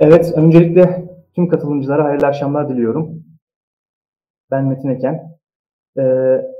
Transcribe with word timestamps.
Evet, 0.00 0.32
öncelikle 0.36 1.08
tüm 1.34 1.48
katılımcılara 1.48 2.04
hayırlı 2.04 2.26
akşamlar 2.26 2.68
diliyorum. 2.68 3.24
Ben 4.50 4.64
Metin 4.66 4.88
Eken. 4.88 5.38
Ee, 5.98 6.02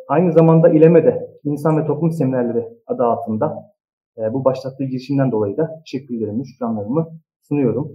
aynı 0.08 0.32
zamanda 0.32 0.68
İLEME'de 0.68 1.30
İnsan 1.44 1.78
ve 1.78 1.86
Toplum 1.86 2.10
Seminerleri 2.10 2.68
adı 2.86 3.04
altında 3.04 3.72
e, 4.18 4.32
bu 4.32 4.44
başlattığı 4.44 4.84
girişimden 4.84 5.32
dolayı 5.32 5.56
da 5.56 5.82
teşekkürlerimi, 5.84 6.48
şükranlarımı 6.48 7.20
sunuyorum. 7.42 7.92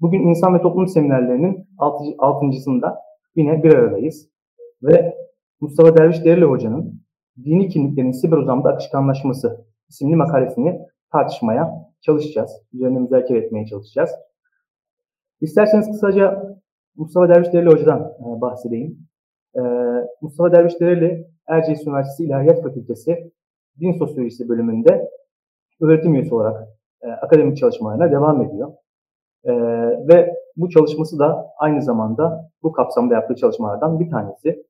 Bugün 0.00 0.28
İnsan 0.28 0.54
ve 0.54 0.62
Toplum 0.62 0.86
Seminerlerinin 0.86 1.68
altı, 1.78 2.04
altıncısında 2.18 2.98
yine 3.36 3.62
bir 3.62 3.74
aradayız. 3.74 4.30
Ve 4.82 5.14
Mustafa 5.60 5.96
Derviş 5.96 6.24
Dereli 6.24 6.44
Hoca'nın 6.44 7.02
Dini 7.44 7.68
Kimliklerin 7.68 8.12
Siber 8.12 8.36
Uzamda 8.36 8.68
Akışkanlaşması 8.68 9.64
isimli 9.88 10.16
makalesini 10.16 10.80
tartışmaya 11.12 11.70
çalışacağız. 12.00 12.50
Üzerine 12.72 12.98
müzakere 12.98 13.38
etmeye 13.38 13.66
çalışacağız. 13.66 14.10
İsterseniz 15.44 15.90
kısaca 15.90 16.56
Mustafa 16.96 17.28
Derviş 17.28 17.52
Dereli 17.52 17.70
Hoca'dan 17.70 18.00
e, 18.00 18.40
bahsedeyim. 18.40 18.98
E, 19.56 19.60
Mustafa 20.20 20.52
Derviş 20.52 20.80
Dereli, 20.80 21.26
Erciyes 21.48 21.86
Üniversitesi 21.86 22.24
İlahiyat 22.24 22.62
Fakültesi 22.62 23.32
Din 23.80 23.92
Sosyolojisi 23.92 24.48
bölümünde 24.48 25.08
öğretim 25.80 26.14
üyesi 26.14 26.34
olarak 26.34 26.68
e, 27.02 27.08
akademik 27.08 27.56
çalışmalarına 27.56 28.10
devam 28.12 28.42
ediyor. 28.42 28.72
Ve 30.08 30.34
bu 30.56 30.68
çalışması 30.70 31.18
da 31.18 31.46
aynı 31.58 31.82
zamanda 31.82 32.50
bu 32.62 32.72
kapsamda 32.72 33.14
yaptığı 33.14 33.34
çalışmalardan 33.34 34.00
bir 34.00 34.10
tanesi. 34.10 34.66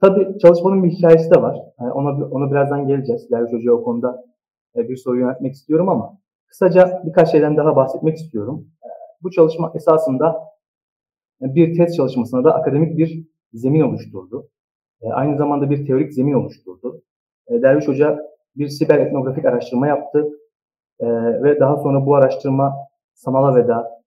Tabii 0.00 0.38
çalışmanın 0.38 0.84
bir 0.84 0.90
hikayesi 0.90 1.30
de 1.30 1.42
var. 1.42 1.58
Ona, 1.78 2.26
ona 2.26 2.50
birazdan 2.50 2.86
geleceğiz. 2.86 3.30
Derviş 3.30 3.52
Hoca'ya 3.52 3.72
o 3.72 3.82
konuda 3.82 4.24
bir 4.76 4.96
soru 4.96 5.18
yöneltmek 5.18 5.52
istiyorum 5.52 5.88
ama 5.88 6.18
kısaca 6.46 7.02
birkaç 7.06 7.30
şeyden 7.30 7.56
daha 7.56 7.76
bahsetmek 7.76 8.16
istiyorum. 8.16 8.66
E, 9.16 9.22
bu 9.22 9.30
çalışma 9.30 9.72
esasında 9.74 10.36
e, 11.42 11.54
bir 11.54 11.76
tez 11.76 11.96
çalışmasına 11.96 12.44
da 12.44 12.54
akademik 12.54 12.98
bir 12.98 13.26
zemin 13.52 13.80
oluşturdu. 13.80 14.48
Aynı 15.12 15.36
zamanda 15.36 15.70
bir 15.70 15.86
teorik 15.86 16.12
zemin 16.12 16.32
oluşturdu. 16.32 17.02
Derviş 17.50 17.88
Hoca 17.88 18.18
bir 18.56 18.68
siber 18.68 18.98
etnografik 18.98 19.44
araştırma 19.44 19.86
yaptı 19.86 20.28
ve 21.42 21.60
daha 21.60 21.76
sonra 21.76 22.06
bu 22.06 22.14
araştırma 22.14 22.74
Samala 23.14 23.54
Veda, 23.54 24.02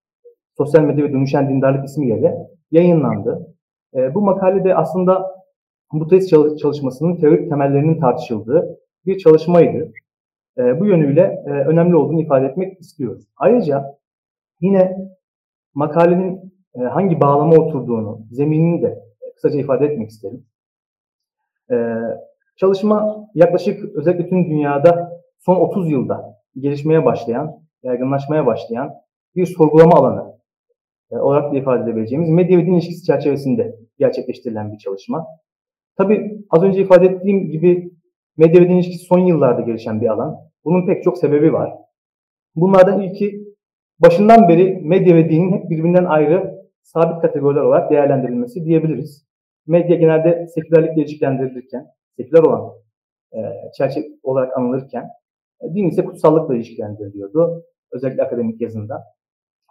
Sosyal 0.58 0.84
Medya 0.84 1.06
ve 1.06 1.14
Dönüşen 1.14 1.50
Dindarlık 1.50 1.86
ismiyle 1.86 2.38
yayınlandı. 2.72 3.56
Bu 3.94 4.22
makalede 4.22 4.76
aslında 4.76 5.36
bu 5.94 6.08
tez 6.08 6.30
çalışmasının 6.62 7.16
teorik 7.16 7.50
temellerinin 7.50 8.00
tartışıldığı 8.00 8.80
bir 9.06 9.18
çalışmaydı. 9.18 9.92
Bu 10.58 10.86
yönüyle 10.86 11.44
önemli 11.46 11.96
olduğunu 11.96 12.22
ifade 12.22 12.46
etmek 12.46 12.80
istiyorum. 12.80 13.22
Ayrıca 13.38 13.99
Yine 14.62 14.98
makalenin 15.74 16.54
e, 16.76 16.80
hangi 16.80 17.22
bağlama 17.22 17.56
oturduğunu, 17.56 18.22
zeminini 18.32 18.82
de 18.82 19.00
kısaca 19.36 19.60
ifade 19.60 19.86
etmek 19.86 20.10
isterim. 20.10 20.46
E, 21.72 21.76
çalışma 22.58 23.28
yaklaşık 23.36 23.96
özellikle 23.96 24.30
tüm 24.30 24.50
dünyada 24.50 25.22
son 25.40 25.56
30 25.56 25.92
yılda 25.92 26.40
gelişmeye 26.60 27.06
başlayan, 27.06 27.62
yaygınlaşmaya 27.84 28.46
başlayan 28.46 28.94
bir 29.36 29.46
sorgulama 29.46 29.96
alanı 29.96 30.40
e, 31.12 31.18
olarak 31.18 31.54
da 31.54 31.58
ifade 31.58 31.84
edebileceğimiz 31.84 32.30
medya 32.30 32.58
ve 32.58 32.66
din 32.66 32.74
ilişkisi 32.74 33.06
çerçevesinde 33.06 33.76
gerçekleştirilen 34.00 34.74
bir 34.74 34.78
çalışma. 34.78 35.28
Tabii 35.98 36.46
az 36.50 36.64
önce 36.64 36.82
ifade 36.82 37.06
ettiğim 37.06 37.52
gibi 37.52 37.92
medya 38.38 38.62
ve 38.62 38.70
din 38.70 38.76
ilişkisi 38.76 39.06
son 39.06 39.20
yıllarda 39.20 39.62
gelişen 39.62 40.02
bir 40.02 40.08
alan. 40.08 40.38
Bunun 40.66 40.86
pek 40.88 41.04
çok 41.04 41.18
sebebi 41.18 41.54
var. 41.54 41.74
Bunlardan 42.56 43.02
ilki 43.02 43.49
başından 44.00 44.50
beri 44.50 44.82
medya 44.84 45.16
ve 45.16 45.30
dinin 45.30 45.52
hep 45.52 45.70
birbirinden 45.70 46.06
ayrı 46.06 46.60
sabit 46.82 47.22
kategoriler 47.22 47.62
olarak 47.62 47.92
değerlendirilmesi 47.92 48.66
diyebiliriz. 48.66 49.26
Medya 49.68 49.96
genelde 49.96 50.48
sekülerlikle 50.48 51.02
ilişkilendirilirken, 51.02 51.88
seküler 52.18 52.42
olan 52.42 52.72
e, 53.34 53.38
çerçeve 53.78 54.06
olarak 54.24 54.58
anılırken, 54.58 55.10
e, 55.62 55.74
din 55.74 55.88
ise 55.90 56.06
kutsallıkla 56.06 56.56
ilişkilendiriliyordu. 56.56 57.64
Özellikle 57.92 58.24
akademik 58.24 58.62
yazında. 58.62 59.04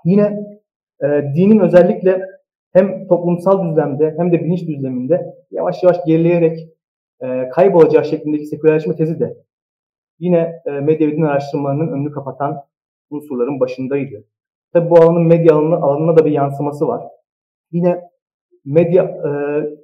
Yine 0.05 0.47
e, 1.03 1.07
dinin 1.37 1.61
özellikle 1.61 2.23
hem 2.73 3.09
toplumsal 3.09 3.69
düzlemde 3.69 4.15
hem 4.17 4.33
de 4.33 4.45
bilinç 4.45 4.67
düzleminde 4.69 5.35
yavaş 5.51 5.83
yavaş 5.83 6.05
gerileyerek 6.07 6.69
e, 7.23 7.49
kaybolacağı 7.49 8.05
şeklindeki 8.05 8.47
sekülerleşme 8.47 8.97
tezi 8.97 9.21
de 9.21 9.37
yine 10.19 10.63
e, 10.67 10.71
medya 10.71 11.09
ve 11.09 11.17
din 11.17 11.23
araştırmalarının 11.23 11.93
önünü 11.93 12.11
kapatan 12.13 12.65
unsurların 13.11 13.61
başındaydı. 13.61 14.25
Tabi 14.73 14.91
bu 14.91 14.97
alanın 14.97 15.27
medya 15.27 15.55
alanına, 15.55 15.77
alanına 15.77 16.17
da 16.17 16.25
bir 16.25 16.31
yansıması 16.31 16.89
var. 16.89 17.05
Yine 17.73 18.01
medya 18.65 19.05
e, 19.05 19.31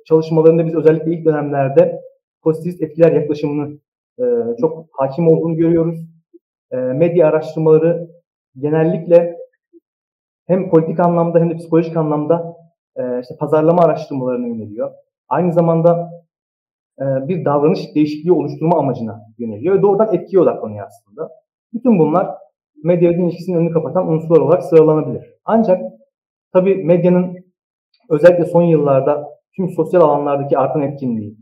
çalışmalarında 0.07 0.67
biz 0.67 0.75
özellikle 0.75 1.13
ilk 1.13 1.25
dönemlerde 1.25 2.01
pozitivist 2.43 2.83
etkiler 2.83 3.13
yaklaşımını 3.13 3.79
e, 4.19 4.25
çok 4.61 4.87
hakim 4.93 5.29
olduğunu 5.29 5.57
görüyoruz. 5.57 5.99
E, 6.71 6.77
medya 6.77 7.29
araştırmaları 7.29 8.09
genellikle 8.59 9.37
hem 10.47 10.71
politik 10.71 11.01
anlamda 11.01 11.39
hem 11.39 11.51
de 11.51 11.57
psikolojik 11.57 11.97
anlamda 11.97 12.57
e, 12.97 13.21
işte 13.21 13.37
pazarlama 13.41 13.83
araştırmalarına 13.83 14.47
yöneliyor. 14.47 14.93
Aynı 15.29 15.53
zamanda 15.53 16.11
e, 17.01 17.05
bir 17.29 17.45
davranış 17.45 17.95
değişikliği 17.95 18.33
oluşturma 18.33 18.79
amacına 18.79 19.21
yöneliyor. 19.39 19.83
Doğrudan 19.83 20.15
etkiye 20.15 20.43
odaklanıyor 20.43 20.87
aslında. 20.87 21.31
Bütün 21.73 21.99
bunlar 21.99 22.44
medya 22.85 23.11
ve 23.11 23.15
din 23.17 23.25
ilişkisinin 23.25 23.57
önünü 23.57 23.73
kapatan 23.73 24.09
unsurlar 24.09 24.41
olarak 24.41 24.65
sıralanabilir. 24.65 25.35
Ancak 25.45 25.83
tabi 26.53 26.85
medyanın 26.85 27.45
özellikle 28.11 28.45
son 28.45 28.63
yıllarda 28.63 29.29
tüm 29.57 29.69
sosyal 29.69 30.01
alanlardaki 30.01 30.59
artan 30.59 30.83
etkinliği 30.83 31.37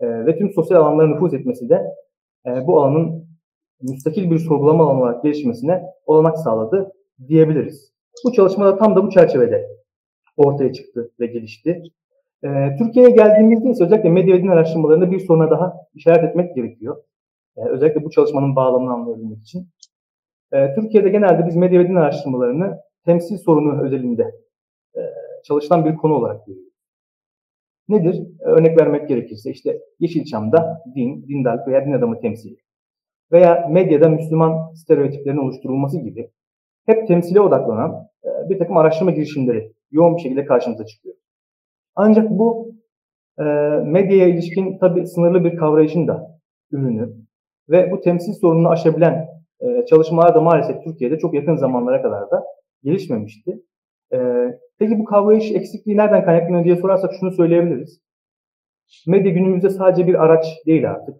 e, 0.00 0.26
ve 0.26 0.38
tüm 0.38 0.50
sosyal 0.50 0.80
alanlara 0.80 1.08
nüfuz 1.08 1.34
etmesi 1.34 1.68
de 1.68 1.82
e, 2.46 2.66
bu 2.66 2.80
alanın 2.80 3.26
müstakil 3.82 4.30
bir 4.30 4.38
sorgulama 4.38 4.84
alanı 4.84 5.00
olarak 5.00 5.22
gelişmesine 5.22 5.82
olanak 6.06 6.38
sağladı 6.38 6.92
diyebiliriz. 7.28 7.92
Bu 8.24 8.32
çalışma 8.32 8.66
da 8.66 8.76
tam 8.76 8.96
da 8.96 9.06
bu 9.06 9.10
çerçevede 9.10 9.68
ortaya 10.36 10.72
çıktı 10.72 11.10
ve 11.20 11.26
gelişti. 11.26 11.82
E, 12.44 12.76
Türkiye'ye 12.78 13.10
geldiğimizde 13.10 13.70
ise 13.70 13.84
özellikle 13.84 14.10
medya 14.10 14.36
ve 14.36 14.42
din 14.42 14.48
araştırmalarında 14.48 15.10
bir 15.10 15.20
soruna 15.20 15.50
daha 15.50 15.76
işaret 15.94 16.24
etmek 16.24 16.54
gerekiyor. 16.54 16.96
E, 17.56 17.64
özellikle 17.64 18.04
bu 18.04 18.10
çalışmanın 18.10 18.56
bağlamını 18.56 18.92
anlayabilmek 18.92 19.38
için. 19.38 19.68
E, 20.52 20.74
Türkiye'de 20.74 21.08
genelde 21.08 21.46
biz 21.46 21.56
medya 21.56 21.80
ve 21.80 21.88
din 21.88 21.94
araştırmalarını 21.94 22.80
temsil 23.04 23.36
sorunu 23.36 23.82
özelinde 23.82 24.22
e, 24.96 25.00
çalışılan 25.44 25.84
bir 25.84 25.96
konu 25.96 26.14
olarak 26.14 26.46
görüyoruz. 26.46 26.72
Nedir? 27.88 28.26
E, 28.40 28.44
örnek 28.44 28.80
vermek 28.80 29.08
gerekirse 29.08 29.50
işte 29.50 29.78
Yeşilçam'da 29.98 30.82
din, 30.94 31.28
dindarlık 31.28 31.68
veya 31.68 31.86
din 31.86 31.92
adamı 31.92 32.20
temsili 32.20 32.56
veya 33.32 33.68
medyada 33.70 34.08
Müslüman 34.08 34.74
stereotiplerinin 34.74 35.40
oluşturulması 35.40 36.00
gibi 36.00 36.30
hep 36.86 37.08
temsile 37.08 37.40
odaklanan 37.40 38.08
e, 38.24 38.50
bir 38.50 38.58
takım 38.58 38.76
araştırma 38.76 39.10
girişimleri 39.10 39.72
yoğun 39.90 40.16
bir 40.16 40.22
şekilde 40.22 40.44
karşımıza 40.44 40.86
çıkıyor. 40.86 41.14
Ancak 41.94 42.30
bu 42.30 42.74
e, 43.38 43.42
medyaya 43.84 44.28
ilişkin 44.28 44.78
tabi 44.78 45.06
sınırlı 45.06 45.44
bir 45.44 45.56
kavrayışın 45.56 46.08
da 46.08 46.40
ürünü 46.72 47.12
ve 47.68 47.90
bu 47.90 48.00
temsil 48.00 48.32
sorununu 48.32 48.68
aşabilen 48.68 49.35
e, 49.60 49.86
çalışmalar 49.86 50.34
da 50.34 50.40
maalesef 50.40 50.84
Türkiye'de 50.84 51.18
çok 51.18 51.34
yakın 51.34 51.56
zamanlara 51.56 52.02
kadar 52.02 52.30
da 52.30 52.44
gelişmemişti. 52.82 53.62
E, 54.12 54.18
peki 54.78 54.98
bu 54.98 55.04
kavrayış 55.04 55.52
eksikliği 55.52 55.96
nereden 55.96 56.24
kaynaklanıyor 56.24 56.64
diye 56.64 56.76
sorarsak 56.76 57.12
şunu 57.20 57.30
söyleyebiliriz. 57.30 58.00
Medya 59.06 59.32
günümüzde 59.32 59.70
sadece 59.70 60.06
bir 60.06 60.24
araç 60.24 60.46
değil 60.66 60.90
artık. 60.90 61.16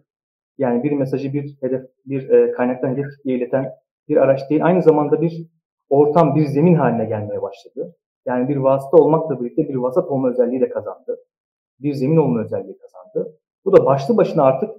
Yani 0.58 0.82
bir 0.82 0.92
mesajı 0.92 1.32
bir 1.32 1.56
hedef, 1.60 1.82
bir 2.06 2.30
e, 2.30 2.52
kaynaktan 2.52 2.92
hedef 2.92 3.06
ileten 3.24 3.72
bir 4.08 4.16
araç 4.16 4.50
değil. 4.50 4.64
Aynı 4.64 4.82
zamanda 4.82 5.20
bir 5.20 5.46
ortam, 5.88 6.34
bir 6.34 6.46
zemin 6.46 6.74
haline 6.74 7.04
gelmeye 7.04 7.42
başladı. 7.42 7.96
Yani 8.26 8.48
bir 8.48 8.56
vasıta 8.56 8.96
olmakla 8.96 9.40
birlikte 9.40 9.68
bir 9.68 9.74
vasat 9.74 10.08
olma 10.08 10.30
özelliği 10.30 10.60
de 10.60 10.68
kazandı. 10.68 11.18
Bir 11.80 11.94
zemin 11.94 12.16
olma 12.16 12.40
özelliği 12.40 12.78
kazandı. 12.78 13.38
Bu 13.64 13.72
da 13.72 13.86
başlı 13.86 14.16
başına 14.16 14.42
artık 14.42 14.70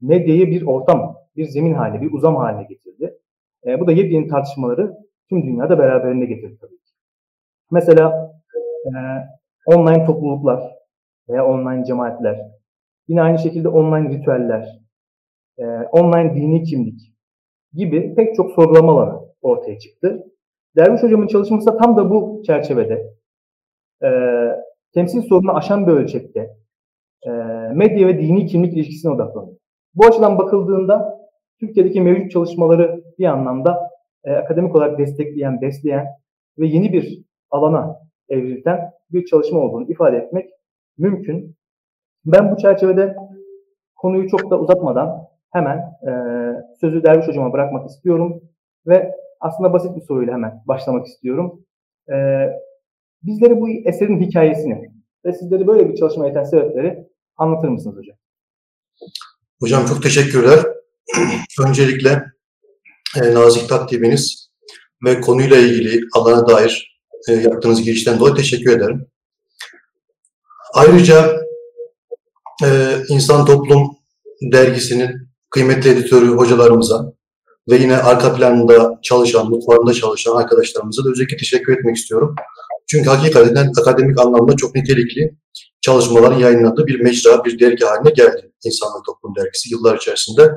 medyayı 0.00 0.46
bir 0.46 0.66
ortam, 0.66 1.16
bir 1.36 1.44
zemin 1.44 1.74
haline, 1.74 2.02
bir 2.02 2.12
uzam 2.12 2.36
haline 2.36 2.64
getirdi. 2.64 3.18
E, 3.66 3.80
bu 3.80 3.86
da 3.86 3.92
yepyeni 3.92 4.28
tartışmaları 4.28 4.96
tüm 5.28 5.42
dünyada 5.42 5.78
beraberinde 5.78 6.24
getirdi 6.26 6.58
tabii 6.60 6.78
ki. 6.78 6.92
Mesela 7.70 8.32
e, 8.86 8.90
online 9.66 10.04
topluluklar 10.04 10.62
veya 11.28 11.46
online 11.46 11.84
cemaatler, 11.84 12.38
yine 13.08 13.22
aynı 13.22 13.38
şekilde 13.38 13.68
online 13.68 14.08
ritüeller, 14.08 14.80
e, 15.58 15.64
online 15.92 16.34
dini 16.34 16.62
kimlik 16.62 17.12
gibi 17.72 18.14
pek 18.14 18.34
çok 18.34 18.50
sorgulama 18.50 18.92
alanı 18.92 19.20
ortaya 19.42 19.78
çıktı. 19.78 20.24
Derviş 20.76 21.02
Hocam'ın 21.02 21.26
çalışması 21.26 21.66
da 21.66 21.76
tam 21.76 21.96
da 21.96 22.10
bu 22.10 22.42
çerçevede 22.46 23.14
e, 24.02 24.10
temsil 24.94 25.22
sorunu 25.22 25.56
aşan 25.56 25.86
bir 25.86 25.92
ölçekte 25.92 26.56
e, 27.26 27.30
medya 27.74 28.08
ve 28.08 28.18
dini 28.18 28.46
kimlik 28.46 28.74
ilişkisine 28.74 29.12
odaklanıyor. 29.12 29.56
Bu 29.94 30.06
açıdan 30.06 30.38
bakıldığında 30.38 31.21
Türkiye'deki 31.62 32.00
mevcut 32.00 32.30
çalışmaları 32.32 33.04
bir 33.18 33.24
anlamda 33.24 33.90
e, 34.24 34.32
akademik 34.32 34.76
olarak 34.76 34.98
destekleyen, 34.98 35.60
besleyen 35.60 36.06
ve 36.58 36.66
yeni 36.66 36.92
bir 36.92 37.24
alana 37.50 37.96
evrilten 38.28 38.92
bir 39.10 39.24
çalışma 39.24 39.60
olduğunu 39.60 39.90
ifade 39.90 40.16
etmek 40.16 40.50
mümkün. 40.98 41.56
Ben 42.24 42.52
bu 42.52 42.56
çerçevede 42.56 43.16
konuyu 43.96 44.28
çok 44.28 44.50
da 44.50 44.60
uzatmadan 44.60 45.28
hemen 45.50 45.78
e, 45.78 46.12
sözü 46.80 47.02
Derviş 47.02 47.28
Hocama 47.28 47.52
bırakmak 47.52 47.90
istiyorum 47.90 48.42
ve 48.86 49.14
aslında 49.40 49.72
basit 49.72 49.96
bir 49.96 50.02
soruyla 50.02 50.32
hemen 50.32 50.62
başlamak 50.68 51.06
istiyorum. 51.06 51.64
E, 52.12 52.16
bizlere 53.22 53.60
bu 53.60 53.68
eserin 53.68 54.20
hikayesini 54.20 54.90
ve 55.24 55.32
sizleri 55.32 55.66
böyle 55.66 55.88
bir 55.88 55.94
çalışma 55.94 56.28
iten 56.28 56.44
sebepleri 56.44 57.08
anlatır 57.36 57.68
mısınız 57.68 57.96
hocam? 57.96 58.16
Hocam 59.60 59.84
çok 59.86 60.02
teşekkürler. 60.02 60.58
Öncelikle 61.60 62.22
e, 63.22 63.34
nazik 63.34 63.68
takdiminiz 63.68 64.50
ve 65.04 65.20
konuyla 65.20 65.56
ilgili 65.56 66.00
alana 66.14 66.48
dair 66.48 67.00
e, 67.28 67.32
yaptığınız 67.32 67.82
girişten 67.82 68.18
dolayı 68.18 68.34
teşekkür 68.34 68.76
ederim. 68.76 69.06
Ayrıca 70.74 71.36
e, 72.64 72.96
İnsan 73.08 73.46
Toplum 73.46 73.90
dergisinin 74.52 75.28
kıymetli 75.50 75.90
editörü 75.90 76.28
hocalarımıza 76.28 77.12
ve 77.70 77.76
yine 77.76 77.96
arka 77.96 78.34
planda 78.34 78.98
çalışan, 79.02 79.50
mutfağında 79.50 79.92
çalışan 79.92 80.36
arkadaşlarımıza 80.36 81.04
da 81.04 81.10
özellikle 81.10 81.36
teşekkür 81.36 81.78
etmek 81.78 81.96
istiyorum. 81.96 82.34
Çünkü 82.86 83.10
hakikaten 83.10 83.72
akademik 83.80 84.20
anlamda 84.20 84.56
çok 84.56 84.74
nitelikli 84.74 85.36
çalışmaların 85.80 86.38
yayınlandığı 86.38 86.86
bir 86.86 87.00
mecra, 87.00 87.44
bir 87.44 87.58
dergi 87.58 87.84
haline 87.84 88.10
geldi 88.10 88.52
İnsanlık 88.64 89.04
Toplum 89.06 89.36
Dergisi 89.36 89.72
yıllar 89.72 89.96
içerisinde. 89.96 90.50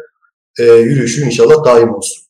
E, 0.60 0.64
yürüyüşü 0.64 1.26
inşallah 1.26 1.66
daim 1.66 1.94
olsun. 1.94 2.26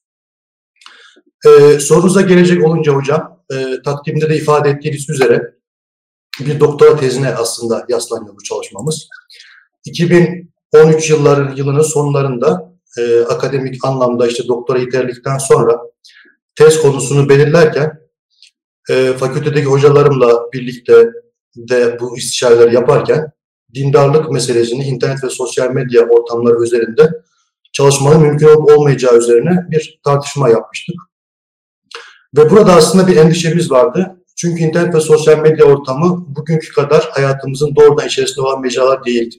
E, 1.45 1.80
sorunuza 1.80 2.22
gelecek 2.22 2.66
olunca 2.66 2.94
hocam, 2.94 3.44
e, 3.54 3.81
takdimde 3.86 4.30
de 4.30 4.38
ifade 4.38 4.69
ettiğiniz 4.69 5.10
üzere 5.10 5.56
bir 6.39 6.60
doktora 6.60 6.98
tezine 6.98 7.36
aslında 7.36 7.86
yaslanıyor 7.89 8.36
bu 8.36 8.44
çalışmamız. 8.44 9.07
2013 9.86 11.10
yılların 11.10 11.56
yılının 11.56 11.81
sonlarında 11.81 12.74
e, 12.98 13.19
akademik 13.19 13.86
anlamda 13.86 14.28
işte 14.28 14.48
doktora 14.48 14.80
yiterdikten 14.80 15.38
sonra 15.38 15.81
tez 16.56 16.81
konusunu 16.81 17.30
belirlerken 17.30 18.00
e, 18.89 19.13
fakültedeki 19.13 19.66
hocalarımla 19.66 20.51
birlikte 20.54 21.10
de 21.56 22.00
bu 22.00 22.18
istişareleri 22.18 22.75
yaparken 22.75 23.31
dindarlık 23.74 24.31
meselesini 24.31 24.83
internet 24.83 25.24
ve 25.24 25.30
sosyal 25.30 25.71
medya 25.71 26.07
ortamları 26.07 26.63
üzerinde 26.63 27.10
çalışmanın 27.75 28.22
mümkün 28.22 28.48
olup 28.48 28.72
olmayacağı 28.72 29.18
üzerine 29.18 29.66
bir 29.72 30.00
tartışma 30.04 30.50
yapmıştık. 30.50 30.95
Ve 32.38 32.50
burada 32.50 32.74
aslında 32.74 33.07
bir 33.07 33.18
endişemiz 33.18 33.72
vardı. 33.72 34.16
Çünkü 34.38 34.63
internet 34.63 34.95
ve 34.95 35.00
sosyal 35.00 35.38
medya 35.38 35.66
ortamı 35.66 36.25
bugünkü 36.36 36.74
kadar 36.74 37.10
hayatımızın 37.12 37.75
doğrudan 37.75 38.07
içerisinde 38.07 38.42
olan 38.42 38.62
mecralar 38.62 39.06
değildi. 39.06 39.36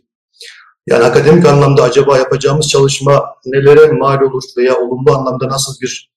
Yani 0.86 1.04
akademik 1.04 1.46
anlamda 1.46 1.82
acaba 1.82 2.18
yapacağımız 2.18 2.68
çalışma 2.68 3.24
nelere 3.46 3.92
mal 3.92 4.20
olur 4.20 4.42
veya 4.56 4.76
olumlu 4.76 5.12
anlamda 5.16 5.48
nasıl 5.48 5.80
bir 5.80 6.10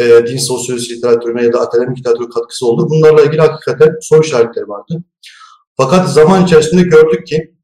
e, 0.00 0.26
din 0.26 0.38
sosyolojisi 0.38 0.96
literatürüne 0.96 1.44
ya 1.44 1.52
da 1.52 1.60
akademik 1.60 1.98
literatür 1.98 2.30
katkısı 2.30 2.66
olur? 2.66 2.90
Bunlarla 2.90 3.22
ilgili 3.22 3.40
hakikaten 3.40 3.96
soru 4.00 4.20
işaretleri 4.20 4.68
vardı. 4.68 5.04
Fakat 5.76 6.12
zaman 6.12 6.44
içerisinde 6.44 6.82
gördük 6.82 7.26
ki 7.26 7.54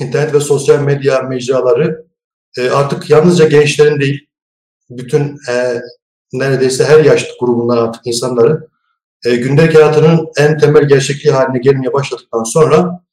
internet 0.00 0.34
ve 0.34 0.40
sosyal 0.40 0.80
medya 0.80 1.22
mecraları 1.22 2.03
e, 2.58 2.70
artık 2.70 3.10
yalnızca 3.10 3.48
gençlerin 3.48 4.00
değil, 4.00 4.26
bütün 4.90 5.38
e, 5.50 5.80
neredeyse 6.32 6.84
her 6.84 7.04
yaş 7.04 7.28
grubundan 7.40 7.76
artık 7.76 8.06
insanların 8.06 8.68
e, 9.24 9.36
gündelik 9.36 9.74
hayatının 9.74 10.28
en 10.38 10.58
temel 10.58 10.88
gerçekliği 10.88 11.34
haline 11.34 11.58
gelmeye 11.58 11.92
başladıktan 11.92 12.44
sonra 12.44 13.04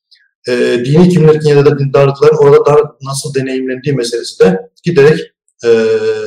e, 0.47 0.51
dini 0.85 1.09
kimliklerin 1.09 1.57
ya 1.57 1.65
da 1.65 1.79
dindarlıkların 1.79 2.37
orada 2.37 2.65
daha 2.65 2.77
nasıl 3.01 3.33
deneyimlendiği 3.33 3.95
meselesi 3.95 4.39
de 4.39 4.69
giderek 4.83 5.19
e, 5.63 5.67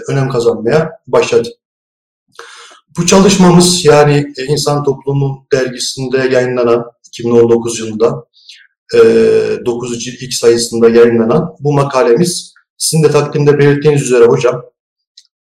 önem 0.08 0.28
kazanmaya 0.28 0.90
başladı. 1.06 1.48
Bu 2.98 3.06
çalışmamız 3.06 3.84
yani 3.84 4.32
e, 4.36 4.44
İnsan 4.44 4.84
Toplumu 4.84 5.46
dergisinde 5.52 6.18
yayınlanan 6.18 6.84
2019 7.08 7.78
yılında 7.78 8.24
e, 8.94 8.98
9. 9.66 10.04
cilt 10.04 10.22
ilk 10.22 10.34
sayısında 10.34 10.88
yayınlanan 10.88 11.56
bu 11.60 11.72
makalemiz 11.72 12.53
sizin 12.78 13.04
de 13.04 13.10
takdimde 13.10 13.58
belirttiğiniz 13.58 14.02
üzere 14.02 14.24
hocam 14.24 14.64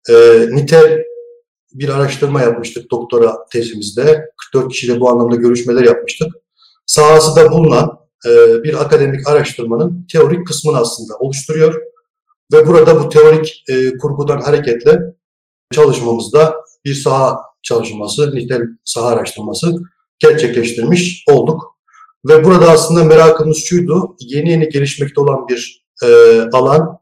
e, 0.09 0.13
nitel 0.51 1.03
bir 1.73 1.89
araştırma 1.89 2.41
yapmıştık 2.41 2.91
doktora 2.91 3.45
tezimizde. 3.51 4.31
44 4.37 4.71
kişiyle 4.71 4.99
bu 4.99 5.09
anlamda 5.09 5.35
görüşmeler 5.35 5.83
yapmıştık. 5.83 6.33
Sahası 6.85 7.35
da 7.35 7.51
bulunan 7.51 7.99
e, 8.25 8.63
bir 8.63 8.81
akademik 8.81 9.27
araştırmanın 9.27 10.07
teorik 10.11 10.47
kısmını 10.47 10.77
aslında 10.77 11.17
oluşturuyor. 11.17 11.81
Ve 12.53 12.67
burada 12.67 13.03
bu 13.03 13.09
teorik 13.09 13.63
e, 13.69 13.97
kurgudan 13.97 14.41
hareketle 14.41 14.99
çalışmamızda 15.71 16.55
bir 16.85 16.93
saha 16.93 17.37
çalışması, 17.63 18.35
nitel 18.35 18.61
saha 18.85 19.07
araştırması 19.07 19.73
gerçekleştirmiş 20.19 21.23
olduk. 21.27 21.77
Ve 22.25 22.43
burada 22.43 22.71
aslında 22.71 23.03
merakımız 23.03 23.57
şuydu, 23.57 24.15
yeni 24.19 24.49
yeni 24.49 24.69
gelişmekte 24.69 25.21
olan 25.21 25.47
bir 25.47 25.85
e, 26.03 26.07
alan 26.53 27.00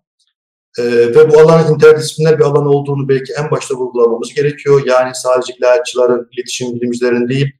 e, 0.79 0.83
ve 1.15 1.31
bu 1.31 1.39
alanın 1.39 1.73
interdisipliner 1.73 2.39
bir 2.39 2.43
alan 2.43 2.65
olduğunu 2.65 3.09
belki 3.09 3.33
en 3.33 3.51
başta 3.51 3.75
vurgulamamız 3.75 4.33
gerekiyor. 4.33 4.81
Yani 4.85 5.11
sadece 5.15 5.53
ilahiyatçıların, 5.53 6.29
iletişim 6.31 6.75
bilimcilerin 6.75 7.29
değil, 7.29 7.51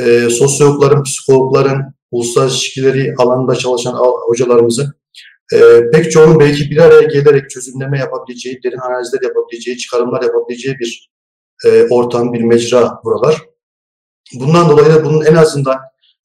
e, 0.00 0.30
sosyologların, 0.30 1.02
psikologların, 1.02 1.94
uluslararası 2.10 2.56
ilişkileri 2.56 3.14
alanında 3.18 3.56
çalışan 3.56 3.92
hocalarımızın 4.28 4.94
e, 5.52 5.90
pek 5.92 6.12
çoğunun 6.12 6.40
belki 6.40 6.70
bir 6.70 6.78
araya 6.78 7.02
gelerek 7.02 7.50
çözümleme 7.50 7.98
yapabileceği, 7.98 8.60
derin 8.64 8.78
analizler 8.78 9.22
yapabileceği, 9.22 9.78
çıkarımlar 9.78 10.22
yapabileceği 10.22 10.76
bir 10.78 11.10
e, 11.64 11.86
ortam, 11.90 12.32
bir 12.32 12.40
mecra 12.40 13.00
buralar. 13.04 13.42
Bundan 14.34 14.68
dolayı 14.68 14.88
da 14.88 15.04
bunun 15.04 15.24
en 15.24 15.34
azından 15.34 15.78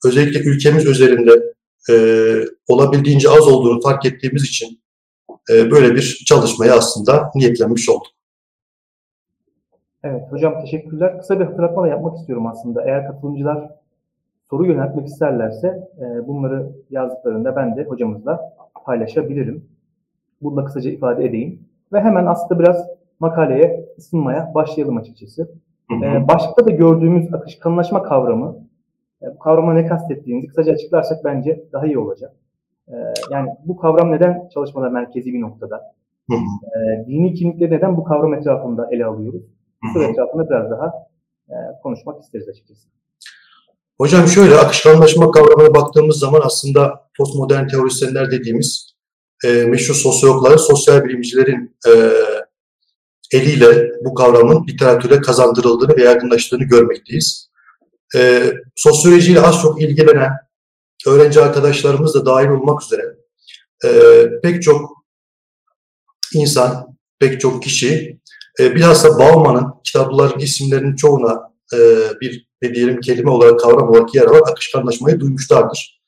özellikle 0.05 0.39
ülkemiz 0.39 0.85
üzerinde 0.85 1.43
e, 1.89 1.95
olabildiğince 2.67 3.29
az 3.29 3.47
olduğunu 3.47 3.81
fark 3.81 4.05
ettiğimiz 4.05 4.43
için 4.43 4.81
böyle 5.49 5.95
bir 5.95 6.23
çalışmaya 6.27 6.77
aslında 6.77 7.31
niyetlenmiş 7.35 7.89
olduk. 7.89 8.07
Evet 10.03 10.31
hocam 10.31 10.61
teşekkürler. 10.61 11.19
Kısa 11.19 11.39
bir 11.39 11.45
hatırlatma 11.45 11.83
da 11.83 11.87
yapmak 11.87 12.17
istiyorum 12.17 12.47
aslında. 12.47 12.83
Eğer 12.85 13.07
katılımcılar 13.07 13.69
soru 14.49 14.65
yöneltmek 14.65 15.07
isterlerse 15.07 15.89
e, 15.99 16.27
bunları 16.27 16.71
yazdıklarında 16.89 17.55
ben 17.55 17.77
de 17.77 17.83
hocamızla 17.83 18.53
paylaşabilirim. 18.85 19.65
Bunu 20.41 20.57
da 20.57 20.65
kısaca 20.65 20.91
ifade 20.91 21.25
edeyim. 21.25 21.59
Ve 21.93 22.01
hemen 22.01 22.25
aslında 22.25 22.59
biraz 22.59 22.87
makaleye 23.19 23.85
ısınmaya 23.97 24.51
başlayalım 24.55 24.97
açıkçası. 24.97 25.51
Hı 25.91 25.95
hı. 25.95 26.05
E, 26.05 26.27
başlıkta 26.27 26.65
da 26.65 26.71
gördüğümüz 26.71 27.33
akışkanlaşma 27.33 28.03
kavramı, 28.03 28.57
e, 29.21 29.25
bu 29.35 29.39
kavrama 29.39 29.73
ne 29.73 29.85
kastettiğimizi 29.85 30.47
kısaca 30.47 30.73
açıklarsak 30.73 31.25
bence 31.25 31.63
daha 31.73 31.85
iyi 31.85 31.97
olacak. 31.97 32.35
E, 32.89 32.95
yani 33.31 33.49
bu 33.65 33.77
kavram 33.77 34.11
neden 34.11 34.49
çalışmada 34.53 34.89
merkezi 34.89 35.33
bir 35.33 35.41
noktada? 35.41 35.95
Hı 36.29 36.35
hı. 36.35 36.79
E, 36.79 37.07
dini 37.07 37.33
kimlikleri 37.33 37.71
neden 37.71 37.97
bu 37.97 38.03
kavram 38.03 38.33
etrafında 38.33 38.89
ele 38.91 39.05
alıyoruz? 39.05 39.43
Bu 39.95 40.03
etrafında 40.03 40.49
biraz 40.49 40.71
daha 40.71 40.93
e, 41.49 41.55
konuşmak 41.83 42.23
isteriz 42.23 42.49
açıkçası. 42.49 42.87
Hocam 43.97 44.27
şöyle 44.27 44.55
akışkanlaşma 44.55 45.31
kavramına 45.31 45.75
baktığımız 45.75 46.19
zaman 46.19 46.41
aslında 46.43 47.09
postmodern 47.17 47.67
teorisyenler 47.67 48.31
dediğimiz 48.31 48.95
e, 49.45 49.65
meşhur 49.65 49.95
sosyologların, 49.95 50.57
sosyal 50.57 51.03
bilimcilerin 51.03 51.77
e, 51.87 51.91
eliyle 53.37 53.91
bu 54.05 54.13
kavramın 54.13 54.67
literatüre 54.67 55.21
kazandırıldığını 55.21 55.97
ve 55.97 56.03
yaygınlaştığını 56.03 56.63
görmekteyiz. 56.63 57.49
E, 58.15 58.43
sosyolojiyle 58.75 59.41
az 59.41 59.61
çok 59.61 59.81
ilgilenen 59.81 60.31
öğrenci 61.07 61.41
arkadaşlarımız 61.41 62.15
da 62.15 62.25
dahil 62.25 62.47
olmak 62.47 62.83
üzere 62.83 63.03
e, 63.85 63.89
pek 64.43 64.63
çok 64.63 64.91
insan, 66.33 66.97
pek 67.19 67.41
çok 67.41 67.63
kişi 67.63 68.19
e, 68.59 68.75
bilhassa 68.75 69.19
Bauman'ın 69.19 69.73
kitapların 69.83 70.39
isimlerinin 70.39 70.95
çoğuna 70.95 71.51
e, 71.73 71.77
bir 72.21 72.49
ne 72.61 72.75
diyelim 72.75 73.01
kelime 73.01 73.31
olarak, 73.31 73.59
kavram 73.59 73.89
olarak 73.89 74.15
yer 74.15 74.23
alan 74.23 74.51
akışkanlaşmayı 74.51 75.19
duymuşlardır. 75.19 75.99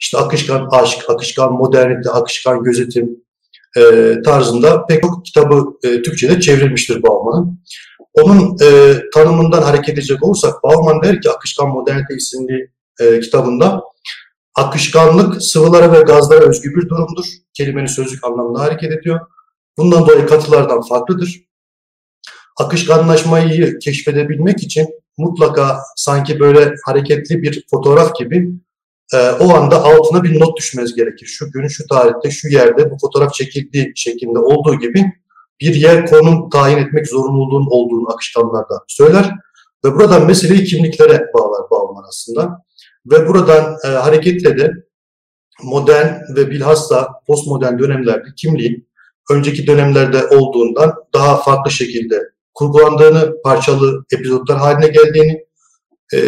İşte 0.00 0.18
akışkan 0.18 0.68
aşk, 0.70 1.10
akışkan 1.10 1.52
modernite, 1.52 2.10
akışkan 2.10 2.62
gözetim 2.62 3.16
e, 3.76 4.14
tarzında 4.24 4.86
pek 4.86 5.02
çok 5.02 5.24
kitabı 5.24 5.64
e, 5.84 6.02
Türkçe'de 6.02 6.40
çevrilmiştir 6.40 7.02
Bauman'ın. 7.02 7.60
Onun 8.12 8.56
e, 8.62 8.96
tanımından 9.14 9.62
hareket 9.62 9.94
edecek 9.98 10.22
olursak 10.22 10.62
Bauman 10.62 11.02
der 11.02 11.20
ki 11.20 11.30
Akışkan 11.30 11.68
Modernite 11.68 12.14
isimli 12.14 12.70
e, 13.00 13.20
kitabında 13.20 13.82
akışkanlık 14.54 15.42
sıvılara 15.42 15.92
ve 15.92 16.00
gazlara 16.00 16.44
özgü 16.44 16.70
bir 16.70 16.88
durumdur. 16.88 17.24
Kelimenin 17.54 17.86
sözlük 17.86 18.24
anlamında 18.24 18.60
hareket 18.60 18.92
ediyor. 18.92 19.20
Bundan 19.78 20.06
dolayı 20.06 20.26
katılardan 20.26 20.82
farklıdır. 20.82 21.40
Akışkanlaşmayı 22.58 23.78
keşfedebilmek 23.78 24.62
için 24.62 24.88
mutlaka 25.18 25.78
sanki 25.96 26.40
böyle 26.40 26.74
hareketli 26.86 27.42
bir 27.42 27.64
fotoğraf 27.70 28.16
gibi 28.16 28.52
e, 29.14 29.30
o 29.30 29.54
anda 29.54 29.84
altına 29.84 30.24
bir 30.24 30.40
not 30.40 30.58
düşmeniz 30.58 30.94
gerekir. 30.94 31.26
Şu 31.26 31.50
gün, 31.50 31.68
şu 31.68 31.86
tarihte, 31.86 32.30
şu 32.30 32.48
yerde 32.48 32.90
bu 32.90 32.96
fotoğraf 33.00 33.34
çekildiği 33.34 33.92
şeklinde 33.96 34.38
olduğu 34.38 34.78
gibi 34.78 35.12
bir 35.60 35.74
yer 35.74 36.06
konum 36.06 36.50
tayin 36.50 36.78
etmek 36.78 37.08
zorunluluğun 37.08 37.66
olduğunu 37.70 38.12
akışkanlarda 38.12 38.84
söyler. 38.88 39.34
Ve 39.84 39.94
buradan 39.94 40.26
meseleyi 40.26 40.64
kimliklere 40.64 41.26
bağlar 41.34 41.70
bağlamar 41.70 42.04
aslında. 42.08 42.62
Ve 43.06 43.28
buradan 43.28 43.76
e, 43.84 43.88
hareketle 43.88 44.58
de 44.58 44.72
modern 45.62 46.36
ve 46.36 46.50
bilhassa 46.50 47.08
postmodern 47.26 47.78
dönemlerde 47.78 48.28
kimliğin 48.36 48.88
önceki 49.30 49.66
dönemlerde 49.66 50.26
olduğundan 50.26 50.94
daha 51.14 51.36
farklı 51.36 51.70
şekilde 51.70 52.20
kurgulandığını, 52.54 53.42
parçalı 53.42 54.04
epizotlar 54.12 54.58
haline 54.58 54.88
geldiğini 54.88 55.44
e, 56.12 56.18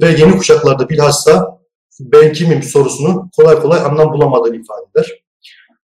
ve 0.00 0.08
yeni 0.18 0.36
kuşaklarda 0.36 0.88
bilhassa 0.88 1.58
ben 2.00 2.32
kimim 2.32 2.62
sorusunu 2.62 3.30
kolay 3.36 3.58
kolay 3.58 3.80
anlam 3.80 4.12
bulamadığını 4.12 4.56
ifade 4.56 4.86
eder. 4.94 5.12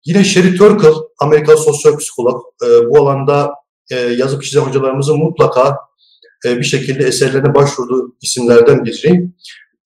Yine 0.06 0.24
Sherry 0.24 0.56
Turkle, 0.56 0.90
Amerikalı 1.20 1.58
sosyal 1.58 1.98
psikolog, 1.98 2.44
e, 2.63 2.90
bu 2.90 2.98
alanda 2.98 3.54
e, 3.92 3.96
yazıp 3.96 4.44
çizen 4.44 4.62
hocalarımızın 4.62 5.18
mutlaka 5.18 5.78
e, 6.46 6.58
bir 6.58 6.63
şekilde 6.63 7.04
eserlerine 7.04 7.56
başvurduğu 7.56 8.16
isimlerden 8.22 8.86
biri. 8.86 9.30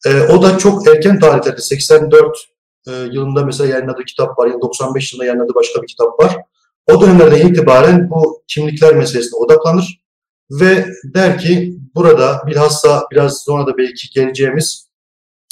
E, 0.07 0.21
o 0.21 0.41
da 0.41 0.57
çok 0.57 0.87
erken 0.87 1.19
tarihlerde, 1.19 1.61
84 1.61 2.37
e, 2.87 2.91
yılında 2.91 3.45
mesela 3.45 3.69
yayınladığı 3.69 4.03
kitap 4.03 4.39
var, 4.39 4.61
95 4.61 5.13
yılında 5.13 5.25
yayınladığı 5.25 5.55
başka 5.55 5.81
bir 5.81 5.87
kitap 5.87 6.19
var. 6.19 6.37
O 6.87 7.01
dönemlerden 7.01 7.47
itibaren 7.47 8.09
bu 8.09 8.43
kimlikler 8.47 8.95
meselesine 8.95 9.37
odaklanır 9.37 10.01
ve 10.51 10.85
der 11.03 11.37
ki 11.37 11.77
burada 11.95 12.43
bilhassa 12.47 13.03
biraz 13.11 13.43
sonra 13.43 13.67
da 13.67 13.77
belki 13.77 14.09
geleceğimiz 14.09 14.87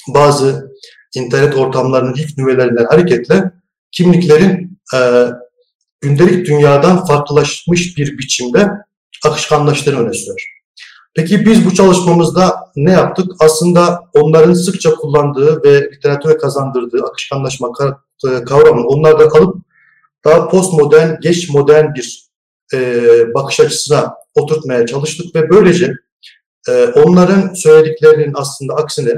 bazı 0.08 0.72
internet 1.16 1.58
ortamlarının 1.58 2.14
ilk 2.14 2.38
nüvelerinden 2.38 2.86
hareketle 2.86 3.52
kimliklerin 3.92 4.80
e, 4.96 5.00
gündelik 6.02 6.48
dünyadan 6.48 7.06
farklılaşmış 7.06 7.98
bir 7.98 8.18
biçimde 8.18 8.70
akışkanlaştığını 9.26 10.00
öne 10.00 10.14
sürer. 10.14 10.55
Peki 11.16 11.46
biz 11.46 11.66
bu 11.66 11.74
çalışmamızda 11.74 12.72
ne 12.76 12.92
yaptık? 12.92 13.32
Aslında 13.40 14.04
onların 14.14 14.54
sıkça 14.54 14.96
kullandığı 14.96 15.64
ve 15.64 15.92
literatüre 15.92 16.38
kazandırdığı 16.38 17.04
akışkanlaşma 17.04 17.72
kavramını 18.46 18.88
onlardan 18.88 19.30
alıp 19.30 19.56
daha 20.26 20.48
postmodern, 20.48 21.20
geç 21.22 21.50
modern 21.50 21.94
bir 21.94 22.26
e, 22.74 23.00
bakış 23.34 23.60
açısına 23.60 24.14
oturtmaya 24.36 24.86
çalıştık 24.86 25.36
ve 25.36 25.50
böylece 25.50 25.94
e, 26.70 26.86
onların 26.86 27.54
söylediklerinin 27.54 28.34
aslında 28.36 28.74
aksine 28.74 29.14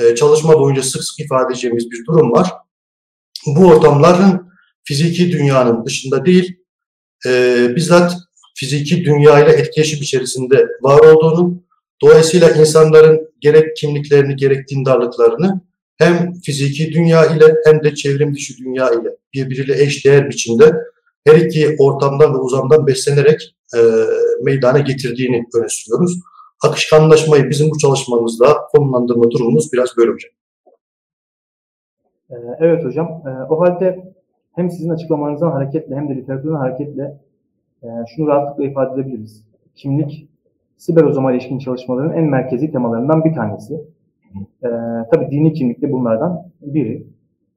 e, 0.00 0.14
çalışma 0.14 0.58
boyunca 0.58 0.82
sık 0.82 1.04
sık 1.04 1.20
ifade 1.20 1.52
edeceğimiz 1.52 1.90
bir 1.90 2.06
durum 2.06 2.32
var. 2.32 2.52
Bu 3.46 3.66
ortamların 3.66 4.48
fiziki 4.84 5.32
dünyanın 5.32 5.84
dışında 5.84 6.26
değil, 6.26 6.56
e, 7.26 7.66
bizzat 7.76 8.16
fiziki 8.60 9.04
dünya 9.04 9.44
ile 9.44 9.52
etkileşim 9.52 10.02
içerisinde 10.02 10.66
var 10.82 11.00
olduğunu, 11.00 11.62
dolayısıyla 12.02 12.50
insanların 12.50 13.28
gerek 13.40 13.76
kimliklerini 13.76 14.36
gerek 14.36 14.68
dindarlıklarını 14.68 15.60
hem 15.98 16.32
fiziki 16.32 16.92
dünya 16.92 17.26
ile 17.26 17.54
hem 17.64 17.84
de 17.84 17.94
çevrim 17.94 18.34
dışı 18.34 18.58
dünya 18.58 18.90
ile 18.90 19.16
birbiriyle 19.34 19.82
eş 19.82 20.04
değer 20.04 20.28
biçimde 20.30 20.72
her 21.26 21.36
iki 21.36 21.76
ortamdan 21.78 22.34
ve 22.34 22.38
uzamdan 22.38 22.86
beslenerek 22.86 23.56
e, 23.76 23.80
meydana 24.42 24.78
getirdiğini 24.78 25.44
öne 25.54 25.68
sürüyoruz. 25.68 26.20
Akışkanlaşmayı 26.64 27.50
bizim 27.50 27.70
bu 27.70 27.78
çalışmamızda 27.78 28.56
konumlandırma 28.72 29.30
durumumuz 29.30 29.72
biraz 29.72 29.96
böyle 29.96 30.10
hocam. 30.10 30.30
E, 32.30 32.34
evet 32.60 32.84
hocam. 32.84 33.06
E, 33.06 33.30
o 33.52 33.60
halde 33.60 34.14
hem 34.54 34.70
sizin 34.70 34.88
açıklamanızdan 34.90 35.50
hareketle 35.50 35.96
hem 35.96 36.08
de 36.08 36.16
literatürden 36.16 36.54
hareketle 36.54 37.27
şunu 38.08 38.26
rahatlıkla 38.26 38.64
ifade 38.64 39.00
edebiliriz. 39.00 39.44
Kimlik, 39.74 40.28
siber 40.76 41.02
ozama 41.02 41.32
ilişkin 41.32 41.58
çalışmaların 41.58 42.16
en 42.16 42.24
merkezi 42.24 42.72
temalarından 42.72 43.24
bir 43.24 43.34
tanesi. 43.34 43.74
E, 44.64 44.68
tabii 45.12 45.30
dini 45.30 45.52
kimlik 45.52 45.82
de 45.82 45.92
bunlardan 45.92 46.42
biri. 46.60 47.06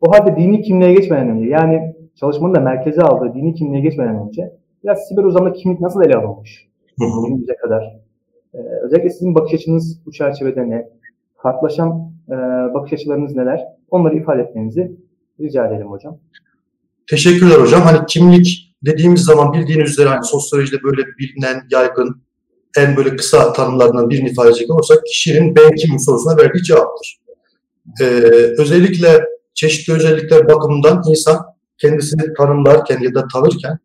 O 0.02 0.12
halde 0.12 0.36
dini 0.36 0.62
kimliğe 0.62 0.94
geçmeden 0.94 1.30
önce, 1.30 1.50
yani 1.50 1.96
çalışmanın 2.16 2.56
da 2.56 2.60
merkeze 2.60 3.02
aldığı 3.02 3.34
dini 3.34 3.54
kimliğe 3.54 3.82
geçmeden 3.82 4.28
önce 4.28 4.54
biraz 4.84 5.08
siber 5.08 5.24
uzamda 5.24 5.54
kimlik 5.54 5.80
nasıl 5.80 6.04
ele 6.04 6.16
alınmış 6.16 6.68
günümüze 6.98 7.56
kadar? 7.56 8.00
Ee, 8.54 8.58
özellikle 8.58 9.10
sizin 9.10 9.36
bakış 9.36 9.54
açınız 9.54 10.06
bu 10.06 10.12
çerçevede 10.12 10.70
ne? 10.70 10.90
Farklılaşan 11.38 12.12
e, 12.30 12.34
bakış 12.74 12.94
açılarınız 12.94 13.36
neler? 13.36 13.68
Onları 13.92 14.18
ifade 14.18 14.42
etmenizi 14.42 14.92
rica 15.40 15.68
edelim 15.68 15.88
hocam. 15.88 16.18
Teşekkürler 17.10 17.56
hocam. 17.56 17.82
Hani 17.82 18.06
kimlik 18.08 18.61
dediğimiz 18.86 19.22
zaman 19.22 19.54
bildiğiniz 19.54 19.92
üzere 19.92 20.10
hani 20.10 20.26
sosyolojide 20.26 20.84
böyle 20.84 21.02
bilinen, 21.20 21.68
yaygın, 21.72 22.22
en 22.78 22.98
böyle 22.98 23.16
kısa 23.16 23.54
tanımlarından 23.54 24.10
birini 24.10 24.30
ifade 24.30 24.50
edecek 24.50 24.72
olursak 24.72 25.06
kişinin 25.06 25.56
ben 25.56 25.76
kimim 25.76 26.00
sorusuna 26.00 26.38
verdiği 26.38 26.64
cevaptır. 26.64 27.18
Ee, 28.02 28.06
özellikle 28.58 29.22
çeşitli 29.54 29.94
özellikler 29.94 30.48
bakımından 30.48 31.04
insan 31.10 31.46
kendisini 31.78 32.34
tanımlarken 32.38 33.00
ya 33.00 33.14
da 33.14 33.28
tanırken 33.34 33.80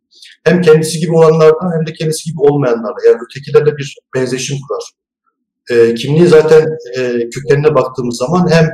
hem 0.44 0.60
kendisi 0.62 0.98
gibi 0.98 1.12
olanlardan 1.12 1.78
hem 1.78 1.86
de 1.86 1.92
kendisi 1.92 2.30
gibi 2.30 2.40
olmayanlarla 2.40 2.96
yani 3.06 3.18
ötekilerle 3.26 3.76
bir 3.76 3.98
benzeşim 4.14 4.56
kurar. 4.68 4.90
E, 5.70 5.94
kimliği 5.94 6.26
zaten 6.26 6.68
e, 6.96 7.30
kökenine 7.30 7.74
baktığımız 7.74 8.16
zaman 8.16 8.48
hem 8.50 8.64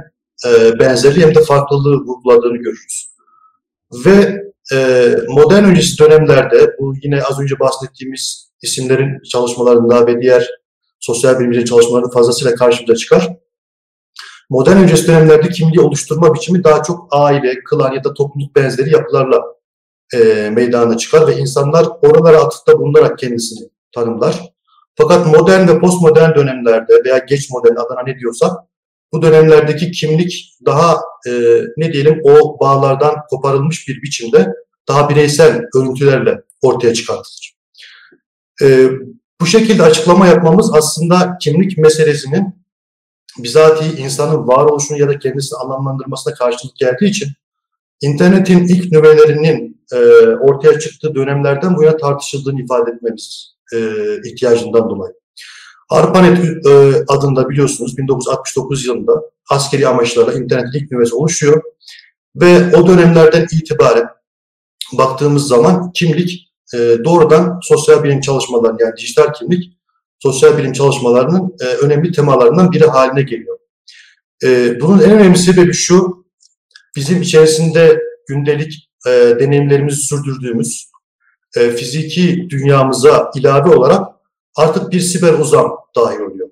e, 0.47 0.79
benzerliği 0.79 1.27
hem 1.27 1.35
de 1.35 1.43
farklılığı 1.43 1.97
vurguladığını 1.97 2.57
görürüz. 2.57 3.13
Ve 4.07 4.43
modern 5.29 5.65
öncesi 5.65 5.99
dönemlerde 5.99 6.71
bu 6.81 6.95
yine 7.03 7.23
az 7.23 7.41
önce 7.41 7.61
bahsettiğimiz 7.61 8.53
isimlerin 8.63 9.23
çalışmalarında 9.33 10.07
ve 10.07 10.21
diğer 10.23 10.51
sosyal 11.01 11.41
bilimci 11.41 11.65
çalışmaların 11.65 12.11
fazlasıyla 12.11 12.55
karşımıza 12.55 12.97
çıkar. 12.97 13.37
Modern 14.51 14.77
öncesi 14.77 15.07
dönemlerde 15.07 15.49
kimliği 15.49 15.81
oluşturma 15.81 16.35
biçimi 16.35 16.65
daha 16.65 16.83
çok 16.83 17.09
aile, 17.11 17.55
klan 17.65 17.93
ya 17.93 18.05
da 18.05 18.15
topluluk 18.15 18.57
benzeri 18.57 18.91
yapılarla 18.91 19.43
e, 20.15 20.51
meydana 20.51 20.97
çıkar 20.97 21.27
ve 21.27 21.37
insanlar 21.37 21.87
oralara 22.03 22.41
atıfta 22.41 22.79
bulunarak 22.79 23.19
kendisini 23.19 23.69
tanımlar. 23.95 24.53
Fakat 24.95 25.27
modern 25.27 25.69
ve 25.69 25.81
postmodern 25.81 26.35
dönemlerde 26.35 26.93
veya 27.05 27.19
geç 27.19 27.51
modern 27.51 27.77
adına 27.77 28.03
ne 28.07 28.19
diyorsak 28.19 28.51
bu 29.13 29.23
dönemlerdeki 29.23 29.91
kimlik 29.91 30.59
daha 30.67 30.97
e, 31.29 31.31
ne 31.77 31.93
diyelim 31.93 32.21
o 32.25 32.61
bağlardan 32.61 33.15
koparılmış 33.31 33.89
bir 33.89 34.03
biçimde 34.03 34.55
daha 34.89 35.11
bireysel 35.11 35.61
örüntülerle 35.77 36.43
ortaya 36.63 36.95
çıkartılır. 36.95 37.55
E, 38.63 38.89
bu 39.41 39.47
şekilde 39.47 39.83
açıklama 39.83 40.27
yapmamız 40.27 40.75
aslında 40.75 41.39
kimlik 41.41 41.79
meselesinin 41.79 42.63
bizatihi 43.39 44.03
insanın 44.03 44.49
varoluşunu 44.49 44.99
ya 44.99 45.09
da 45.09 45.19
kendisini 45.19 45.59
anlamlandırmasına 45.59 46.35
karşılık 46.35 46.77
geldiği 46.77 47.11
için 47.11 47.29
internetin 48.01 48.65
ilk 48.65 48.93
nüvelerinin 48.93 49.85
e, 49.93 49.97
ortaya 50.27 50.79
çıktığı 50.79 51.15
dönemlerden 51.15 51.77
bu 51.77 51.83
yana 51.83 51.97
tartışıldığını 51.97 52.63
ifade 52.63 52.91
etmemiz 52.91 53.57
e, 53.75 53.79
ihtiyacından 54.25 54.91
dolayı. 54.91 55.15
ARPANET 55.93 56.67
e, 56.67 57.05
adında 57.09 57.49
biliyorsunuz 57.49 57.99
1969 57.99 58.87
yılında 58.87 59.13
askeri 59.51 59.89
amaçlarla 59.89 60.33
internet 60.33 60.75
ilk 60.75 60.93
nüvesi 60.93 61.15
oluşuyor 61.15 61.63
ve 62.37 62.77
o 62.77 62.87
dönemlerden 62.87 63.47
itibaren 63.53 64.07
baktığımız 64.93 65.49
zaman 65.49 65.93
kimlik 65.93 66.53
e, 66.75 66.79
doğrudan 67.05 67.61
sosyal 67.63 68.05
bilim 68.05 68.21
çalışmaları 68.21 68.77
yani 68.81 68.97
dijital 68.97 69.33
kimlik 69.33 69.73
sosyal 70.19 70.59
bilim 70.59 70.73
çalışmalarının 70.73 71.57
e, 71.61 71.65
önemli 71.65 72.13
temalarından 72.13 72.73
biri 72.73 72.87
haline 72.87 73.23
geliyor. 73.23 73.59
Bunun 74.81 74.99
en 74.99 75.11
önemli 75.11 75.39
sebebi 75.39 75.73
şu, 75.73 76.27
bizim 76.97 77.23
içerisinde 77.23 78.03
gündelik 78.29 78.91
deneyimlerimizi 79.41 80.03
sürdürdüğümüz 80.03 80.91
fiziki 81.55 82.47
dünyamıza 82.51 83.31
ilave 83.37 83.75
olarak 83.75 84.12
artık 84.57 84.93
bir 84.93 85.01
siber 85.01 85.33
uzam 85.33 85.77
dahil 85.97 86.21
oluyor. 86.21 86.49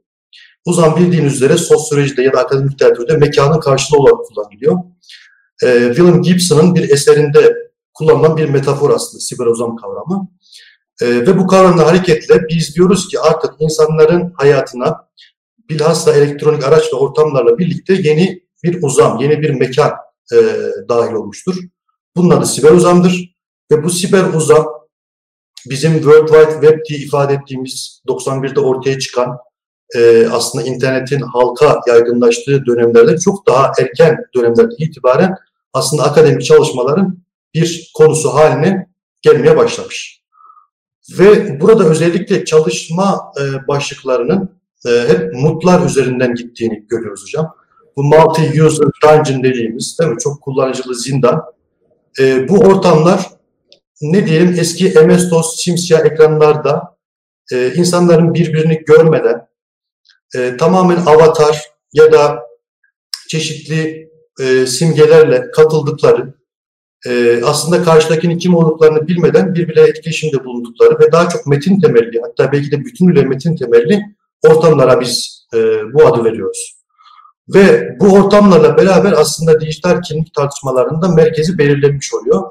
Uzam 0.66 0.96
bildiğiniz 0.96 1.34
üzere 1.34 1.56
sosyolojide 1.56 2.22
ya 2.22 2.32
da 2.32 2.40
akademik 2.40 2.72
literatürde 2.72 3.16
mekanın 3.16 3.60
karşılığı 3.60 3.98
olarak 3.98 4.26
kullanılıyor. 4.26 4.76
E, 5.62 5.94
William 5.94 6.22
Gibson'ın 6.22 6.74
bir 6.74 6.90
eserinde 6.90 7.56
kullanılan 7.94 8.36
bir 8.36 8.48
metafor 8.48 8.90
aslında 8.90 9.20
siber 9.20 9.46
uzam 9.46 9.76
kavramı. 9.76 10.28
E, 11.02 11.06
ve 11.06 11.38
bu 11.38 11.46
kavramla 11.46 11.86
hareketle 11.86 12.48
biz 12.48 12.76
diyoruz 12.76 13.08
ki 13.08 13.20
artık 13.20 13.54
insanların 13.58 14.32
hayatına 14.36 15.08
bilhassa 15.68 16.12
elektronik 16.12 16.64
araç 16.64 16.92
ve 16.92 16.96
ortamlarla 16.96 17.58
birlikte 17.58 17.94
yeni 17.94 18.42
bir 18.64 18.82
uzam, 18.82 19.18
yeni 19.20 19.42
bir 19.42 19.50
mekan 19.50 19.92
e, 20.32 20.36
dahil 20.88 21.12
olmuştur. 21.12 21.56
Bunun 22.16 22.30
adı 22.30 22.46
siber 22.46 22.70
uzamdır. 22.70 23.36
Ve 23.72 23.84
bu 23.84 23.90
siber 23.90 24.24
uzam 24.24 24.66
bizim 25.66 25.92
World 25.94 26.28
Wide 26.28 26.52
Web 26.52 26.78
diye 26.88 26.98
ifade 26.98 27.34
ettiğimiz 27.34 28.02
91'de 28.08 28.60
ortaya 28.60 28.98
çıkan 28.98 29.38
e, 29.96 30.28
aslında 30.32 30.64
internetin 30.64 31.20
halka 31.20 31.80
yaygınlaştığı 31.86 32.66
dönemlerde 32.66 33.18
çok 33.18 33.46
daha 33.46 33.72
erken 33.80 34.16
dönemlerde 34.36 34.74
itibaren 34.78 35.34
aslında 35.72 36.02
akademik 36.02 36.44
çalışmaların 36.44 37.18
bir 37.54 37.90
konusu 37.94 38.34
haline 38.34 38.86
gelmeye 39.22 39.56
başlamış. 39.56 40.20
Ve 41.18 41.60
burada 41.60 41.84
özellikle 41.84 42.44
çalışma 42.44 43.32
e, 43.40 43.68
başlıklarının 43.68 44.60
e, 44.86 44.90
hep 45.08 45.34
mutlar 45.34 45.86
üzerinden 45.86 46.34
gittiğini 46.34 46.86
görüyoruz 46.88 47.22
hocam. 47.22 47.54
Bu 47.96 48.02
multi-user 48.02 48.90
dungeon 49.02 49.42
dediğimiz 49.42 49.98
değil 50.00 50.10
mi? 50.10 50.18
Çok 50.20 50.42
kullanıcılı 50.42 50.94
zindan. 50.94 51.42
E, 52.20 52.48
bu 52.48 52.58
ortamlar 52.58 53.30
ne 54.00 54.26
diyelim 54.26 54.56
eski 54.58 54.84
MS-DOS 54.84 55.56
simsiyah 55.56 56.06
ekranlarda 56.06 56.96
e, 57.52 57.72
insanların 57.74 58.34
birbirini 58.34 58.84
görmeden 58.84 59.48
e, 60.36 60.56
tamamen 60.56 60.96
avatar 60.96 61.64
ya 61.92 62.12
da 62.12 62.42
çeşitli 63.28 64.10
e, 64.40 64.66
simgelerle 64.66 65.50
katıldıkları 65.50 66.34
e, 67.06 67.42
aslında 67.44 67.82
karşıdakinin 67.82 68.38
kim 68.38 68.54
olduklarını 68.54 69.08
bilmeden 69.08 69.54
birbirine 69.54 69.88
etkileşimde 69.88 70.44
bulundukları 70.44 70.98
ve 71.00 71.12
daha 71.12 71.28
çok 71.28 71.46
metin 71.46 71.80
temelli 71.80 72.20
hatta 72.20 72.52
belki 72.52 72.70
de 72.70 72.84
bütünüyle 72.84 73.22
metin 73.22 73.56
temelli 73.56 74.02
ortamlara 74.48 75.00
biz 75.00 75.46
e, 75.54 75.58
bu 75.94 76.06
adı 76.06 76.24
veriyoruz. 76.24 76.76
Ve 77.54 77.96
bu 78.00 78.12
ortamlarla 78.12 78.76
beraber 78.76 79.12
aslında 79.12 79.60
dijital 79.60 80.02
kimlik 80.02 80.34
tartışmalarında 80.34 81.08
merkezi 81.08 81.58
belirlenmiş 81.58 82.14
oluyor. 82.14 82.42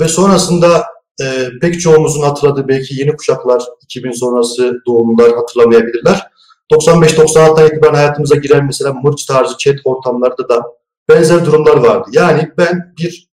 Ve 0.00 0.08
sonrasında 0.08 0.84
e, 1.22 1.48
pek 1.60 1.80
çoğumuzun 1.80 2.22
hatırladığı 2.22 2.68
belki 2.68 3.00
yeni 3.00 3.16
kuşaklar 3.16 3.62
2000 3.82 4.12
sonrası 4.12 4.80
doğumlular 4.86 5.36
hatırlamayabilirler. 5.36 6.26
95-96'dan 6.72 7.66
itibaren 7.66 7.94
hayatımıza 7.94 8.36
giren 8.36 8.66
mesela 8.66 8.92
Mırç 8.92 9.24
tarzı 9.24 9.58
chat 9.58 9.76
ortamlarda 9.84 10.48
da 10.48 10.62
benzer 11.08 11.46
durumlar 11.46 11.76
vardı. 11.76 12.10
Yani 12.12 12.50
ben 12.58 12.94
bir 12.98 13.28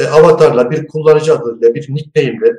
e, 0.00 0.06
avatarla, 0.06 0.70
bir 0.70 0.86
kullanıcı 0.86 1.34
adıyla, 1.34 1.74
bir 1.74 1.94
nickname'le 1.94 2.56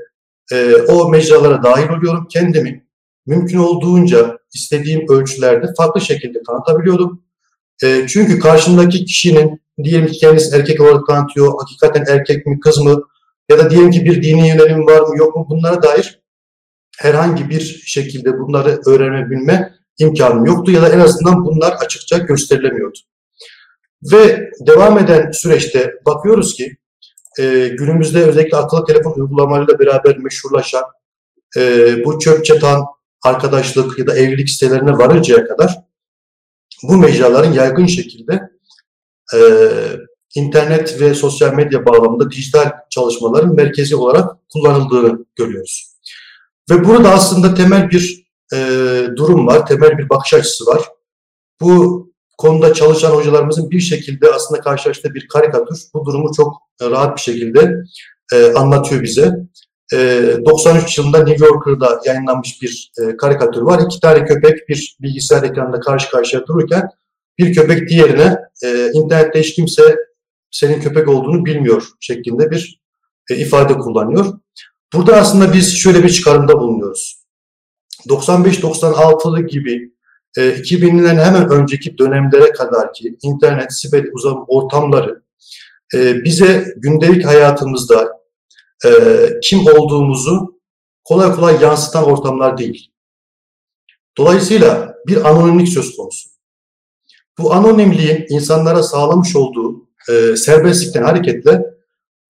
e, 0.51 0.75
o 0.75 1.09
mecralara 1.09 1.63
dahil 1.63 1.89
oluyorum. 1.89 2.27
Kendimi 2.31 2.85
mümkün 3.25 3.57
olduğunca 3.57 4.37
istediğim 4.53 5.09
ölçülerde 5.09 5.73
farklı 5.77 6.01
şekilde 6.01 6.43
tanıtabiliyordum. 6.47 7.23
E, 7.83 8.07
çünkü 8.07 8.39
karşımdaki 8.39 9.05
kişinin 9.05 9.61
diyelim 9.83 10.07
ki 10.07 10.19
kendisi 10.19 10.55
erkek 10.55 10.81
olarak 10.81 11.07
tanıtıyor, 11.07 11.53
hakikaten 11.59 12.05
erkek 12.15 12.45
mi 12.45 12.59
kız 12.59 12.77
mı 12.77 13.03
ya 13.49 13.57
da 13.57 13.69
diyelim 13.69 13.91
ki 13.91 14.05
bir 14.05 14.23
dini 14.23 14.47
yönelim 14.47 14.87
var 14.87 15.01
mı 15.01 15.17
yok 15.17 15.35
mu 15.35 15.47
bunlara 15.49 15.83
dair 15.83 16.19
herhangi 16.97 17.49
bir 17.49 17.83
şekilde 17.85 18.39
bunları 18.39 18.81
öğrenebilme 18.85 19.73
imkanım 19.97 20.45
yoktu 20.45 20.71
ya 20.71 20.81
da 20.81 20.89
en 20.89 20.99
azından 20.99 21.45
bunlar 21.45 21.71
açıkça 21.71 22.17
gösterilemiyordu. 22.17 22.97
Ve 24.03 24.51
devam 24.67 24.97
eden 24.97 25.31
süreçte 25.31 25.93
bakıyoruz 26.05 26.53
ki 26.53 26.77
e, 27.39 27.67
günümüzde 27.67 28.23
özellikle 28.23 28.57
akıllı 28.57 28.85
telefon 28.85 29.11
uygulamalarıyla 29.11 29.79
beraber 29.79 30.17
meşhurlaşan 30.17 30.83
e, 31.57 31.95
bu 32.05 32.19
çöp 32.19 32.45
çatan 32.45 32.85
arkadaşlık 33.23 33.99
ya 33.99 34.07
da 34.07 34.17
evlilik 34.17 34.49
sitelerine 34.49 34.91
varıncaya 34.91 35.47
kadar 35.47 35.79
bu 36.83 36.97
mecraların 36.97 37.53
yaygın 37.53 37.85
şekilde 37.85 38.49
e, 39.35 39.39
internet 40.35 41.01
ve 41.01 41.13
sosyal 41.13 41.53
medya 41.53 41.85
bağlamında 41.85 42.31
dijital 42.31 42.71
çalışmaların 42.89 43.55
merkezi 43.55 43.95
olarak 43.95 44.49
kullanıldığını 44.53 45.25
görüyoruz. 45.35 45.95
Ve 46.69 46.85
burada 46.85 47.09
aslında 47.09 47.53
temel 47.53 47.89
bir 47.89 48.25
e, 48.53 48.57
durum 49.15 49.47
var, 49.47 49.65
temel 49.65 49.97
bir 49.97 50.09
bakış 50.09 50.33
açısı 50.33 50.65
var. 50.65 50.81
Bu 51.61 52.09
konuda 52.37 52.73
çalışan 52.73 53.11
hocalarımızın 53.11 53.71
bir 53.71 53.79
şekilde 53.79 54.31
aslında 54.31 54.61
karşılaştığı 54.61 55.13
bir 55.13 55.27
karikatür 55.27 55.77
bu 55.93 56.05
durumu 56.05 56.31
çok 56.35 56.53
rahat 56.81 57.17
bir 57.17 57.21
şekilde 57.21 57.75
e, 58.33 58.53
anlatıyor 58.53 59.03
bize. 59.03 59.33
E, 59.93 59.97
93 60.45 60.97
yılında 60.97 61.23
New 61.23 61.45
Yorker'da 61.45 61.99
yayınlanmış 62.05 62.61
bir 62.61 62.91
e, 63.01 63.17
karikatür 63.17 63.61
var. 63.61 63.81
İki 63.85 63.99
tane 63.99 64.25
köpek 64.25 64.69
bir 64.69 64.97
bilgisayar 65.01 65.43
ekranında 65.43 65.79
karşı 65.79 66.11
karşıya 66.11 66.47
dururken 66.47 66.89
bir 67.37 67.53
köpek 67.53 67.89
diğerine 67.89 68.37
e, 68.63 68.91
internette 68.93 69.39
hiç 69.39 69.55
kimse 69.55 69.95
senin 70.51 70.81
köpek 70.81 71.07
olduğunu 71.07 71.45
bilmiyor 71.45 71.87
şeklinde 71.99 72.51
bir 72.51 72.81
e, 73.29 73.35
ifade 73.35 73.77
kullanıyor. 73.77 74.39
Burada 74.93 75.15
aslında 75.15 75.53
biz 75.53 75.77
şöyle 75.77 76.03
bir 76.03 76.09
çıkarımda 76.09 76.59
bulunuyoruz. 76.59 77.23
95-96'lı 78.07 79.47
gibi 79.47 79.91
e, 80.37 80.41
2000'den 80.41 81.17
hemen 81.17 81.49
önceki 81.49 81.97
dönemlere 81.97 82.51
kadar 82.51 82.93
ki 82.93 83.17
internet, 83.21 83.73
siber 83.73 84.05
uzam 84.13 84.45
ortamları 84.47 85.23
e, 85.93 86.23
bize 86.23 86.65
gündelik 86.77 87.25
hayatımızda 87.25 88.19
e, 88.85 88.89
kim 89.43 89.59
olduğumuzu 89.59 90.59
kolay 91.03 91.35
kolay 91.35 91.61
yansıtan 91.61 92.03
ortamlar 92.03 92.57
değil. 92.57 92.91
Dolayısıyla 94.17 94.95
bir 95.07 95.29
anonimlik 95.29 95.69
söz 95.69 95.95
konusu. 95.95 96.29
Bu 97.37 97.53
anonimliğin 97.53 98.25
insanlara 98.29 98.83
sağlamış 98.83 99.35
olduğu 99.35 99.88
e, 100.09 100.35
serbestlikten 100.35 101.03
hareketle 101.03 101.65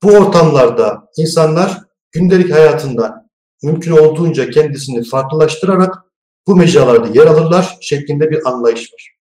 bu 0.03 0.11
ortamlarda 0.11 1.09
insanlar 1.17 1.77
gündelik 2.11 2.53
hayatından 2.53 3.29
mümkün 3.63 3.91
olduğunca 3.91 4.49
kendisini 4.49 5.03
farklılaştırarak 5.03 5.95
bu 6.47 6.55
mecralarda 6.55 7.07
yer 7.19 7.27
alırlar 7.27 7.77
şeklinde 7.81 8.31
bir 8.31 8.49
anlayış 8.49 8.93
var. 8.93 9.15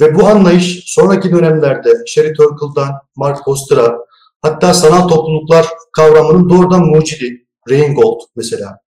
Ve 0.00 0.14
bu 0.14 0.26
anlayış 0.26 0.82
sonraki 0.86 1.32
dönemlerde 1.32 1.94
Sherry 2.06 2.32
Turkle'dan 2.32 2.92
Mark 3.16 3.44
Foster'a 3.44 3.98
hatta 4.42 4.74
sanal 4.74 5.08
topluluklar 5.08 5.66
kavramının 5.92 6.50
doğrudan 6.50 6.86
mucidi 6.86 7.46
Reingold 7.70 8.20
mesela. 8.36 8.78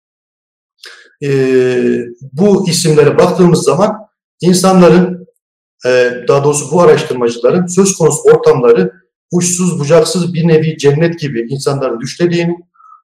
Ee, 1.23 1.99
bu 2.33 2.69
isimlere 2.69 3.17
baktığımız 3.17 3.63
zaman 3.63 4.07
insanların 4.41 5.16
daha 6.27 6.43
doğrusu 6.43 6.71
bu 6.71 6.81
araştırmacıların 6.81 7.65
söz 7.65 7.97
konusu 7.97 8.21
ortamları 8.23 8.91
uçsuz 9.31 9.79
bucaksız 9.79 10.33
bir 10.33 10.47
nevi 10.47 10.77
cennet 10.77 11.19
gibi 11.19 11.47
insanların 11.49 11.99
düşlediğini, 11.99 12.57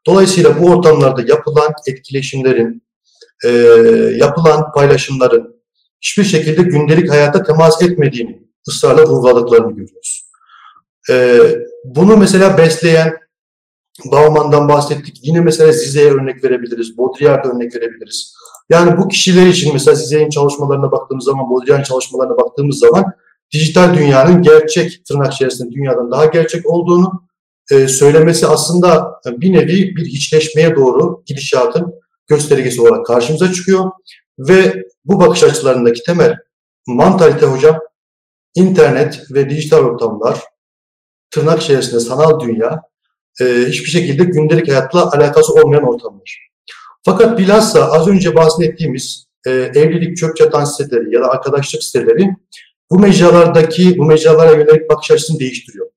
dolayısıyla 0.05 0.61
bu 0.61 0.69
ortamlarda 0.69 1.21
yapılan 1.21 1.73
etkileşimlerin, 1.87 2.83
e, 3.45 3.49
yapılan 4.17 4.71
paylaşımların 4.71 5.63
hiçbir 6.01 6.23
şekilde 6.23 6.61
gündelik 6.61 7.11
hayata 7.11 7.43
temas 7.43 7.81
etmediğini 7.81 8.43
ısrarla 8.67 9.05
vurguladıklarını 9.05 9.71
görüyoruz. 9.71 10.29
E, 11.09 11.39
bunu 11.85 12.17
mesela 12.17 12.57
besleyen 12.57 13.13
Bauman'dan 14.05 14.69
bahsettik. 14.69 15.19
Yine 15.21 15.41
mesela 15.41 15.71
Zize'ye 15.71 16.11
örnek 16.11 16.43
verebiliriz. 16.43 16.97
Baudrillard'a 16.97 17.49
örnek 17.49 17.75
verebiliriz. 17.75 18.32
Yani 18.69 18.97
bu 18.97 19.07
kişiler 19.07 19.47
için 19.47 19.73
mesela 19.73 19.95
Zize'nin 19.95 20.29
çalışmalarına 20.29 20.91
baktığımız 20.91 21.25
zaman, 21.25 21.49
Baudrillard'ın 21.49 21.83
çalışmalarına 21.83 22.37
baktığımız 22.37 22.79
zaman 22.79 23.05
dijital 23.53 23.97
dünyanın 23.97 24.41
gerçek 24.41 25.05
tırnak 25.05 25.33
içerisinde 25.33 25.71
dünyadan 25.71 26.11
daha 26.11 26.25
gerçek 26.25 26.69
olduğunu 26.69 27.23
e, 27.71 27.87
söylemesi 27.87 28.47
aslında 28.47 29.21
bir 29.25 29.53
nevi 29.53 29.95
bir 29.95 30.05
içleşmeye 30.05 30.75
doğru 30.75 31.23
gidişatın 31.25 31.93
göstergesi 32.27 32.81
olarak 32.81 33.05
karşımıza 33.05 33.53
çıkıyor. 33.53 33.91
Ve 34.39 34.83
bu 35.05 35.19
bakış 35.19 35.43
açılarındaki 35.43 36.03
temel 36.03 36.37
mantalite 36.87 37.45
hocam 37.45 37.79
internet 38.55 39.31
ve 39.31 39.49
dijital 39.49 39.79
ortamlar 39.79 40.39
tırnak 41.31 41.61
içerisinde 41.61 41.99
sanal 41.99 42.39
dünya 42.39 42.81
e, 43.41 43.45
hiçbir 43.45 43.89
şekilde 43.89 44.23
gündelik 44.23 44.67
hayatla 44.67 45.11
alakası 45.11 45.53
olmayan 45.53 45.83
ortamlar. 45.83 46.52
Fakat 47.05 47.37
bilhassa 47.39 47.91
az 47.91 48.07
önce 48.07 48.35
bahsettiğimiz 48.35 49.25
e, 49.47 49.51
evlilik 49.51 50.17
çöp 50.17 50.37
çatan 50.37 50.65
siteleri 50.65 51.15
ya 51.15 51.21
da 51.21 51.29
arkadaşlık 51.29 51.83
siteleri 51.83 52.35
bu 52.91 52.99
mecralardaki, 52.99 53.97
bu 53.97 54.05
mecralara 54.05 54.51
yönelik 54.51 54.89
bakış 54.89 55.11
açısını 55.11 55.39
değiştiriyor. 55.39 55.87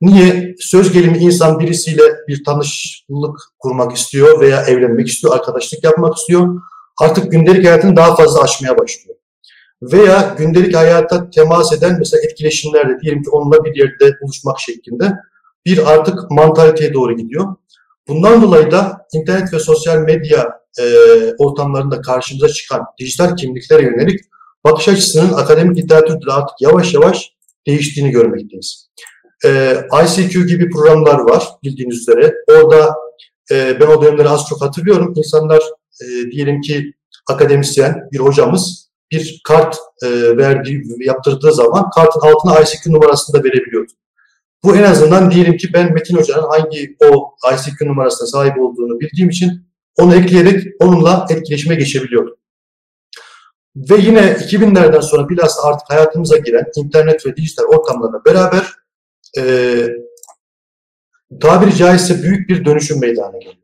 Niye? 0.00 0.54
Söz 0.58 0.92
gelimi 0.92 1.18
insan 1.18 1.58
birisiyle 1.58 2.02
bir 2.28 2.44
tanışlık 2.44 3.38
kurmak 3.58 3.96
istiyor 3.96 4.40
veya 4.40 4.62
evlenmek 4.62 5.08
istiyor, 5.08 5.34
arkadaşlık 5.34 5.84
yapmak 5.84 6.16
istiyor. 6.16 6.60
Artık 7.00 7.32
gündelik 7.32 7.66
hayatını 7.66 7.96
daha 7.96 8.16
fazla 8.16 8.42
aşmaya 8.42 8.78
başlıyor. 8.78 9.16
Veya 9.82 10.34
gündelik 10.38 10.74
hayata 10.74 11.30
temas 11.30 11.72
eden 11.72 11.98
mesela 11.98 12.22
etkileşimlerde 12.22 13.00
diyelim 13.00 13.22
ki 13.22 13.30
onunla 13.30 13.64
bir 13.64 13.76
yerde 13.76 14.16
buluşmak 14.22 14.60
şeklinde 14.60 15.12
bir 15.66 15.92
artık 15.92 16.30
mantaliteye 16.30 16.94
doğru 16.94 17.16
gidiyor. 17.16 17.56
Bundan 18.08 18.42
dolayı 18.42 18.70
da 18.70 19.06
internet 19.12 19.52
ve 19.52 19.58
sosyal 19.58 19.98
medya 19.98 20.48
e, 20.78 20.84
ortamlarında 21.38 22.00
karşımıza 22.00 22.48
çıkan 22.48 22.84
dijital 22.98 23.36
kimliklere 23.36 23.82
yönelik 23.82 24.20
bakış 24.64 24.88
açısının 24.88 25.32
akademik 25.32 25.78
literatürde 25.78 26.32
artık 26.32 26.60
yavaş 26.60 26.94
yavaş 26.94 27.32
değiştiğini 27.66 28.10
görmekteyiz. 28.10 28.90
E, 29.44 29.76
ICQ 30.04 30.46
gibi 30.46 30.70
programlar 30.70 31.18
var 31.18 31.48
bildiğiniz 31.62 32.00
üzere. 32.00 32.34
Orada 32.48 32.94
e, 33.50 33.80
ben 33.80 33.86
o 33.86 34.02
dönemleri 34.02 34.28
az 34.28 34.46
çok 34.48 34.62
hatırlıyorum. 34.62 35.12
İnsanlar 35.16 35.62
e, 36.02 36.30
diyelim 36.30 36.60
ki 36.60 36.92
akademisyen 37.30 38.08
bir 38.12 38.18
hocamız 38.18 38.90
bir 39.12 39.40
kart 39.44 39.76
e, 40.02 40.36
verdiği, 40.36 40.82
yaptırdığı 40.98 41.52
zaman 41.52 41.90
kartın 41.90 42.20
altına 42.20 42.60
ICQ 42.60 42.92
numarasını 42.92 43.40
da 43.40 43.44
verebiliyordu. 43.44 43.92
Bu 44.64 44.76
en 44.76 44.82
azından 44.82 45.30
diyelim 45.30 45.56
ki 45.56 45.68
ben 45.74 45.92
Metin 45.92 46.16
Hoca'nın 46.16 46.48
hangi 46.48 46.96
o 47.10 47.36
ICQ 47.54 47.86
numarasına 47.86 48.26
sahip 48.26 48.60
olduğunu 48.60 49.00
bildiğim 49.00 49.28
için 49.28 49.66
onu 49.96 50.14
ekleyerek 50.14 50.66
onunla 50.80 51.26
etkileşime 51.30 51.74
geçebiliyordum. 51.74 52.36
Ve 53.76 53.96
yine 53.96 54.20
2000'lerden 54.20 55.00
sonra 55.00 55.28
bilhassa 55.28 55.62
artık 55.62 55.90
hayatımıza 55.90 56.38
giren 56.38 56.64
internet 56.76 57.26
ve 57.26 57.36
dijital 57.36 57.64
ortamlarla 57.64 58.24
beraber 58.24 58.72
e, 59.38 59.86
tabiri 61.40 61.76
caizse 61.76 62.22
büyük 62.22 62.48
bir 62.48 62.64
dönüşüm 62.64 63.00
meydana 63.00 63.38
geliyor. 63.38 63.54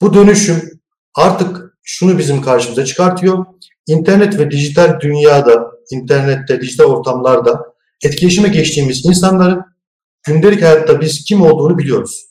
Bu 0.00 0.14
dönüşüm 0.14 0.80
artık 1.14 1.78
şunu 1.82 2.18
bizim 2.18 2.42
karşımıza 2.42 2.84
çıkartıyor. 2.84 3.46
İnternet 3.86 4.38
ve 4.38 4.50
dijital 4.50 5.00
dünyada, 5.00 5.70
internette, 5.90 6.60
dijital 6.60 6.84
ortamlarda 6.84 7.74
etkileşime 8.04 8.48
geçtiğimiz 8.48 9.06
insanların 9.06 9.73
gündelik 10.24 10.62
hayatta 10.62 11.00
biz 11.00 11.24
kim 11.24 11.42
olduğunu 11.42 11.78
biliyoruz. 11.78 12.26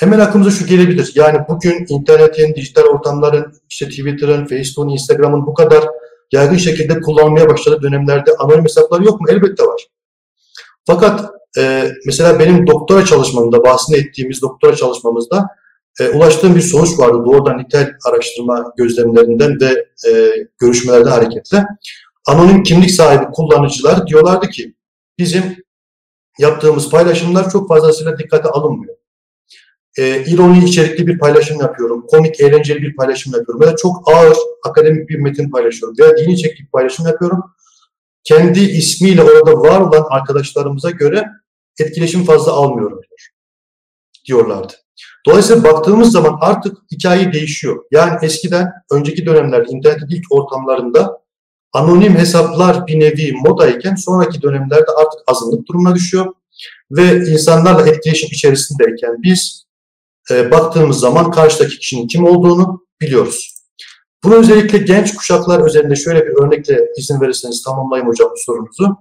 Hemen 0.00 0.18
aklımıza 0.18 0.50
şu 0.50 0.66
gelebilir. 0.66 1.12
Yani 1.14 1.38
bugün 1.48 1.86
internetin, 1.88 2.54
dijital 2.54 2.82
ortamların, 2.82 3.52
işte 3.70 3.88
Twitter'ın, 3.88 4.46
Facebook'un, 4.46 4.88
Instagram'ın 4.88 5.46
bu 5.46 5.54
kadar 5.54 5.84
yaygın 6.32 6.56
şekilde 6.56 7.00
kullanılmaya 7.00 7.48
başladığı 7.48 7.82
dönemlerde 7.82 8.30
anonim 8.38 8.64
hesaplar 8.64 9.00
yok 9.00 9.20
mu? 9.20 9.26
Elbette 9.30 9.62
var. 9.62 9.86
Fakat 10.86 11.30
e, 11.58 11.92
mesela 12.06 12.38
benim 12.38 12.66
doktora 12.66 13.04
çalışmamda, 13.04 13.64
bahsini 13.64 13.96
ettiğimiz 13.96 14.42
doktora 14.42 14.76
çalışmamızda 14.76 15.46
e, 16.00 16.08
ulaştığım 16.08 16.56
bir 16.56 16.60
sonuç 16.60 16.98
vardı 16.98 17.22
doğrudan 17.26 17.58
nitel 17.58 17.92
araştırma 18.08 18.72
gözlemlerinden 18.76 19.60
ve 19.60 19.86
e, 20.10 20.30
görüşmelerden 20.58 21.10
hareketle. 21.10 21.64
Anonim 22.26 22.62
kimlik 22.62 22.90
sahibi 22.90 23.24
kullanıcılar 23.32 24.06
diyorlardı 24.06 24.48
ki 24.48 24.74
bizim 25.18 25.56
yaptığımız 26.40 26.90
paylaşımlar 26.90 27.50
çok 27.50 27.68
fazlasıyla 27.68 28.18
dikkate 28.18 28.48
alınmıyor. 28.48 28.96
E, 29.98 30.24
ironi 30.24 30.64
içerikli 30.64 31.06
bir 31.06 31.18
paylaşım 31.18 31.60
yapıyorum, 31.60 32.06
komik, 32.06 32.40
eğlenceli 32.40 32.82
bir 32.82 32.96
paylaşım 32.96 33.32
yapıyorum 33.32 33.60
veya 33.60 33.76
çok 33.76 34.10
ağır 34.10 34.36
akademik 34.64 35.08
bir 35.08 35.18
metin 35.18 35.50
paylaşıyorum 35.50 35.98
veya 35.98 36.16
dini 36.16 36.32
içerikli 36.32 36.62
bir 36.62 36.70
paylaşım 36.70 37.06
yapıyorum. 37.06 37.42
Kendi 38.24 38.60
ismiyle 38.60 39.22
orada 39.22 39.52
var 39.52 39.80
olan 39.80 40.06
arkadaşlarımıza 40.10 40.90
göre 40.90 41.26
etkileşim 41.80 42.24
fazla 42.24 42.52
almıyorum 42.52 43.00
diyor, 43.02 43.30
diyorlardı. 44.26 44.72
Dolayısıyla 45.26 45.64
baktığımız 45.64 46.12
zaman 46.12 46.38
artık 46.40 46.78
hikaye 46.92 47.32
değişiyor. 47.32 47.84
Yani 47.90 48.18
eskiden, 48.22 48.72
önceki 48.92 49.26
dönemlerde 49.26 49.72
internetin 49.72 50.08
ilk 50.08 50.24
ortamlarında 50.30 51.20
anonim 51.72 52.16
hesaplar 52.16 52.86
bir 52.86 53.00
nevi 53.00 53.32
modayken 53.32 53.94
sonraki 53.94 54.42
dönemlerde 54.42 54.90
artık 54.98 55.20
azınlık 55.26 55.68
durumuna 55.68 55.94
düşüyor. 55.94 56.26
Ve 56.90 57.16
insanlarla 57.16 57.88
etkileşim 57.88 58.28
içerisindeyken 58.32 59.22
biz 59.22 59.64
e, 60.30 60.50
baktığımız 60.50 61.00
zaman 61.00 61.30
karşıdaki 61.30 61.78
kişinin 61.78 62.06
kim 62.06 62.24
olduğunu 62.24 62.86
biliyoruz. 63.00 63.60
Bunu 64.24 64.34
özellikle 64.34 64.78
genç 64.78 65.14
kuşaklar 65.14 65.66
üzerinde 65.66 65.96
şöyle 65.96 66.26
bir 66.26 66.42
örnekle 66.42 66.80
izin 66.96 67.20
verirseniz 67.20 67.62
tamamlayayım 67.62 68.08
hocam 68.08 68.30
bu 68.30 68.36
sorunuzu. 68.36 68.96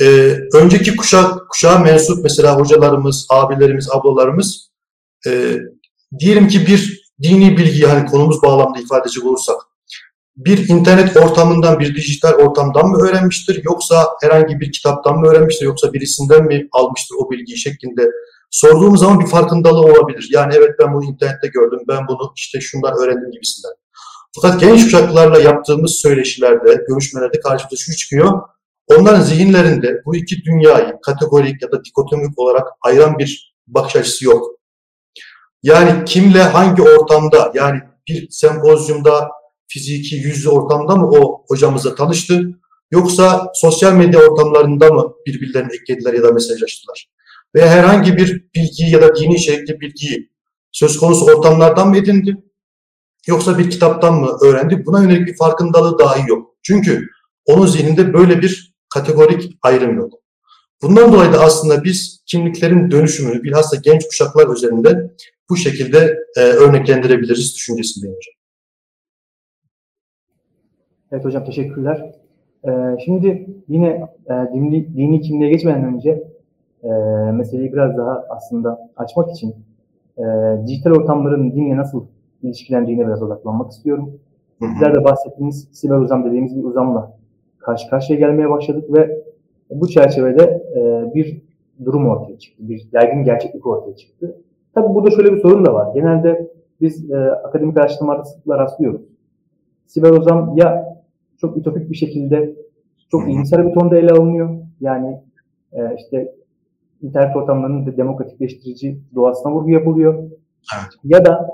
Ee, 0.00 0.38
önceki 0.54 0.96
kuşak, 0.96 1.50
kuşağa 1.50 1.78
mensup 1.78 2.24
mesela 2.24 2.56
hocalarımız, 2.56 3.26
abilerimiz, 3.30 3.90
ablalarımız 3.90 4.70
e, 5.26 5.56
diyelim 6.18 6.48
ki 6.48 6.66
bir 6.66 7.10
dini 7.22 7.56
bilgiyi 7.56 7.86
hani 7.86 8.06
konumuz 8.10 8.42
bağlamında 8.42 8.80
ifade 8.80 9.02
edecek 9.02 9.24
olursak 9.24 9.56
bir 10.38 10.68
internet 10.68 11.16
ortamından, 11.16 11.78
bir 11.78 11.94
dijital 11.94 12.32
ortamdan 12.32 12.86
mı 12.86 13.08
öğrenmiştir 13.08 13.64
yoksa 13.64 14.08
herhangi 14.22 14.60
bir 14.60 14.72
kitaptan 14.72 15.18
mı 15.18 15.28
öğrenmiştir 15.28 15.66
yoksa 15.66 15.92
birisinden 15.92 16.44
mi 16.44 16.68
almıştır 16.72 17.16
o 17.18 17.30
bilgiyi 17.30 17.58
şeklinde 17.58 18.10
sorduğumuz 18.50 19.00
zaman 19.00 19.20
bir 19.20 19.26
farkındalığı 19.26 19.80
olabilir. 19.80 20.28
Yani 20.32 20.54
evet 20.56 20.70
ben 20.78 20.94
bunu 20.94 21.04
internette 21.04 21.48
gördüm, 21.48 21.80
ben 21.88 22.08
bunu 22.08 22.32
işte 22.36 22.60
şundan 22.60 22.92
öğrendim 22.98 23.30
gibisinden. 23.30 23.72
Fakat 24.36 24.60
genç 24.60 24.84
kuşaklarla 24.84 25.38
yaptığımız 25.40 25.94
söyleşilerde, 25.94 26.84
görüşmelerde 26.88 27.40
karşımıza 27.40 27.76
şu 27.76 27.96
çıkıyor. 27.96 28.40
Onların 28.86 29.20
zihinlerinde 29.20 30.02
bu 30.06 30.16
iki 30.16 30.44
dünyayı 30.44 30.94
kategorik 31.02 31.62
ya 31.62 31.72
da 31.72 31.84
dikotomik 31.84 32.38
olarak 32.38 32.68
ayıran 32.82 33.18
bir 33.18 33.54
bakış 33.66 33.96
açısı 33.96 34.24
yok. 34.24 34.46
Yani 35.62 36.04
kimle 36.04 36.42
hangi 36.42 36.82
ortamda 36.82 37.52
yani 37.54 37.80
bir 38.08 38.28
sempozyumda 38.30 39.37
fiziki 39.68 40.16
yüzlü 40.16 40.48
ortamda 40.48 40.96
mı 40.96 41.10
o 41.10 41.44
hocamızla 41.48 41.94
tanıştı 41.94 42.58
yoksa 42.90 43.50
sosyal 43.54 43.92
medya 43.92 44.20
ortamlarında 44.20 44.92
mı 44.92 45.14
birbirlerini 45.26 45.72
eklediler 45.82 46.12
ya 46.12 46.22
da 46.22 46.32
mesajlaştılar? 46.32 47.08
Veya 47.54 47.68
herhangi 47.68 48.16
bir 48.16 48.48
bilgiyi 48.54 48.90
ya 48.90 49.02
da 49.02 49.16
dini 49.16 49.34
içerikli 49.34 49.80
bilgiyi 49.80 50.30
söz 50.72 50.98
konusu 50.98 51.24
ortamlardan 51.24 51.88
mı 51.88 51.96
edindi? 51.96 52.36
Yoksa 53.26 53.58
bir 53.58 53.70
kitaptan 53.70 54.14
mı 54.14 54.38
öğrendi? 54.42 54.86
Buna 54.86 55.02
yönelik 55.02 55.26
bir 55.26 55.36
farkındalığı 55.36 55.98
dahi 55.98 56.30
yok. 56.30 56.56
Çünkü 56.62 57.08
onun 57.46 57.66
zihninde 57.66 58.14
böyle 58.14 58.42
bir 58.42 58.74
kategorik 58.94 59.50
ayrım 59.62 59.96
yok. 59.96 60.12
Bundan 60.82 61.12
dolayı 61.12 61.32
da 61.32 61.40
aslında 61.40 61.84
biz 61.84 62.22
kimliklerin 62.26 62.90
dönüşümünü 62.90 63.42
bilhassa 63.42 63.76
genç 63.76 64.06
kuşaklar 64.06 64.56
üzerinde 64.56 65.10
bu 65.50 65.56
şekilde 65.56 66.16
e, 66.36 66.40
örneklendirebiliriz 66.40 67.54
düşüncesindeyim 67.54 68.16
hocam. 68.16 68.37
Evet 71.12 71.24
hocam 71.24 71.44
teşekkürler. 71.44 72.12
Ee, 72.64 72.70
şimdi 73.04 73.46
yine 73.68 73.88
e, 74.26 74.54
dini, 74.54 74.96
dini 74.96 75.20
kimliğe 75.20 75.50
geçmeden 75.50 75.84
önce 75.84 76.24
e, 76.82 76.88
meseleyi 77.32 77.72
biraz 77.72 77.96
daha 77.96 78.24
aslında 78.28 78.90
açmak 78.96 79.30
için 79.30 79.54
e, 80.18 80.24
dijital 80.66 80.90
ortamların 80.90 81.52
dinle 81.52 81.76
nasıl 81.76 82.06
ilişkilendiğine 82.42 83.06
biraz 83.06 83.22
odaklanmak 83.22 83.70
istiyorum. 83.70 84.12
Sizler 84.62 84.94
de 84.94 85.04
bahsettiğiniz 85.04 85.68
siber 85.72 85.96
uzam 85.96 86.24
dediğimiz 86.24 86.56
bir 86.56 86.64
uzamla 86.64 87.12
karşı 87.58 87.90
karşıya 87.90 88.18
gelmeye 88.18 88.50
başladık 88.50 88.84
ve 88.94 89.22
bu 89.70 89.88
çerçevede 89.88 90.42
e, 90.76 91.14
bir 91.14 91.42
durum 91.84 92.08
ortaya 92.08 92.38
çıktı. 92.38 92.68
Bir 92.68 92.88
yaygın 92.92 93.24
gerçeklik 93.24 93.66
ortaya 93.66 93.96
çıktı. 93.96 94.36
Tabii 94.74 94.94
burada 94.94 95.10
şöyle 95.10 95.32
bir 95.32 95.40
sorun 95.40 95.66
da 95.66 95.74
var. 95.74 95.94
Genelde 95.94 96.50
biz 96.80 97.10
e, 97.10 97.16
akademik 97.30 97.78
araştırmalarda 97.78 98.24
sıklıkla 98.24 98.58
rastlıyoruz. 98.58 99.02
Siber 99.86 100.10
uzam 100.10 100.56
ya 100.56 100.97
çok 101.40 101.56
ütopik 101.56 101.90
bir 101.90 101.96
şekilde 101.96 102.56
çok 103.10 103.28
iyimser 103.28 103.66
bir 103.66 103.74
tonda 103.74 103.98
ele 103.98 104.12
alınıyor. 104.12 104.58
Yani 104.80 105.20
e, 105.72 105.94
işte 105.96 106.34
internet 107.02 107.36
ortamlarının 107.36 107.86
de 107.86 107.96
demokratikleştirici 107.96 109.00
doğasına 109.14 109.52
vurgu 109.52 109.70
yapılıyor. 109.70 110.14
Evet. 110.14 110.92
Ya 111.04 111.24
da 111.24 111.48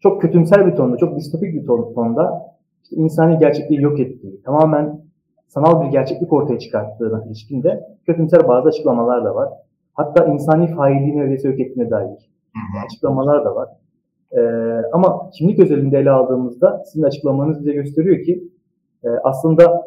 çok 0.00 0.22
kötümser 0.22 0.66
bir 0.66 0.76
tonda, 0.76 0.96
çok 0.96 1.16
distopik 1.16 1.54
bir 1.54 1.66
tonda 1.66 2.56
işte 2.84 2.96
insani 2.96 3.38
gerçekliği 3.38 3.80
yok 3.80 4.00
ettiği, 4.00 4.42
tamamen 4.42 5.00
sanal 5.48 5.86
bir 5.86 5.92
gerçeklik 5.92 6.32
ortaya 6.32 6.58
çıkarttığına 6.58 7.24
ilişkin 7.24 7.62
de 7.62 7.80
kötümser 8.06 8.48
bazı 8.48 8.68
açıklamalar 8.68 9.24
da 9.24 9.34
var. 9.34 9.48
Hatta 9.94 10.26
insani 10.26 10.74
failliği 10.74 11.16
neredeyse 11.16 11.48
yok 11.48 11.60
ettiğine 11.60 11.90
dair 11.90 12.30
açıklamalar 12.84 13.44
da 13.44 13.54
var. 13.54 13.68
Ee, 14.32 14.40
ama 14.92 15.30
kimlik 15.30 15.58
özelinde 15.58 15.98
ele 15.98 16.10
aldığımızda 16.10 16.82
sizin 16.84 17.02
açıklamanız 17.02 17.60
bize 17.60 17.72
gösteriyor 17.72 18.24
ki 18.24 18.50
e, 19.04 19.08
aslında 19.24 19.82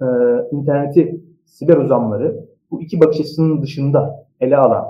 e, 0.00 0.06
interneti 0.52 1.20
siber 1.44 1.76
uzamları 1.76 2.46
bu 2.70 2.82
iki 2.82 3.00
bakış 3.00 3.20
açısının 3.20 3.62
dışında 3.62 4.26
ele 4.40 4.56
alan 4.56 4.86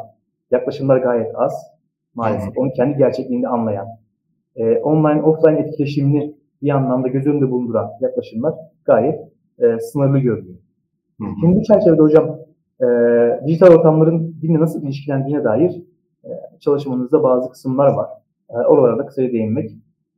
yaklaşımlar 0.51 0.97
gayet 0.97 1.33
az 1.35 1.53
maalesef. 2.15 2.59
Onu 2.59 2.73
kendi 2.73 2.99
gerçekliğinde 2.99 3.49
anlayan, 3.49 3.87
e, 4.57 4.79
online 4.79 5.23
offline 5.23 5.59
etkileşimini 5.59 6.35
bir 6.63 6.71
anlamda 6.71 7.09
göz 7.09 7.27
önünde 7.27 7.51
bulunduran 7.51 7.91
yaklaşımlar 8.01 8.55
gayet 8.85 9.21
e, 9.59 9.79
sınırlı 9.79 10.19
görünüyor. 10.19 10.59
Hı 11.21 11.25
hı. 11.25 11.31
Şimdi 11.41 11.57
bu 11.57 11.63
çerçevede 11.63 12.03
hocam 12.03 12.39
e, 12.81 12.87
dijital 13.47 13.69
ortamların 13.69 14.37
dinle 14.43 14.61
nasıl 14.61 14.83
ilişkilendiğine 14.83 15.45
dair 15.45 15.83
e, 16.25 16.31
çalışmanızda 16.61 17.23
bazı 17.23 17.51
kısımlar 17.51 17.87
var. 17.87 18.09
E, 18.51 18.55
oralara 18.55 18.99
da 18.99 19.07
kısaca 19.07 19.33
değinmek 19.33 19.71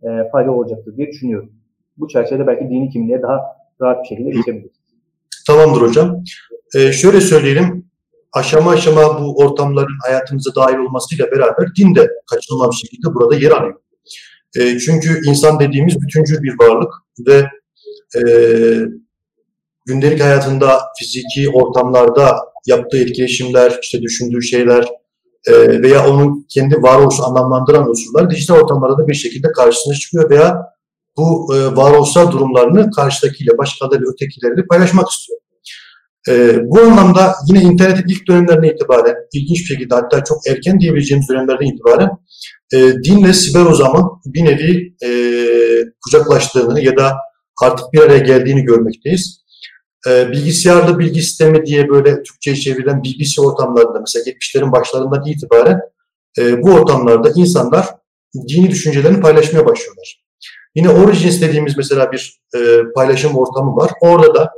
e, 0.02 0.28
faydalı 0.32 0.54
olacaktır 0.54 0.96
diye 0.96 1.06
düşünüyorum. 1.06 1.52
Bu 1.98 2.08
çerçevede 2.08 2.46
belki 2.46 2.64
dini 2.64 2.90
kimliğe 2.90 3.22
daha 3.22 3.40
rahat 3.80 4.02
bir 4.02 4.08
şekilde 4.08 4.30
geçebiliriz. 4.30 4.72
Tamamdır 5.46 5.80
hocam. 5.80 6.24
Ee, 6.76 6.92
şöyle 6.92 7.20
söyleyelim, 7.20 7.90
aşama 8.32 8.70
aşama 8.70 9.20
bu 9.20 9.36
ortamların 9.36 9.98
hayatımıza 10.06 10.54
dahil 10.54 10.78
olmasıyla 10.78 11.30
beraber 11.30 11.66
din 11.78 11.94
de 11.94 12.08
kaçınılmaz 12.30 12.70
bir 12.70 12.76
şekilde 12.76 13.14
burada 13.14 13.36
yer 13.36 13.50
alıyor. 13.50 13.80
E, 14.58 14.78
çünkü 14.78 15.20
insan 15.26 15.60
dediğimiz 15.60 16.00
bütüncül 16.00 16.42
bir 16.42 16.54
varlık 16.60 16.92
ve 17.26 17.46
e, 18.16 18.20
gündelik 19.86 20.20
hayatında 20.20 20.80
fiziki 20.98 21.50
ortamlarda 21.50 22.36
yaptığı 22.66 22.98
etkileşimler, 22.98 23.78
işte 23.82 24.02
düşündüğü 24.02 24.42
şeyler 24.42 24.84
e, 25.46 25.82
veya 25.82 26.08
onun 26.10 26.46
kendi 26.48 26.82
varoluşu 26.82 27.24
anlamlandıran 27.24 27.88
unsurlar 27.88 28.30
dijital 28.30 28.56
ortamlarda 28.56 28.98
da 28.98 29.08
bir 29.08 29.14
şekilde 29.14 29.52
karşısına 29.52 29.94
çıkıyor 29.94 30.30
veya 30.30 30.62
bu 31.16 31.54
e, 31.54 31.76
varoluşsal 31.76 32.32
durumlarını 32.32 32.90
karşıdakiyle, 32.90 33.58
başkalarıyla, 33.58 34.12
ötekileriyle 34.12 34.66
paylaşmak 34.66 35.08
istiyor. 35.10 35.38
E, 36.28 36.58
bu 36.70 36.80
anlamda 36.80 37.34
yine 37.48 37.62
internetin 37.62 38.08
ilk 38.08 38.28
dönemlerine 38.28 38.68
itibaren, 38.68 39.16
ilginç 39.32 39.58
bir 39.58 39.64
şekilde 39.64 39.94
hatta 39.94 40.24
çok 40.24 40.46
erken 40.48 40.80
diyebileceğimiz 40.80 41.28
dönemlerden 41.28 41.66
itibaren 41.66 42.10
e, 42.72 42.78
dinle 43.04 43.32
siber 43.32 43.64
uzamın 43.64 44.04
bir 44.26 44.44
nevi 44.44 44.94
e, 45.04 45.10
kucaklaştığını 46.04 46.80
ya 46.80 46.96
da 46.96 47.16
artık 47.62 47.92
bir 47.92 48.00
araya 48.00 48.18
geldiğini 48.18 48.62
görmekteyiz. 48.62 49.44
E, 50.08 50.30
bilgisayarlı 50.30 50.98
bilgi 50.98 51.22
sistemi 51.22 51.66
diye 51.66 51.88
böyle 51.88 52.22
Türkçe'ye 52.22 52.56
çevrilen 52.56 53.02
BBC 53.02 53.42
ortamlarında 53.42 54.00
mesela 54.00 54.22
70'lerin 54.22 54.72
başlarından 54.72 55.26
itibaren 55.26 55.80
e, 56.38 56.62
bu 56.62 56.70
ortamlarda 56.70 57.32
insanlar 57.36 57.86
dini 58.48 58.70
düşüncelerini 58.70 59.20
paylaşmaya 59.20 59.66
başlıyorlar. 59.66 60.27
Yine 60.78 60.90
Origins 60.90 61.40
dediğimiz 61.40 61.76
mesela 61.76 62.12
bir 62.12 62.40
e, 62.56 62.58
paylaşım 62.94 63.36
ortamı 63.36 63.76
var. 63.76 63.90
Orada 64.00 64.34
da 64.34 64.52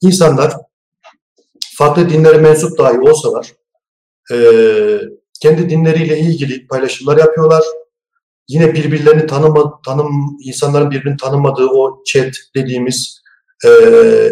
insanlar 0.00 0.52
farklı 1.78 2.10
dinlere 2.10 2.38
mensup 2.38 2.78
dahi 2.78 3.00
olsalar 3.00 3.52
e, 4.32 4.36
kendi 5.42 5.70
dinleriyle 5.70 6.18
ilgili 6.18 6.66
paylaşımlar 6.66 7.16
yapıyorlar. 7.16 7.62
Yine 8.48 8.74
birbirlerini 8.74 9.26
tanıma, 9.26 9.80
tanım, 9.86 10.36
insanların 10.44 10.90
birbirini 10.90 11.16
tanımadığı 11.16 11.66
o 11.66 12.02
chat 12.06 12.32
dediğimiz 12.54 13.22
e, 13.64 13.68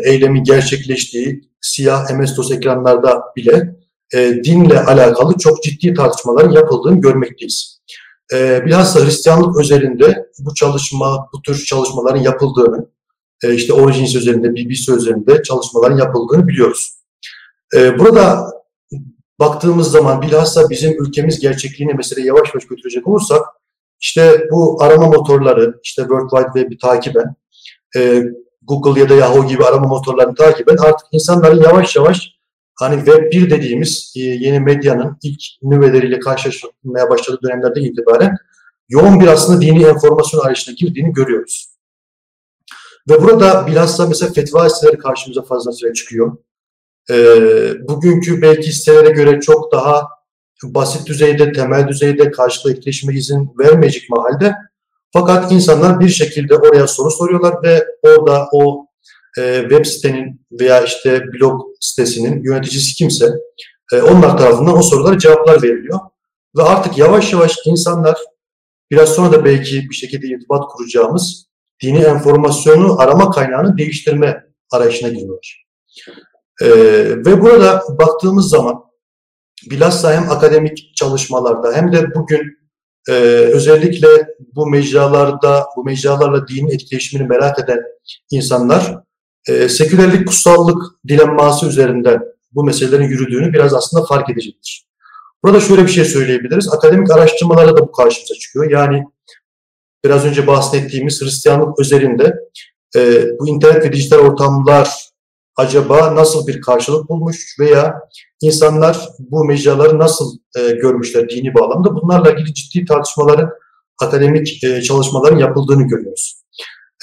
eylemin 0.04 0.44
gerçekleştiği 0.44 1.40
siyah 1.60 2.10
MS-DOS 2.10 2.56
ekranlarda 2.56 3.22
bile 3.36 3.76
e, 4.14 4.18
dinle 4.44 4.80
alakalı 4.80 5.38
çok 5.38 5.62
ciddi 5.62 5.94
tartışmaların 5.94 6.52
yapıldığını 6.52 7.00
görmekteyiz. 7.00 7.73
E, 8.32 8.64
bilhassa 8.66 9.04
Hristiyanlık 9.04 9.60
özelinde 9.60 10.26
bu 10.38 10.54
çalışma, 10.54 11.28
bu 11.32 11.42
tür 11.42 11.64
çalışmaların 11.64 12.22
yapıldığını, 12.22 12.86
e, 13.42 13.54
işte 13.54 13.72
Origins 13.72 14.14
üzerinde, 14.14 14.54
BBC 14.54 14.92
üzerinde 14.92 15.42
çalışmaların 15.42 15.98
yapıldığını 15.98 16.48
biliyoruz. 16.48 16.92
E, 17.76 17.98
burada 17.98 18.50
baktığımız 19.38 19.90
zaman 19.90 20.22
bilhassa 20.22 20.70
bizim 20.70 21.04
ülkemiz 21.04 21.40
gerçekliğini 21.40 21.94
mesela 21.94 22.26
yavaş 22.26 22.48
yavaş 22.48 22.66
götürecek 22.66 23.08
olursak 23.08 23.46
işte 24.00 24.48
bu 24.52 24.82
arama 24.82 25.06
motorları, 25.06 25.80
işte 25.82 26.02
World 26.02 26.30
Wide 26.30 26.60
Web'i 26.60 26.78
takiben, 26.78 27.34
e, 27.96 28.22
Google 28.62 29.00
ya 29.00 29.08
da 29.08 29.14
Yahoo 29.14 29.46
gibi 29.46 29.64
arama 29.64 29.88
motorlarını 29.88 30.34
takiben 30.34 30.76
artık 30.76 31.06
insanların 31.12 31.62
yavaş 31.62 31.96
yavaş 31.96 32.33
hani 32.74 32.96
Web 32.96 33.32
1 33.32 33.50
dediğimiz 33.50 34.12
e, 34.16 34.20
yeni 34.20 34.60
medyanın 34.60 35.18
ilk 35.22 35.40
nüveleriyle 35.62 36.20
karşılaşmaya 36.20 37.10
başladığı 37.10 37.38
dönemlerde 37.42 37.80
itibaren 37.80 38.36
yoğun 38.88 39.20
bir 39.20 39.26
aslında 39.26 39.60
dini 39.60 39.84
enformasyon 39.84 40.40
arayışına 40.40 40.74
girdiğini 40.74 41.12
görüyoruz. 41.12 41.74
Ve 43.08 43.22
burada 43.22 43.66
bilhassa 43.66 44.06
mesela 44.06 44.32
fetva 44.32 44.70
siteleri 44.70 44.98
karşımıza 44.98 45.42
fazlasıyla 45.42 45.94
çıkıyor. 45.94 46.36
E, 47.10 47.14
bugünkü 47.88 48.42
belki 48.42 48.72
sitelere 48.72 49.10
göre 49.10 49.40
çok 49.40 49.72
daha 49.72 50.08
basit 50.64 51.06
düzeyde, 51.06 51.52
temel 51.52 51.88
düzeyde 51.88 52.30
karşılıklı 52.30 52.72
etkileşime 52.72 53.14
izin 53.14 53.50
vermeyecek 53.58 54.10
mahalde 54.10 54.54
fakat 55.12 55.52
insanlar 55.52 56.00
bir 56.00 56.08
şekilde 56.08 56.56
oraya 56.56 56.86
soru 56.86 57.10
soruyorlar 57.10 57.62
ve 57.62 57.86
orada 58.02 58.48
o 58.52 58.86
e, 59.38 59.60
web 59.60 59.84
sitenin 59.84 60.46
veya 60.60 60.84
işte 60.84 61.22
blog 61.32 61.60
sitesinin 61.80 62.42
yöneticisi 62.44 62.94
kimse 62.94 63.30
e, 63.92 64.02
onlar 64.02 64.38
tarafından 64.38 64.78
o 64.78 64.82
sorulara 64.82 65.18
cevaplar 65.18 65.62
veriliyor. 65.62 66.00
Ve 66.56 66.62
artık 66.62 66.98
yavaş 66.98 67.32
yavaş 67.32 67.56
insanlar 67.66 68.18
biraz 68.90 69.08
sonra 69.08 69.32
da 69.32 69.44
belki 69.44 69.90
bir 69.90 69.94
şekilde 69.94 70.26
irtibat 70.26 70.68
kuracağımız 70.68 71.46
dini 71.82 71.98
enformasyonu 71.98 73.00
arama 73.00 73.30
kaynağını 73.30 73.78
değiştirme 73.78 74.44
arayışına 74.72 75.08
giriyorlar. 75.08 75.66
E, 76.62 76.68
ve 77.26 77.42
burada 77.42 77.82
baktığımız 77.98 78.48
zaman 78.48 78.84
bilhassa 79.70 80.12
hem 80.12 80.30
akademik 80.30 80.96
çalışmalarda 80.96 81.72
hem 81.72 81.92
de 81.92 82.14
bugün 82.14 82.58
e, 83.08 83.12
özellikle 83.52 84.08
bu 84.54 84.66
mecralarda, 84.66 85.66
bu 85.76 85.84
mecralarla 85.84 86.48
dinin 86.48 86.70
etkileşimini 86.70 87.28
merak 87.28 87.58
eden 87.58 87.80
insanlar 88.30 88.98
e, 89.48 89.68
sekülerlik, 89.68 90.28
kutsallık 90.28 90.82
dilemması 91.08 91.66
üzerinden 91.66 92.22
bu 92.52 92.64
meselelerin 92.64 93.08
yürüdüğünü 93.08 93.52
biraz 93.52 93.74
aslında 93.74 94.06
fark 94.06 94.30
edecektir. 94.30 94.86
Burada 95.44 95.60
şöyle 95.60 95.82
bir 95.82 95.90
şey 95.90 96.04
söyleyebiliriz. 96.04 96.68
Akademik 96.72 97.10
araştırmalara 97.10 97.76
da 97.76 97.80
bu 97.80 97.92
karşımıza 97.92 98.34
çıkıyor. 98.34 98.70
Yani 98.70 99.04
biraz 100.04 100.24
önce 100.24 100.46
bahsettiğimiz 100.46 101.22
Hristiyanlık 101.22 101.80
özelinde 101.80 102.34
e, 102.96 103.24
bu 103.38 103.48
internet 103.48 103.84
ve 103.84 103.92
dijital 103.92 104.18
ortamlar 104.18 105.08
acaba 105.56 106.14
nasıl 106.14 106.46
bir 106.46 106.60
karşılık 106.60 107.08
bulmuş 107.08 107.56
veya 107.60 108.00
insanlar 108.40 109.08
bu 109.18 109.44
mecraları 109.44 109.98
nasıl 109.98 110.38
e, 110.58 110.70
görmüşler 110.70 111.28
dini 111.28 111.54
bağlamda 111.54 111.94
bunlarla 111.94 112.30
ilgili 112.30 112.54
ciddi 112.54 112.84
tartışmaların 112.84 113.50
akademik 114.02 114.64
e, 114.64 114.82
çalışmaların 114.82 115.38
yapıldığını 115.38 115.82
görüyoruz. 115.82 116.43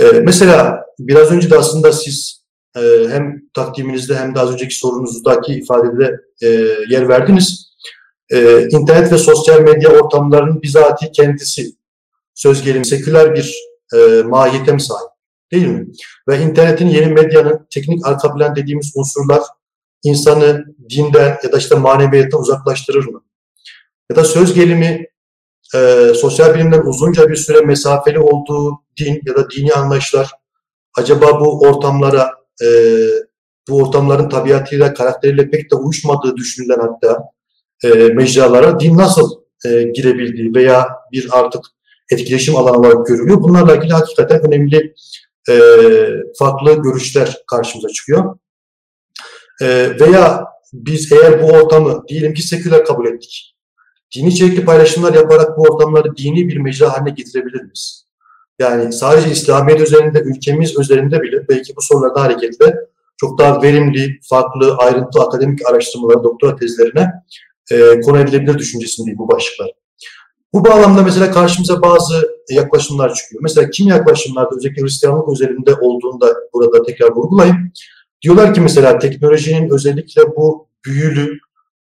E, 0.02 0.06
mesela 0.06 0.86
biraz 1.00 1.32
önce 1.32 1.50
de 1.50 1.58
aslında 1.58 1.92
siz 1.92 2.42
e, 2.76 2.82
hem 3.10 3.42
takdiminizde 3.54 4.16
hem 4.16 4.36
de 4.36 4.40
az 4.40 4.52
önceki 4.52 4.76
sorunuzdaki 4.76 5.54
ifadede 5.54 6.16
e, 6.42 6.48
yer 6.90 7.10
verdiniz. 7.10 7.72
E, 8.32 8.68
internet 8.70 9.12
ve 9.12 9.18
sosyal 9.18 9.62
medya 9.62 9.90
ortamlarının 9.90 10.62
bizatihi 10.62 11.12
kendisi 11.12 11.72
söz 12.36 12.62
gelimi 12.62 12.86
seküler 12.86 13.36
bir 13.36 13.56
e, 13.94 14.24
mahiyete 14.24 14.74
mi 14.74 14.82
sahip? 14.82 15.10
Değil 15.52 15.68
mi? 15.68 15.88
Ve 16.30 16.42
internetin 16.42 16.88
yeni 16.88 17.14
medyanın 17.14 17.68
teknik 17.70 18.08
arka 18.08 18.34
plan 18.34 18.56
dediğimiz 18.56 18.92
unsurlar 18.96 19.42
insanı 20.04 20.66
dinden 20.90 21.38
ya 21.44 21.52
da 21.52 21.58
işte 21.58 21.76
maneviyattan 21.76 22.42
uzaklaştırır 22.42 23.06
mı? 23.06 23.24
Ya 24.10 24.16
da 24.16 24.24
söz 24.24 24.54
gelimi 24.54 25.08
e, 25.76 26.14
sosyal 26.14 26.56
bilimler 26.56 26.80
uzunca 26.80 27.30
bir 27.30 27.36
süre 27.36 27.62
mesafeli 27.62 28.20
olduğu 28.20 28.72
din 29.00 29.22
ya 29.26 29.36
da 29.36 29.50
dini 29.50 29.74
anlayışlar 29.74 30.32
acaba 30.98 31.40
bu 31.40 31.62
ortamlara 31.62 32.32
e, 32.64 32.68
bu 33.70 33.78
ortamların 33.78 34.30
tabiatıyla, 34.30 34.94
karakteriyle 34.94 35.50
pek 35.50 35.72
de 35.72 35.76
uyuşmadığı 35.76 36.38
düşünülen 36.38 36.80
hatta 36.80 37.24
e, 37.84 37.90
mecralara 37.90 38.80
din 38.80 38.98
nasıl 38.98 39.42
e, 39.66 39.84
girebildiği 39.84 40.56
veya 40.56 40.88
bir 41.12 41.28
artık 41.32 41.62
etkileşim 42.12 42.56
alanı 42.56 42.78
olarak 42.78 43.08
görülüyor. 43.08 43.42
Bunlarla 43.42 43.76
ilgili 43.76 43.94
hakikaten 43.94 44.46
önemli 44.48 44.94
e, 45.50 45.60
farklı 46.40 46.74
görüşler 46.74 47.38
karşımıza 47.48 47.90
çıkıyor. 47.90 48.38
E, 49.62 49.68
veya 50.00 50.46
biz 50.74 51.12
eğer 51.12 51.44
bu 51.44 51.46
ortamı 51.46 52.04
diyelim 52.08 52.34
ki 52.34 52.42
seküler 52.42 52.86
kabul 52.86 53.06
ettik. 53.06 53.56
Dini 54.16 54.28
içerikli 54.28 54.66
paylaşımlar 54.66 55.14
yaparak 55.14 55.58
bu 55.58 55.62
ortamları 55.62 56.18
dini 56.18 56.48
bir 56.48 56.58
mecra 56.58 56.94
haline 56.94 57.10
getirebilir 57.10 57.62
miyiz? 57.62 58.06
Yani 58.60 58.94
sadece 58.94 59.32
İslamiyet 59.32 59.82
üzerinde, 59.82 60.20
ülkemiz 60.20 60.80
üzerinde 60.80 61.22
bile 61.22 61.48
belki 61.50 61.76
bu 61.76 61.82
sorularda 61.82 62.22
hareketle 62.22 62.76
çok 63.18 63.40
daha 63.40 63.62
verimli, 63.62 64.20
farklı, 64.30 64.76
ayrıntılı 64.78 65.24
akademik 65.24 65.70
araştırmalara, 65.70 66.24
doktora 66.24 66.56
tezlerine 66.56 67.12
e, 67.72 68.02
konu 68.02 68.20
edilebilir 68.20 68.58
düşüncesindeyim 68.58 69.20
bu 69.20 69.28
başlıklar. 69.28 69.72
Bu 70.54 70.66
bağlamda 70.66 71.02
mesela 71.02 71.32
karşımıza 71.32 71.82
bazı 71.82 72.30
yaklaşımlar 72.50 73.14
çıkıyor. 73.14 73.42
Mesela 73.42 73.70
kim 73.70 73.88
yaklaşımlarda 73.88 74.56
özellikle 74.56 74.82
Hristiyanlık 74.82 75.34
üzerinde 75.34 75.76
olduğunda 75.76 76.34
burada 76.54 76.84
tekrar 76.84 77.12
vurgulayayım. 77.12 77.72
Diyorlar 78.22 78.54
ki 78.54 78.62
mesela 78.62 79.00
teknolojinin 79.00 79.70
özellikle 79.70 80.22
bu 80.36 80.68
büyülü, 80.86 81.40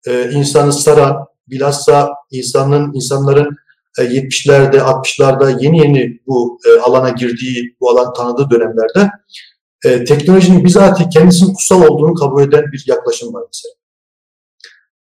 e, 0.07 0.31
insanı 0.31 0.73
saran, 0.73 1.27
bilhassa 1.51 2.11
insanın, 2.31 2.95
insanların 2.95 3.57
70'lerde, 3.99 4.77
e, 4.77 4.81
60'larda 4.81 5.63
yeni 5.65 5.79
yeni 5.79 6.21
bu 6.27 6.59
e, 6.67 6.81
alana 6.81 7.11
girdiği, 7.11 7.77
bu 7.81 7.91
alan 7.91 8.13
tanıdığı 8.13 8.51
dönemlerde 8.51 9.11
e, 9.85 10.05
teknolojinin 10.05 10.65
bizatihi 10.65 11.09
kendisinin 11.09 11.55
kutsal 11.55 11.83
olduğunu 11.83 12.15
kabul 12.15 12.43
eden 12.43 12.65
bir 12.73 12.85
yaklaşım 12.87 13.35
var 13.35 13.43
mesela. 13.47 13.75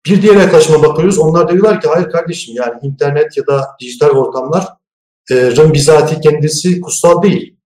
Bir 0.05 0.21
diğer 0.21 0.35
yaklaşıma 0.35 0.83
bakıyoruz. 0.83 1.19
Onlar 1.19 1.51
diyorlar 1.51 1.81
ki 1.81 1.87
hayır 1.87 2.09
kardeşim 2.09 2.55
yani 2.55 2.73
internet 2.81 3.37
ya 3.37 3.47
da 3.47 3.67
dijital 3.79 4.09
ortamların 4.09 5.73
bizatihi 5.73 6.21
kendisi 6.21 6.81
kutsal 6.81 7.23
değil. 7.23 7.57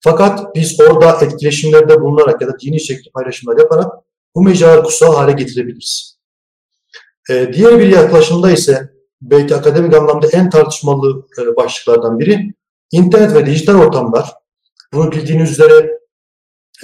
Fakat 0.00 0.54
biz 0.54 0.80
orada 0.80 1.24
etkileşimlerde 1.24 2.00
bulunarak 2.00 2.42
ya 2.42 2.48
da 2.48 2.58
dini 2.60 2.80
şekli 2.80 3.10
paylaşımlar 3.10 3.58
yaparak 3.58 3.92
bu 4.34 4.42
mecraları 4.42 4.82
kutsal 4.82 5.14
hale 5.14 5.32
getirebiliriz. 5.32 6.17
Diğer 7.28 7.78
bir 7.78 7.88
yaklaşımda 7.88 8.50
ise 8.50 8.88
belki 9.22 9.54
akademik 9.54 9.94
anlamda 9.94 10.26
en 10.32 10.50
tartışmalı 10.50 11.26
e, 11.38 11.56
başlıklardan 11.56 12.18
biri 12.18 12.54
internet 12.92 13.34
ve 13.34 13.46
dijital 13.46 13.74
ortamlar. 13.74 14.32
Bunu 14.92 15.12
bildiğiniz 15.12 15.50
üzere 15.50 15.98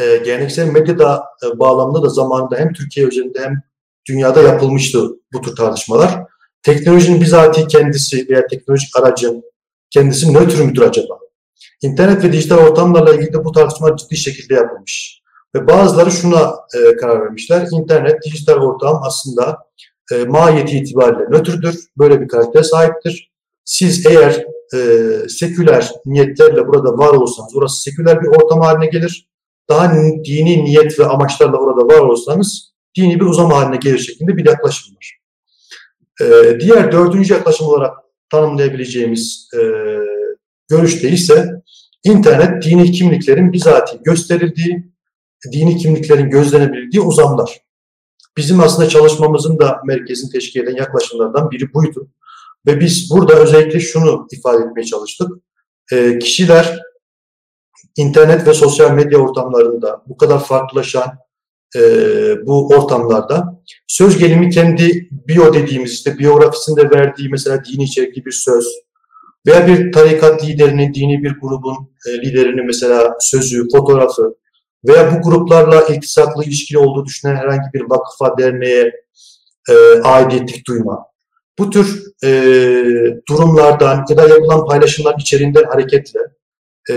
e, 0.01 0.17
geleneksel 0.17 0.69
medya 0.69 1.23
e, 1.45 1.59
bağlamında 1.59 2.03
da 2.03 2.09
zamanında 2.09 2.57
hem 2.57 2.73
Türkiye 2.73 3.07
üzerinde 3.07 3.41
hem 3.41 3.63
dünyada 4.09 4.43
yapılmıştı 4.43 5.11
bu 5.33 5.41
tür 5.41 5.57
tartışmalar. 5.57 6.25
Teknolojinin 6.63 7.21
bizatihi 7.21 7.67
kendisi 7.67 8.29
veya 8.29 8.47
teknolojik 8.47 8.97
aracın 8.97 9.43
kendisi 9.91 10.35
nötr 10.35 10.61
müdür 10.61 10.83
acaba? 10.83 11.19
internet 11.83 12.25
ve 12.25 12.33
dijital 12.33 12.59
ortamlarla 12.59 13.15
ilgili 13.15 13.33
de 13.33 13.45
bu 13.45 13.53
tartışma 13.53 13.97
ciddi 13.97 14.17
şekilde 14.17 14.55
yapılmış. 14.55 15.23
Ve 15.55 15.67
bazıları 15.67 16.11
şuna 16.11 16.55
e, 16.75 16.97
karar 16.97 17.21
vermişler. 17.21 17.67
İnternet, 17.73 18.23
dijital 18.25 18.55
ortam 18.55 19.01
aslında 19.05 19.59
e, 20.13 20.25
mahiyeti 20.25 20.79
itibariyle 20.79 21.25
nötrdür. 21.31 21.79
Böyle 21.99 22.21
bir 22.21 22.29
karaktere 22.29 22.63
sahiptir. 22.63 23.33
Siz 23.65 24.07
eğer 24.07 24.45
e, 24.75 24.79
seküler 25.29 25.93
niyetlerle 26.07 26.69
burada 26.69 26.99
var 26.99 27.09
olursanız, 27.09 27.57
orası 27.57 27.83
seküler 27.83 28.23
bir 28.23 28.27
ortam 28.27 28.61
haline 28.61 28.87
gelir. 28.87 29.29
Daha 29.69 29.95
dini 30.25 30.65
niyet 30.65 30.99
ve 30.99 31.07
amaçlarla 31.07 31.57
orada 31.57 31.95
var 31.95 32.01
olursanız 32.01 32.75
dini 32.97 33.21
bir 33.21 33.25
uzam 33.25 33.51
haline 33.51 33.77
gelir 33.77 33.99
şeklinde 33.99 34.37
bir 34.37 34.47
yaklaşım 34.47 34.97
var. 34.97 35.19
E, 36.21 36.61
diğer 36.61 36.93
dördüncü 36.93 37.35
yaklaşım 37.35 37.67
olarak 37.67 37.97
tanımlayabileceğimiz 38.31 39.49
e, 39.55 39.61
görüşte 40.69 41.09
ise 41.09 41.63
internet 42.05 42.65
dini 42.65 42.93
kimliklerin 42.93 43.53
bizatihi 43.53 44.03
gösterildiği, 44.03 44.93
dini 45.53 45.77
kimliklerin 45.77 46.31
gözlenebildiği 46.31 47.03
uzamlar. 47.03 47.64
Bizim 48.37 48.61
aslında 48.61 48.89
çalışmamızın 48.89 49.59
da 49.59 49.81
merkezini 49.85 50.31
teşkil 50.31 50.61
eden 50.61 50.77
yaklaşımlardan 50.77 51.51
biri 51.51 51.75
buydu. 51.75 52.09
Ve 52.67 52.81
biz 52.81 53.11
burada 53.11 53.35
özellikle 53.35 53.81
şunu 53.81 54.27
ifade 54.33 54.65
etmeye 54.65 54.85
çalıştık. 54.85 55.29
E, 55.93 56.19
kişiler 56.19 56.81
internet 57.97 58.47
ve 58.47 58.55
sosyal 58.55 58.91
medya 58.91 59.19
ortamlarında 59.19 60.03
bu 60.07 60.17
kadar 60.17 60.45
farklılaşan 60.45 61.19
e, 61.77 61.81
bu 62.47 62.69
ortamlarda 62.69 63.63
söz 63.87 64.19
gelimi 64.19 64.51
kendi 64.51 65.09
bio 65.29 65.55
dediğimiz 65.55 65.93
işte 65.93 66.19
biyografisinde 66.19 66.91
verdiği 66.91 67.29
mesela 67.29 67.65
dini 67.65 67.85
içerikli 67.85 68.25
bir 68.25 68.33
söz 68.33 68.67
veya 69.47 69.67
bir 69.67 69.93
tarikat 69.93 70.45
liderinin, 70.45 70.95
dini 70.95 71.23
bir 71.23 71.41
grubun 71.41 71.77
e, 72.09 72.11
liderinin 72.13 72.67
mesela 72.67 73.17
sözü, 73.21 73.69
fotoğrafı 73.73 74.35
veya 74.85 75.13
bu 75.15 75.31
gruplarla 75.31 75.87
iltisaklı 75.87 76.45
ilişkili 76.45 76.79
olduğu 76.79 77.05
düşünen 77.05 77.37
herhangi 77.37 77.73
bir 77.75 77.83
vakıfa, 77.91 78.39
derneğe 78.39 78.93
e, 79.69 79.75
aidiyetlik 80.05 80.67
duyma. 80.67 81.07
Bu 81.59 81.71
tür 81.71 82.03
e, 82.25 82.31
durumlardan 83.29 84.05
ya 84.09 84.17
da 84.17 84.29
yapılan 84.29 84.67
paylaşımlar 84.67 85.15
içeriğinden 85.19 85.65
hareketle 85.65 86.21
e, 86.91 86.95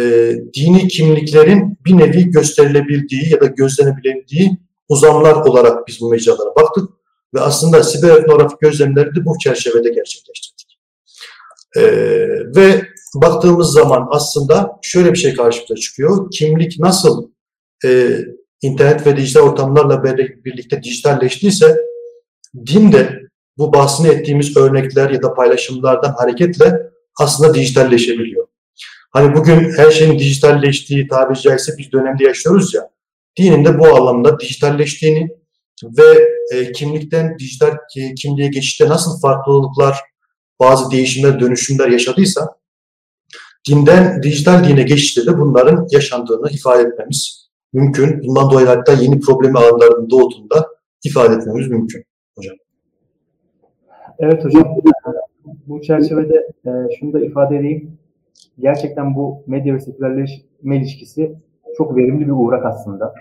dini 0.54 0.88
kimliklerin 0.88 1.78
bir 1.86 1.98
nevi 1.98 2.32
gösterilebildiği 2.32 3.30
ya 3.30 3.42
da 3.42 3.46
gözlenebildiği 3.46 4.58
uzamlar 4.90 5.36
olarak 5.36 5.88
biz 5.88 6.02
bu 6.02 6.10
mecralara 6.10 6.56
baktık 6.56 6.90
ve 7.34 7.40
aslında 7.40 7.84
siber 7.84 8.10
etnografik 8.10 8.60
gözlemleri 8.60 9.16
de 9.16 9.26
bu 9.26 9.38
çerçevede 9.44 9.90
gerçekleştirdik. 9.90 10.80
E, 11.76 11.82
ve 12.56 12.82
baktığımız 13.16 13.74
zaman 13.74 14.08
aslında 14.12 14.80
şöyle 14.82 15.14
bir 15.14 15.18
şey 15.18 15.36
karşımıza 15.36 15.76
çıkıyor. 15.76 16.32
Kimlik 16.32 16.80
nasıl 16.80 17.30
e, 17.86 18.20
internet 18.62 19.08
ve 19.08 19.18
dijital 19.18 19.42
ortamlarla 19.42 20.04
birlikte 20.46 20.84
dijitalleştiyse 20.84 21.78
din 22.68 22.92
de 22.92 23.28
bu 23.58 23.74
bahsini 23.74 24.08
ettiğimiz 24.08 24.58
örnekler 24.58 25.10
ya 25.10 25.22
da 25.22 25.34
paylaşımlardan 25.34 26.14
hareketle 26.18 26.82
aslında 27.20 27.54
dijitalleşebiliyor. 27.54 28.48
Hani 29.12 29.36
bugün 29.36 29.72
her 29.78 29.92
şeyin 29.92 30.20
dijitalleştiği 30.20 31.08
tabiri 31.08 31.42
caizse 31.42 31.78
bir 31.78 31.92
dönemde 31.92 32.24
yaşıyoruz 32.24 32.74
ya. 32.74 32.90
Dinin 33.38 33.66
de 33.66 33.80
bu 33.80 33.88
anlamda 33.88 34.40
dijitalleştiğini 34.40 35.30
ve 35.84 36.30
e, 36.54 36.72
kimlikten 36.72 37.40
dijital 37.40 37.72
kimliğe 38.18 38.48
geçişte 38.48 38.90
nasıl 38.90 39.20
farklılıklar, 39.20 40.00
bazı 40.60 40.92
değişimler, 40.92 41.40
dönüşümler 41.40 41.88
yaşadıysa 41.88 42.56
dinden 43.70 44.24
dijital 44.24 44.64
dine 44.64 44.84
geçişte 44.84 45.26
de 45.26 45.38
bunların 45.38 45.88
yaşandığını 45.92 46.52
ifade 46.52 46.82
etmemiz 46.82 47.47
mümkün. 47.74 48.24
Bundan 48.28 48.52
dolayı 48.52 48.68
hatta 48.68 48.94
yeni 48.94 49.20
problemi 49.20 49.58
alanlarının 49.58 50.10
doğduğunda 50.10 50.68
ifade 51.04 51.36
etmemiz 51.36 51.68
mümkün 51.68 52.04
hocam. 52.38 52.56
Evet 54.20 54.46
hocam. 54.46 54.76
Bu 55.68 55.82
çerçevede 55.82 56.48
e, 56.66 56.72
şunu 57.00 57.14
da 57.14 57.20
ifade 57.20 57.58
edeyim. 57.58 57.98
Gerçekten 58.60 59.16
bu 59.16 59.44
medya 59.48 59.76
ve 59.76 59.80
sekülerleşme 59.80 60.78
ilişkisi 60.78 61.36
çok 61.78 61.96
verimli 61.96 62.26
bir 62.26 62.32
uğrak 62.32 62.66
aslında. 62.66 63.14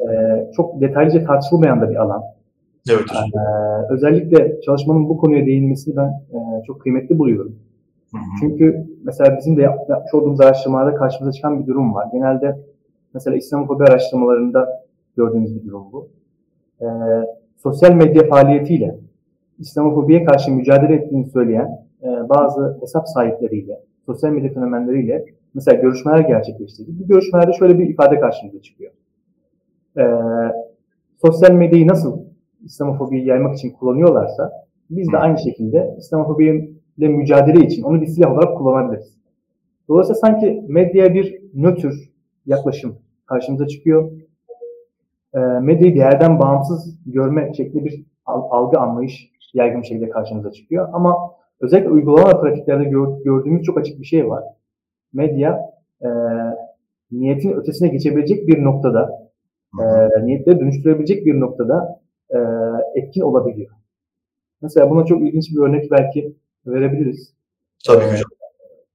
E, 0.00 0.06
çok 0.56 0.80
detaylıca 0.80 1.24
tartışılmayan 1.24 1.80
da 1.80 1.90
bir 1.90 1.96
alan. 1.96 2.22
Evet 2.90 3.02
hocam. 3.02 3.24
E, 3.24 3.92
özellikle 3.92 4.60
çalışmanın 4.60 5.08
bu 5.08 5.18
konuya 5.18 5.46
değinmesini 5.46 5.96
ben 5.96 6.08
e, 6.08 6.62
çok 6.66 6.80
kıymetli 6.80 7.18
buluyorum. 7.18 7.56
Hı 8.12 8.18
hı. 8.18 8.22
Çünkü 8.40 8.86
mesela 9.04 9.36
bizim 9.38 9.56
de 9.56 9.62
yapmış 9.62 10.14
olduğumuz 10.14 10.40
araştırmalarda 10.40 10.94
karşımıza 10.94 11.32
çıkan 11.32 11.62
bir 11.62 11.66
durum 11.66 11.94
var. 11.94 12.08
Genelde 12.12 12.58
mesela 13.18 13.36
İslamofobi 13.36 13.84
araştırmalarında 13.84 14.82
gördüğümüz 15.16 15.54
bir 15.56 15.66
durum 15.68 15.92
bu. 15.92 16.08
E, 16.80 16.86
sosyal 17.56 17.92
medya 17.92 18.28
faaliyetiyle 18.28 18.98
İslamofobiye 19.58 20.24
karşı 20.24 20.50
mücadele 20.50 20.94
ettiğini 20.94 21.26
söyleyen 21.26 21.86
e, 22.02 22.28
bazı 22.28 22.78
hesap 22.80 23.08
sahipleriyle, 23.08 23.80
sosyal 24.06 24.30
medya 24.30 24.52
fenomenleriyle 24.52 25.24
mesela 25.54 25.80
görüşmeler 25.82 26.18
gerçekleştirdik. 26.18 27.00
Bu 27.00 27.08
görüşmelerde 27.08 27.52
şöyle 27.52 27.78
bir 27.78 27.88
ifade 27.88 28.20
karşımıza 28.20 28.62
çıkıyor. 28.62 28.92
E, 29.98 30.04
sosyal 31.22 31.52
medyayı 31.52 31.88
nasıl 31.88 32.18
İslamofobiyi 32.64 33.26
yaymak 33.26 33.56
için 33.56 33.70
kullanıyorlarsa 33.70 34.52
biz 34.90 35.12
de 35.12 35.16
aynı 35.16 35.38
şekilde 35.38 35.94
İslamofobiyle 35.98 37.08
mücadele 37.08 37.66
için 37.66 37.82
onu 37.82 38.00
bir 38.00 38.06
silah 38.06 38.32
olarak 38.32 38.56
kullanabiliriz. 38.56 39.18
Dolayısıyla 39.88 40.20
sanki 40.20 40.64
medyaya 40.68 41.14
bir 41.14 41.42
nötr 41.54 41.94
yaklaşım 42.46 42.98
karşımıza 43.28 43.66
çıkıyor. 43.66 44.10
E, 45.34 45.38
medyayı 45.38 45.94
değerden 45.94 46.38
bağımsız 46.38 46.98
görme 47.06 47.54
şekli 47.54 47.84
bir 47.84 48.04
algı 48.26 48.78
anlayış 48.78 49.30
yaygın 49.54 49.82
bir 49.82 49.86
şekilde 49.86 50.10
karşımıza 50.10 50.52
çıkıyor. 50.52 50.88
Ama 50.92 51.16
özellikle 51.60 51.90
uygulama 51.90 52.40
pratiklerde 52.40 52.84
gördüğümüz 53.24 53.62
çok 53.62 53.78
açık 53.78 54.00
bir 54.00 54.06
şey 54.06 54.28
var. 54.28 54.44
Medya 55.12 55.70
e, 56.02 56.08
niyetin 57.12 57.52
ötesine 57.52 57.88
geçebilecek 57.88 58.48
bir 58.48 58.64
noktada, 58.64 59.30
e, 59.80 59.84
niyetleri 60.26 60.60
dönüştürebilecek 60.60 61.26
bir 61.26 61.40
noktada 61.40 62.00
e, 62.30 62.38
etkin 62.94 63.20
olabiliyor. 63.20 63.70
Mesela 64.62 64.90
buna 64.90 65.04
çok 65.04 65.22
ilginç 65.22 65.50
bir 65.50 65.60
örnek 65.60 65.90
belki 65.90 66.36
verebiliriz. 66.66 67.34
Tabii 67.86 68.04
hocam. 68.04 68.30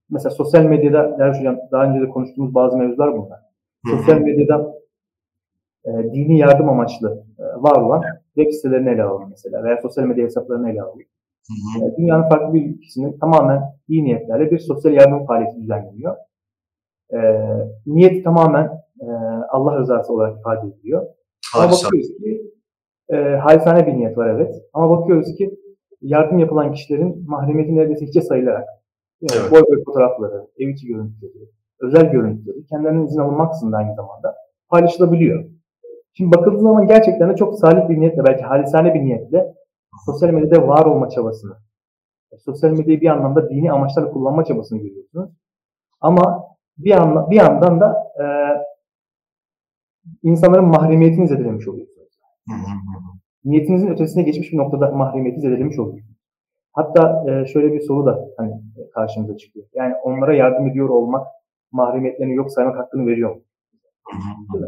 Mesela 0.09 0.31
sosyal 0.31 0.63
medyada, 0.63 1.19
Derviş 1.19 1.39
Hocam 1.39 1.57
daha 1.71 1.85
önce 1.85 2.01
de 2.01 2.09
konuştuğumuz 2.09 2.55
bazı 2.55 2.77
mevzular 2.77 3.13
bunlar. 3.17 3.39
Sosyal 3.89 4.19
medyada 4.19 4.73
e, 5.85 5.91
dini 6.13 6.37
yardım 6.37 6.69
amaçlı 6.69 7.23
e, 7.39 7.43
var 7.43 7.81
olan 7.81 8.03
web 8.35 8.51
sitelerini 8.51 8.89
ele 8.89 9.03
alalım 9.03 9.29
mesela 9.29 9.63
veya 9.63 9.79
sosyal 9.81 10.05
medya 10.05 10.25
hesaplarını 10.25 10.71
ele 10.71 10.81
alalım. 10.81 10.99
Hı 11.47 11.83
hı. 11.83 11.85
E, 11.85 11.97
dünyanın 11.97 12.29
farklı 12.29 12.53
bir 12.53 12.65
ülkesinde 12.65 13.19
tamamen 13.19 13.61
iyi 13.87 14.03
niyetlerle 14.03 14.51
bir 14.51 14.59
sosyal 14.59 14.93
yardım 14.93 15.25
faaliyeti 15.25 15.61
düzenleniyor. 15.61 16.15
E, 17.13 17.19
niyet 17.85 18.23
tamamen 18.23 18.65
e, 19.01 19.07
Allah 19.49 19.79
rızası 19.79 20.13
olarak 20.13 20.39
ifade 20.39 20.67
ediliyor. 20.67 21.07
Ama 21.55 21.71
bakıyoruz 21.71 22.07
ki 22.07 22.51
e, 23.09 23.15
halisane 23.15 23.87
bir 23.87 23.93
niyet 23.93 24.17
var 24.17 24.29
evet. 24.29 24.55
Ama 24.73 24.89
bakıyoruz 24.89 25.35
ki 25.35 25.59
yardım 26.01 26.39
yapılan 26.39 26.73
kişilerin 26.73 27.29
mahremiyeti 27.29 27.75
neredeyse 27.75 28.05
hiçe 28.05 28.21
sayılarak 28.21 28.67
yani 29.21 29.41
evet. 29.41 29.51
boy 29.51 29.61
boy 29.61 29.83
fotoğrafları, 29.83 30.47
ev 30.59 30.69
içi 30.69 30.87
görüntüleri, 30.87 31.49
özel 31.83 32.11
görüntüleri 32.11 32.65
kendilerinin 32.65 33.05
izin 33.05 33.19
alınmaksızın 33.19 33.71
aynı 33.71 33.95
zamanda 33.95 34.35
paylaşılabiliyor. 34.69 35.45
Şimdi 36.13 36.37
bakıldığı 36.37 36.59
zaman 36.59 36.87
gerçekten 36.87 37.29
de 37.29 37.35
çok 37.35 37.59
salih 37.59 37.89
bir 37.89 37.99
niyetle, 37.99 38.25
belki 38.25 38.43
halisane 38.43 38.93
bir 38.93 38.99
niyetle 38.99 39.53
sosyal 40.05 40.29
medyada 40.29 40.67
var 40.67 40.85
olma 40.85 41.09
çabasını, 41.09 41.53
sosyal 42.45 42.71
medyayı 42.71 43.01
bir 43.01 43.07
anlamda 43.07 43.49
dini 43.49 43.71
amaçlarla 43.71 44.11
kullanma 44.11 44.45
çabasını 44.45 44.79
görüyorsunuz. 44.79 45.29
Ama 46.01 46.43
bir, 46.77 46.91
anla, 46.91 47.29
bir 47.29 47.35
yandan 47.35 47.79
da 47.79 48.11
e, 48.19 48.25
insanların 50.23 50.65
mahremiyetini 50.65 51.27
zedelemiş 51.27 51.67
oluyorsunuz. 51.67 52.19
Niyetinizin 53.45 53.87
ötesine 53.87 54.23
geçmiş 54.23 54.51
bir 54.51 54.57
noktada 54.57 54.91
mahremiyeti 54.91 55.41
zedelemiş 55.41 55.79
oluyorsunuz. 55.79 56.17
Hatta 56.73 57.25
e, 57.29 57.45
şöyle 57.45 57.73
bir 57.73 57.81
soru 57.81 58.05
da 58.05 58.29
hani 58.37 58.61
karşımıza 58.93 59.37
çıkıyor. 59.37 59.65
Yani 59.73 59.95
onlara 60.03 60.35
yardım 60.35 60.67
ediyor 60.67 60.89
olmak 60.89 61.27
mahremiyetlerini 61.73 62.35
yok 62.35 62.51
saymak 62.51 62.77
hakkını 62.77 63.07
veriyor? 63.07 63.41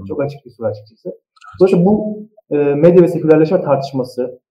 Çok 0.08 0.24
açık 0.24 0.46
bir 0.46 0.50
soru 0.50 0.68
açıkçası. 0.68 1.10
Dolayısıyla 1.60 1.86
bu 1.86 2.20
e, 2.52 2.56
medya 2.56 3.04
ve 3.04 3.08
sekülerleşme 3.08 3.62
tartışması, 3.62 4.42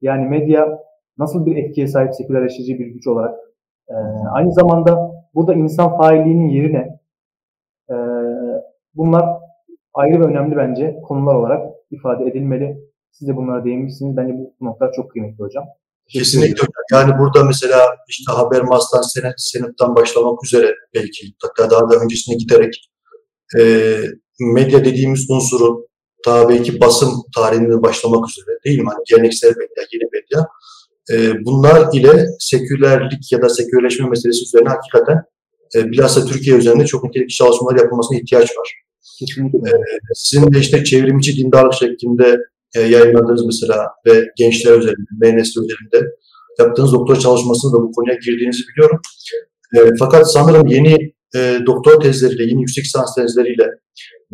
yani 0.00 0.28
medya 0.28 0.78
nasıl 1.18 1.46
bir 1.46 1.56
etkiye 1.56 1.86
sahip 1.86 2.14
sekülerleştirici 2.14 2.78
bir 2.78 2.86
güç 2.86 3.06
olarak, 3.06 3.38
e, 3.88 3.94
aynı 4.32 4.52
zamanda 4.52 5.12
burada 5.34 5.54
insan 5.54 5.96
failliğinin 5.96 6.48
yerine 6.48 6.98
e, 7.90 7.96
bunlar 8.94 9.24
ayrı 9.94 10.20
ve 10.20 10.24
önemli 10.24 10.56
bence 10.56 11.00
konular 11.02 11.34
olarak 11.34 11.74
ifade 11.90 12.24
edilmeli. 12.24 12.78
Siz 13.10 13.28
de 13.28 13.36
bunlara 13.36 13.64
değinmişsiniz. 13.64 14.16
Bence 14.16 14.34
bu 14.34 14.66
noktalar 14.66 14.92
çok 14.92 15.10
kıymetli 15.10 15.38
hocam. 15.38 15.64
Kesinlikle. 16.08 16.66
Yani 16.92 17.12
burada 17.18 17.44
mesela 17.44 17.86
işte 18.08 18.32
haber 18.32 18.62
mastan, 18.62 19.02
senet, 19.02 19.34
senettan 19.36 19.96
başlamak 19.96 20.44
üzere 20.44 20.74
belki 20.94 21.34
hatta 21.42 21.70
daha 21.70 21.90
da 21.90 21.96
öncesine 21.96 22.36
giderek 22.36 22.90
e, 23.58 23.94
medya 24.40 24.84
dediğimiz 24.84 25.30
unsurun 25.30 25.86
ta 26.24 26.48
belki 26.48 26.80
basın 26.80 27.12
tarihinde 27.34 27.82
başlamak 27.82 28.30
üzere 28.30 28.56
değil 28.64 28.78
mi? 28.78 28.88
Hani 28.88 29.04
geleneksel 29.08 29.48
medya, 29.48 29.86
yeni 29.92 30.08
medya. 30.12 30.46
E, 31.12 31.44
bunlar 31.44 31.88
ile 31.94 32.26
sekülerlik 32.38 33.32
ya 33.32 33.42
da 33.42 33.48
sekülerleşme 33.48 34.08
meselesi 34.08 34.44
üzerine 34.44 34.68
hakikaten 34.68 35.22
e, 35.76 35.90
bilhassa 35.90 36.26
Türkiye 36.26 36.56
üzerinde 36.56 36.86
çok 36.86 37.04
nitelikli 37.04 37.34
çalışmalar 37.34 37.78
yapılmasına 37.78 38.18
ihtiyaç 38.18 38.56
var. 38.58 38.74
Kesinlikle. 39.18 39.58
E, 39.58 39.72
sizin 40.14 40.52
de 40.52 40.58
işte 40.58 40.84
çevrimiçi 40.84 41.36
dindarlık 41.36 41.74
şeklinde 41.74 42.38
e, 42.76 42.80
yayınladığınız 42.80 43.46
mesela 43.46 43.88
ve 44.06 44.24
gençler 44.36 44.78
üzerinde, 44.78 45.32
MNS 45.32 45.48
üzerinde 45.48 46.10
yaptığınız 46.58 46.92
doktor 46.92 47.16
çalışmasında 47.16 47.72
da 47.72 47.82
bu 47.82 47.92
konuya 47.92 48.14
girdiğinizi 48.14 48.62
biliyorum. 48.68 49.00
E, 49.76 49.78
fakat 49.98 50.32
sanırım 50.32 50.66
yeni 50.66 51.12
e, 51.36 51.58
doktor 51.66 52.00
tezleriyle, 52.00 52.44
yeni 52.44 52.60
yüksek 52.60 52.84
lisans 52.84 53.14
tezleriyle 53.14 53.70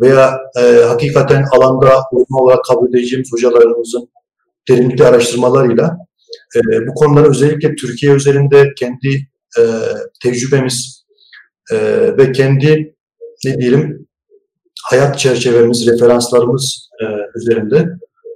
veya 0.01 0.37
e, 0.59 0.61
hakikaten 0.83 1.45
alanda 1.51 1.93
uzman 2.11 2.43
olarak 2.43 2.65
kabul 2.65 2.89
edeceğimiz 2.89 3.31
hocalarımızın 3.33 4.09
derinlikli 4.69 5.05
araştırmalarıyla 5.05 5.97
e, 6.55 6.87
bu 6.87 6.93
konuları 6.93 7.29
özellikle 7.29 7.75
Türkiye 7.75 8.13
üzerinde 8.13 8.73
kendi 8.79 9.27
e, 9.59 9.61
tecrübemiz 10.23 11.05
e, 11.71 11.77
ve 12.17 12.31
kendi 12.31 12.95
ne 13.45 13.57
diyelim 13.57 14.07
hayat 14.83 15.19
çerçevemiz, 15.19 15.87
referanslarımız 15.87 16.89
e, 17.01 17.05
üzerinde 17.35 17.85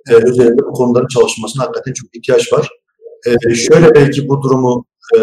e, 0.09 0.29
üzerinde 0.29 0.61
bu 0.61 0.71
konuların 0.71 1.07
çalışmasına 1.07 1.63
hakikaten 1.63 1.93
çok 1.93 2.15
ihtiyaç 2.15 2.53
var. 2.53 2.69
E, 3.27 3.55
şöyle 3.55 3.95
belki 3.95 4.29
bu 4.29 4.41
durumu 4.41 4.85
e, 5.17 5.19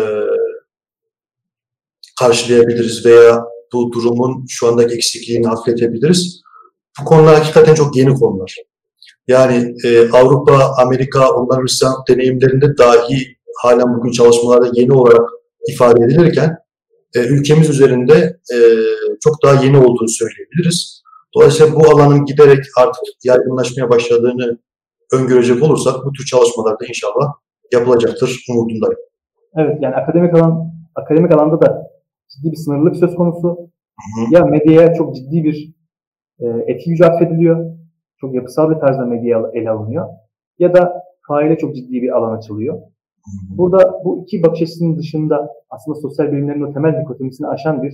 karşılayabiliriz 2.18 3.06
veya 3.06 3.44
bu 3.72 3.92
durumun 3.92 4.44
şu 4.48 4.68
andaki 4.68 4.94
eksikliğini 4.94 5.46
hafifletebiliriz. 5.46 6.40
Bu 7.00 7.04
konular 7.04 7.34
hakikaten 7.34 7.74
çok 7.74 7.96
yeni 7.96 8.14
konular. 8.14 8.56
Yani 9.28 9.74
e, 9.84 10.10
Avrupa, 10.10 10.74
Amerika, 10.78 11.30
onların 11.30 11.62
Hristiyan 11.62 11.94
deneyimlerinde 12.08 12.78
dahi 12.78 13.36
halen 13.62 13.98
bugün 13.98 14.12
çalışmalarda 14.12 14.70
yeni 14.72 14.92
olarak 14.92 15.30
ifade 15.68 16.04
edilirken 16.04 16.56
e, 17.14 17.20
ülkemiz 17.20 17.70
üzerinde 17.70 18.40
e, 18.54 18.56
çok 19.20 19.42
daha 19.44 19.64
yeni 19.64 19.78
olduğunu 19.78 20.08
söyleyebiliriz. 20.08 21.02
Dolayısıyla 21.34 21.74
bu 21.74 21.90
alanın 21.90 22.24
giderek 22.24 22.64
artık 22.76 23.02
yaygınlaşmaya 23.24 23.90
başladığını 23.90 24.58
öngörecek 25.12 25.62
olursak 25.62 25.94
bu 26.04 26.12
tür 26.12 26.24
çalışmalarda 26.24 26.86
inşallah 26.88 27.32
yapılacaktır 27.72 28.44
umudundayım. 28.50 29.00
Evet 29.56 29.78
yani 29.82 29.94
akademik 29.94 30.34
alan 30.34 30.72
akademik 30.94 31.32
alanda 31.32 31.62
da 31.62 31.90
ciddi 32.28 32.52
bir 32.52 32.56
sınırlılık 32.56 32.96
söz 32.96 33.14
konusu. 33.14 33.48
Hı 33.48 34.20
hı. 34.20 34.34
Ya 34.34 34.44
medyaya 34.44 34.94
çok 34.94 35.16
ciddi 35.16 35.44
bir 35.44 35.74
e, 36.40 36.46
etki 36.66 36.90
gücü 36.90 37.04
atfediliyor. 37.04 37.76
Çok 38.20 38.34
yapısal 38.34 38.70
bir 38.70 38.80
tarzda 38.80 39.06
medya 39.06 39.42
ele 39.54 39.70
alınıyor. 39.70 40.08
Ya 40.58 40.74
da 40.74 41.02
faile 41.28 41.58
çok 41.58 41.76
ciddi 41.76 42.02
bir 42.02 42.16
alan 42.16 42.38
açılıyor. 42.38 42.74
Hı 42.74 42.80
hı. 42.80 43.58
Burada 43.58 44.04
bu 44.04 44.22
iki 44.22 44.42
bakış 44.42 44.62
açısının 44.62 44.98
dışında 44.98 45.52
aslında 45.70 46.00
sosyal 46.00 46.32
bilimlerin 46.32 46.62
o 46.62 46.72
temel 46.72 47.00
dikotomisini 47.00 47.46
aşan 47.48 47.82
bir 47.82 47.92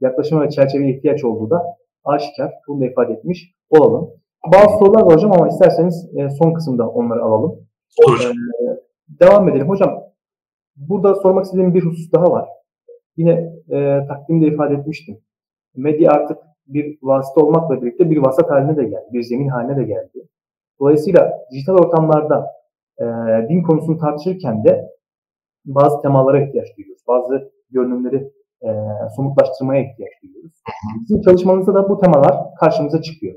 yaklaşıma 0.00 0.42
ve 0.42 0.50
çerçeveye 0.50 0.96
ihtiyaç 0.96 1.24
olduğu 1.24 1.50
da 1.50 1.62
aşikar. 2.04 2.52
Bunu 2.68 2.80
da 2.80 2.86
ifade 2.86 3.12
etmiş 3.12 3.54
olalım. 3.70 4.10
Bazı 4.52 4.78
sorular 4.78 5.02
var 5.02 5.14
hocam 5.14 5.32
ama 5.32 5.48
isterseniz 5.48 6.08
e, 6.16 6.30
son 6.30 6.52
kısımda 6.52 6.88
onları 6.88 7.22
alalım. 7.22 7.58
Olur. 8.06 8.20
Ee, 8.24 8.80
devam 9.20 9.48
edelim. 9.48 9.68
Hocam 9.68 10.04
burada 10.76 11.14
sormak 11.14 11.44
istediğim 11.44 11.74
bir 11.74 11.84
husus 11.84 12.12
daha 12.12 12.30
var. 12.30 12.48
Yine 13.16 13.52
e, 13.70 14.06
takdimde 14.08 14.46
ifade 14.46 14.74
etmiştim. 14.74 15.18
Medya 15.76 16.12
artık 16.12 16.38
bir 16.66 16.98
vasıta 17.02 17.40
olmakla 17.40 17.82
birlikte 17.82 18.10
bir 18.10 18.16
vasat 18.16 18.50
haline 18.50 18.76
de 18.76 18.84
geldi. 18.84 19.06
Bir 19.12 19.22
zemin 19.22 19.48
haline 19.48 19.76
de 19.76 19.82
geldi. 19.82 20.28
Dolayısıyla 20.80 21.32
dijital 21.52 21.74
ortamlarda 21.74 22.46
e, 22.98 23.04
din 23.48 23.62
konusunu 23.62 23.98
tartışırken 23.98 24.64
de 24.64 24.90
bazı 25.64 26.02
temalara 26.02 26.46
ihtiyaç 26.46 26.68
duyuyoruz. 26.76 27.02
Bazı 27.08 27.52
görünümleri 27.70 28.32
e, 28.62 28.68
somutlaştırmaya 29.16 29.82
ihtiyaç 29.82 30.12
duyuyoruz. 30.22 30.62
Sizin 31.08 31.22
çalışmanızda 31.22 31.74
da 31.74 31.88
bu 31.88 32.00
temalar 32.00 32.36
karşımıza 32.60 33.02
çıkıyor. 33.02 33.34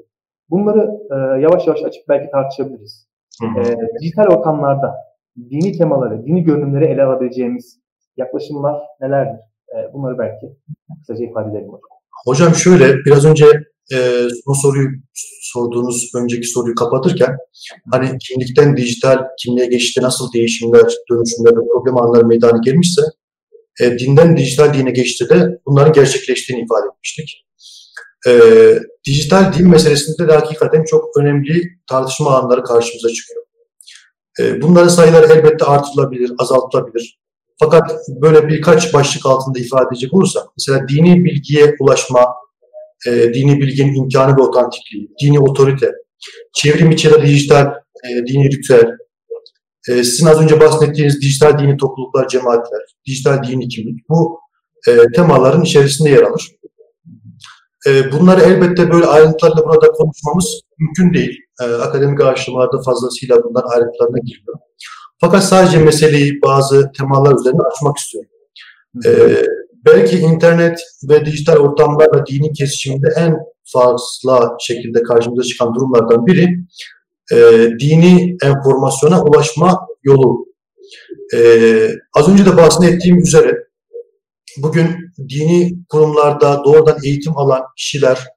Bunları 0.49 0.91
e, 1.11 1.41
yavaş 1.41 1.67
yavaş 1.67 1.83
açıp 1.83 2.03
belki 2.09 2.31
tartışabiliriz. 2.31 3.07
E, 3.43 3.75
dijital 4.01 4.25
ortamlarda 4.25 4.95
dini 5.49 5.77
temaları, 5.77 6.25
dini 6.25 6.43
görünümleri 6.43 6.85
ele 6.85 7.03
alabileceğimiz 7.03 7.79
yaklaşımlar 8.17 8.75
nelerdir? 9.01 9.39
E, 9.75 9.93
bunları 9.93 10.17
belki 10.17 10.45
kısaca 10.99 11.25
ifade 11.25 11.49
edelim 11.49 11.67
hocam. 11.67 11.97
Hocam 12.25 12.55
şöyle, 12.55 12.95
biraz 13.05 13.25
önce 13.25 13.45
e, 13.93 13.97
bu 14.47 14.55
soruyu 14.55 14.89
sorduğunuz 15.41 16.11
önceki 16.15 16.47
soruyu 16.47 16.75
kapatırken 16.75 17.37
hani 17.91 18.17
kimlikten 18.17 18.77
dijital 18.77 19.17
kimliğe 19.39 19.67
geçişte 19.67 20.01
nasıl 20.01 20.33
değişimler, 20.33 20.93
dönüşümler 21.11 21.51
ve 21.51 21.67
problem 21.73 21.97
anları 21.97 22.25
meydana 22.25 22.57
gelmişse 22.65 23.01
e, 23.81 23.99
dinden 23.99 24.37
dijital 24.37 24.73
dine 24.73 24.91
geçişte 24.91 25.29
de 25.29 25.59
bunların 25.65 25.93
gerçekleştiğini 25.93 26.63
ifade 26.63 26.87
etmiştik. 26.93 27.46
E, 28.28 28.32
dijital 29.05 29.53
din 29.53 29.69
meselesinde 29.69 30.28
de 30.28 30.34
hakikaten 30.34 30.84
çok 30.84 31.17
önemli 31.17 31.63
tartışma 31.89 32.32
alanları 32.32 32.63
karşımıza 32.63 33.09
çıkıyor. 33.09 33.43
E, 34.39 34.61
bunların 34.61 34.88
sayıları 34.88 35.34
elbette 35.34 35.65
artırılabilir, 35.65 36.32
azaltılabilir. 36.38 37.19
Fakat 37.59 37.91
böyle 38.21 38.47
birkaç 38.47 38.93
başlık 38.93 39.25
altında 39.25 39.59
ifade 39.59 39.86
edecek 39.91 40.13
olursak, 40.13 40.43
mesela 40.57 40.88
dini 40.88 41.25
bilgiye 41.25 41.75
ulaşma, 41.80 42.25
e, 43.07 43.11
dini 43.11 43.59
bilginin 43.59 43.95
imkanı 43.95 44.38
ve 44.38 44.41
otantikliği, 44.41 45.09
dini 45.23 45.39
otorite, 45.39 45.91
çevrim 46.53 46.91
içi 46.91 47.07
ya 47.07 47.21
dijital 47.21 47.65
e, 48.05 48.28
dini 48.28 48.49
ritüel, 48.49 48.89
e, 49.89 50.03
sizin 50.03 50.25
az 50.25 50.41
önce 50.41 50.59
bahsettiğiniz 50.59 51.21
dijital 51.21 51.59
dini 51.59 51.78
topluluklar, 51.78 52.28
cemaatler, 52.28 52.82
dijital 53.07 53.43
dini 53.43 53.67
kimlik, 53.67 54.09
bu 54.09 54.39
e, 54.88 55.11
temaların 55.15 55.61
içerisinde 55.61 56.09
yer 56.09 56.21
alır. 56.23 56.57
E, 57.88 58.11
bunları 58.11 58.41
elbette 58.41 58.91
böyle 58.91 59.05
ayrıntılarla 59.05 59.65
burada 59.65 59.91
konuşmamız 59.91 60.61
mümkün 60.79 61.13
değil. 61.13 61.38
E, 61.61 61.63
akademik 61.63 62.21
araştırmalarda 62.21 62.81
fazlasıyla 62.81 63.43
bunlar 63.43 63.63
ayrıntılarına 63.75 64.17
giriyor. 64.17 64.57
Fakat 65.21 65.43
sadece 65.43 65.77
meseleyi 65.77 66.41
bazı 66.41 66.91
temalar 66.97 67.35
üzerine 67.39 67.61
açmak 67.61 67.97
istiyorum. 67.97 68.29
Ee, 69.05 69.41
belki 69.85 70.17
internet 70.17 70.79
ve 71.09 71.25
dijital 71.25 71.55
ortamlarla 71.55 72.25
dini 72.25 72.53
kesişiminde 72.53 73.07
en 73.17 73.38
fazla 73.73 74.57
şekilde 74.59 75.03
karşımıza 75.03 75.43
çıkan 75.43 75.75
durumlardan 75.75 76.25
biri 76.25 76.59
e, 77.31 77.38
dini 77.79 78.38
enformasyona 78.43 79.23
ulaşma 79.23 79.88
yolu. 80.03 80.45
E, 81.35 81.39
az 82.15 82.29
önce 82.29 82.45
de 82.45 82.57
bahsettiğim 82.57 83.17
üzere 83.17 83.57
bugün 84.57 85.07
dini 85.20 85.86
kurumlarda 85.89 86.63
doğrudan 86.63 86.97
eğitim 87.05 87.38
alan 87.38 87.61
kişiler, 87.78 88.28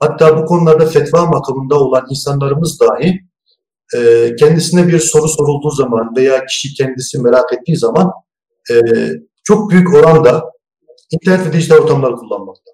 hatta 0.00 0.38
bu 0.38 0.44
konularda 0.44 0.86
fetva 0.86 1.26
makamında 1.26 1.80
olan 1.80 2.06
insanlarımız 2.10 2.80
dahi 2.80 3.20
e, 3.96 4.30
kendisine 4.36 4.88
bir 4.88 4.98
soru 4.98 5.28
sorulduğu 5.28 5.70
zaman 5.70 6.16
veya 6.16 6.46
kişi 6.46 6.74
kendisi 6.74 7.20
merak 7.20 7.52
ettiği 7.52 7.76
zaman 7.76 8.10
e, 8.70 8.74
çok 9.44 9.70
büyük 9.70 9.94
oranda 9.94 10.42
internet 11.10 11.46
ve 11.46 11.52
dijital 11.52 11.76
ortamları 11.76 12.14
kullanmakta. 12.14 12.72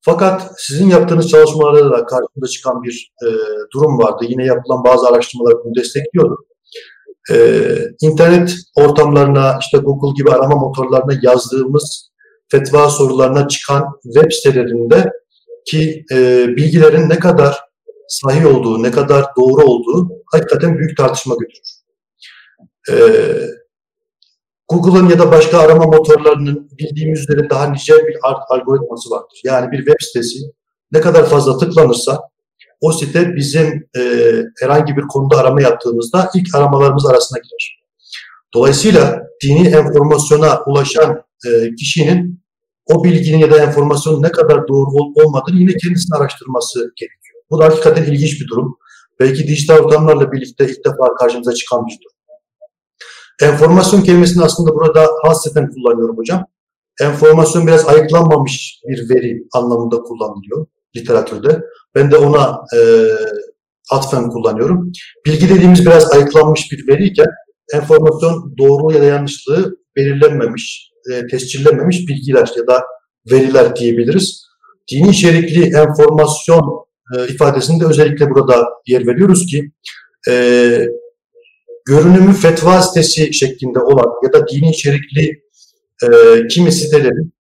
Fakat 0.00 0.52
sizin 0.58 0.88
yaptığınız 0.88 1.28
çalışmalarda 1.28 1.90
da 1.90 2.04
karşımıza 2.04 2.50
çıkan 2.52 2.82
bir 2.82 3.12
e, 3.26 3.28
durum 3.74 3.98
vardı. 3.98 4.24
Yine 4.28 4.44
yapılan 4.44 4.84
bazı 4.84 5.06
araştırmalar 5.06 5.54
bunu 5.64 5.74
destekliyordu. 5.74 6.36
E, 7.32 7.36
internet 8.00 8.54
ortamlarına, 8.76 9.58
işte 9.60 9.78
Google 9.78 10.14
gibi 10.16 10.30
arama 10.30 10.56
motorlarına 10.56 11.20
yazdığımız 11.22 12.10
fetva 12.48 12.90
sorularına 12.90 13.48
çıkan 13.48 13.84
web 14.02 14.32
sitelerinde 14.32 15.12
ki 15.66 16.04
e, 16.12 16.46
bilgilerin 16.48 17.08
ne 17.08 17.18
kadar 17.18 17.66
sahih 18.08 18.46
olduğu, 18.46 18.82
ne 18.82 18.90
kadar 18.90 19.24
doğru 19.36 19.64
olduğu 19.64 20.08
hakikaten 20.32 20.78
büyük 20.78 20.96
tartışma 20.96 21.34
götürür. 21.34 21.76
Ee, 22.90 22.94
Google'ın 24.68 25.08
ya 25.08 25.18
da 25.18 25.32
başka 25.32 25.58
arama 25.58 25.84
motorlarının 25.84 26.70
bildiğimiz 26.78 27.20
üzere 27.20 27.50
daha 27.50 27.70
nicel 27.70 28.06
bir 28.06 28.16
algoritması 28.48 29.10
vardır. 29.10 29.40
Yani 29.44 29.72
bir 29.72 29.78
web 29.78 30.00
sitesi 30.00 30.38
ne 30.92 31.00
kadar 31.00 31.26
fazla 31.26 31.58
tıklanırsa 31.58 32.20
o 32.80 32.92
site 32.92 33.36
bizim 33.36 33.88
e, 33.98 34.02
herhangi 34.60 34.96
bir 34.96 35.02
konuda 35.02 35.36
arama 35.36 35.62
yaptığımızda 35.62 36.30
ilk 36.34 36.54
aramalarımız 36.54 37.06
arasına 37.06 37.38
girer. 37.38 37.80
Dolayısıyla 38.54 39.22
dini 39.42 39.68
enformasyona 39.68 40.62
ulaşan 40.66 41.22
e, 41.46 41.74
kişinin 41.74 42.42
o 42.86 43.04
bilginin 43.04 43.38
ya 43.38 43.50
da 43.50 43.58
enformasyonun 43.58 44.22
ne 44.22 44.32
kadar 44.32 44.68
doğru 44.68 44.90
olup 44.90 45.16
olmadığını 45.16 45.60
yine 45.60 45.76
kendisini 45.76 46.16
araştırması 46.16 46.78
gerekiyor. 46.78 47.42
Bu 47.50 47.58
da 47.58 47.64
hakikaten 47.64 48.04
ilginç 48.04 48.40
bir 48.40 48.48
durum. 48.48 48.76
Belki 49.20 49.48
dijital 49.48 49.78
ortamlarla 49.78 50.32
birlikte 50.32 50.64
ilk 50.64 50.84
defa 50.84 51.14
karşımıza 51.14 51.54
çıkan 51.54 51.86
bir 51.86 51.98
durum. 52.02 52.16
Enformasyon 53.42 54.02
kelimesini 54.02 54.44
aslında 54.44 54.74
burada 54.74 55.08
hasreten 55.22 55.70
kullanıyorum 55.70 56.16
hocam. 56.16 56.46
Enformasyon 57.00 57.66
biraz 57.66 57.88
ayıklanmamış 57.88 58.80
bir 58.88 59.10
veri 59.10 59.46
anlamında 59.52 60.02
kullanılıyor 60.02 60.66
literatürde. 60.96 61.62
Ben 61.94 62.10
de 62.10 62.16
ona 62.16 62.60
e, 62.76 62.80
atfen 63.90 64.30
kullanıyorum. 64.30 64.92
Bilgi 65.26 65.48
dediğimiz 65.48 65.86
biraz 65.86 66.12
ayıklanmış 66.12 66.72
bir 66.72 66.88
veriyken 66.88 67.26
enformasyon 67.74 68.54
doğru 68.58 68.94
ya 68.94 69.00
da 69.02 69.04
yanlışlığı 69.04 69.76
belirlenmemiş, 69.96 70.90
e, 71.12 71.22
bilgiler 72.08 72.48
ya 72.56 72.66
da 72.66 72.82
veriler 73.32 73.76
diyebiliriz. 73.76 74.46
Dini 74.92 75.10
içerikli 75.10 75.76
enformasyon 75.76 76.86
e, 77.16 77.28
ifadesinde 77.28 77.86
özellikle 77.86 78.30
burada 78.30 78.68
yer 78.86 79.06
veriyoruz 79.06 79.46
ki 79.46 79.72
e, 80.30 80.34
görünümü 81.86 82.32
fetva 82.32 82.82
sitesi 82.82 83.32
şeklinde 83.32 83.78
olan 83.78 84.12
ya 84.24 84.32
da 84.32 84.48
dini 84.48 84.70
içerikli 84.70 85.42
e, 86.02 86.08
kimi 86.48 86.72
sitelerin 86.72 87.32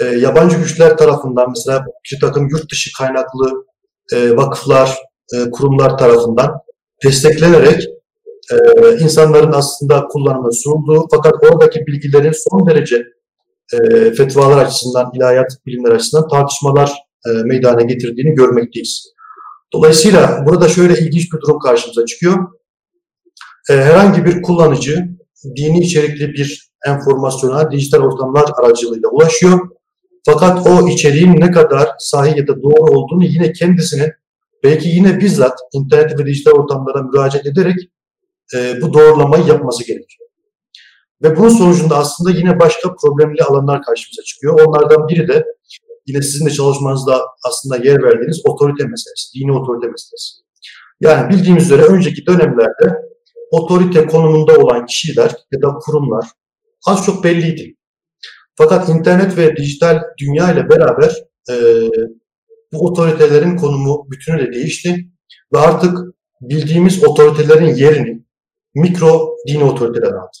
e, 0.00 0.04
yabancı 0.04 0.56
güçler 0.56 0.96
tarafından 0.96 1.50
mesela 1.50 1.84
bir 2.12 2.20
takım 2.20 2.48
yurt 2.48 2.72
dışı 2.72 2.90
kaynaklı 2.98 3.64
e, 4.12 4.36
vakıflar, 4.36 4.98
kurumlar 5.52 5.98
tarafından 5.98 6.52
desteklenerek 7.04 7.88
e, 8.52 8.98
insanların 8.98 9.52
aslında 9.52 10.06
kullanımı 10.08 10.52
sunulduğu 10.52 11.06
fakat 11.10 11.34
oradaki 11.50 11.86
bilgilerin 11.86 12.32
son 12.32 12.66
derece 12.66 13.04
e, 13.72 13.78
fetvalar 14.12 14.64
açısından, 14.64 15.10
ilahiyat 15.14 15.50
bilimler 15.66 15.90
açısından 15.90 16.28
tartışmalar 16.28 16.92
e, 17.26 17.30
meydana 17.30 17.82
getirdiğini 17.82 18.34
görmekteyiz. 18.34 19.12
Dolayısıyla 19.72 20.44
burada 20.46 20.68
şöyle 20.68 20.98
ilginç 20.98 21.32
bir 21.32 21.40
durum 21.40 21.58
karşımıza 21.58 22.06
çıkıyor. 22.06 22.34
E, 23.70 23.74
herhangi 23.74 24.24
bir 24.24 24.42
kullanıcı 24.42 25.08
dini 25.56 25.80
içerikli 25.80 26.28
bir 26.28 26.72
enformasyona 26.86 27.70
dijital 27.70 28.00
ortamlar 28.00 28.44
aracılığıyla 28.62 29.08
ulaşıyor. 29.08 29.68
Fakat 30.26 30.66
o 30.66 30.88
içeriğin 30.88 31.40
ne 31.40 31.50
kadar 31.50 31.88
sahih 31.98 32.36
ya 32.36 32.46
da 32.46 32.62
doğru 32.62 32.98
olduğunu 32.98 33.24
yine 33.24 33.52
kendisine 33.52 34.12
belki 34.64 34.88
yine 34.88 35.20
bizzat 35.20 35.58
internet 35.72 36.18
ve 36.18 36.26
dijital 36.26 36.52
ortamlara 36.52 37.02
müracaat 37.02 37.46
ederek 37.46 37.76
e, 38.54 38.82
bu 38.82 38.94
doğrulamayı 38.94 39.44
yapması 39.44 39.86
gerekiyor. 39.86 40.28
Ve 41.22 41.36
bunun 41.36 41.48
sonucunda 41.48 41.96
aslında 41.96 42.30
yine 42.30 42.60
başka 42.60 42.94
problemli 42.94 43.42
alanlar 43.42 43.82
karşımıza 43.82 44.22
çıkıyor. 44.22 44.60
Onlardan 44.60 45.08
biri 45.08 45.28
de 45.28 45.44
yine 46.06 46.22
sizin 46.22 46.46
de 46.46 46.50
çalışmanızda 46.50 47.22
aslında 47.48 47.76
yer 47.76 48.02
verdiğiniz 48.02 48.40
otorite 48.44 48.84
meselesi, 48.84 49.34
dini 49.34 49.52
otorite 49.52 49.86
meselesi. 49.86 50.42
Yani 51.00 51.30
bildiğimiz 51.30 51.64
üzere 51.64 51.82
önceki 51.82 52.26
dönemlerde 52.26 53.02
otorite 53.50 54.06
konumunda 54.06 54.58
olan 54.58 54.86
kişiler 54.86 55.36
ya 55.52 55.62
da 55.62 55.74
kurumlar 55.74 56.24
az 56.86 57.06
çok 57.06 57.24
belliydi. 57.24 57.76
Fakat 58.54 58.88
internet 58.88 59.38
ve 59.38 59.56
dijital 59.56 60.00
dünya 60.18 60.52
ile 60.52 60.70
beraber 60.70 61.16
e, 61.50 61.54
bu 62.72 62.86
otoritelerin 62.86 63.56
konumu 63.56 64.06
bütünüyle 64.10 64.52
değişti 64.52 65.08
ve 65.54 65.58
artık 65.58 65.98
bildiğimiz 66.40 67.04
otoritelerin 67.04 67.74
yerini 67.74 68.21
mikro 68.74 69.36
dini 69.48 69.64
otoriteler 69.64 70.12
aldı. 70.12 70.36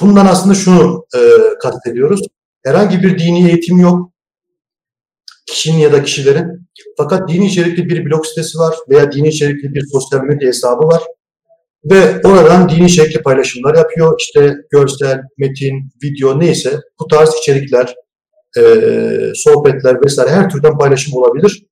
Bundan 0.00 0.26
aslında 0.26 0.54
şunu 0.54 1.06
e, 1.16 1.20
kastediyoruz. 1.62 2.20
Herhangi 2.64 3.02
bir 3.02 3.18
dini 3.18 3.48
eğitim 3.48 3.80
yok. 3.80 4.10
Kişinin 5.46 5.78
ya 5.78 5.92
da 5.92 6.02
kişilerin. 6.02 6.68
Fakat 6.96 7.28
dini 7.28 7.46
içerikli 7.46 7.88
bir 7.88 8.04
blog 8.04 8.26
sitesi 8.26 8.58
var 8.58 8.74
veya 8.88 9.12
dini 9.12 9.28
içerikli 9.28 9.74
bir 9.74 9.84
sosyal 9.92 10.20
medya 10.20 10.48
hesabı 10.48 10.86
var. 10.86 11.02
Ve 11.84 12.20
oradan 12.24 12.68
dini 12.68 12.86
içerikli 12.86 13.22
paylaşımlar 13.22 13.74
yapıyor. 13.74 14.20
İşte 14.20 14.54
görsel, 14.70 15.20
metin, 15.38 15.90
video 16.02 16.40
neyse 16.40 16.80
bu 17.00 17.06
tarz 17.06 17.34
içerikler, 17.34 17.94
e, 18.58 18.62
sohbetler 19.34 20.04
vesaire 20.04 20.30
her 20.30 20.50
türden 20.50 20.78
paylaşım 20.78 21.14
olabilir. 21.14 21.66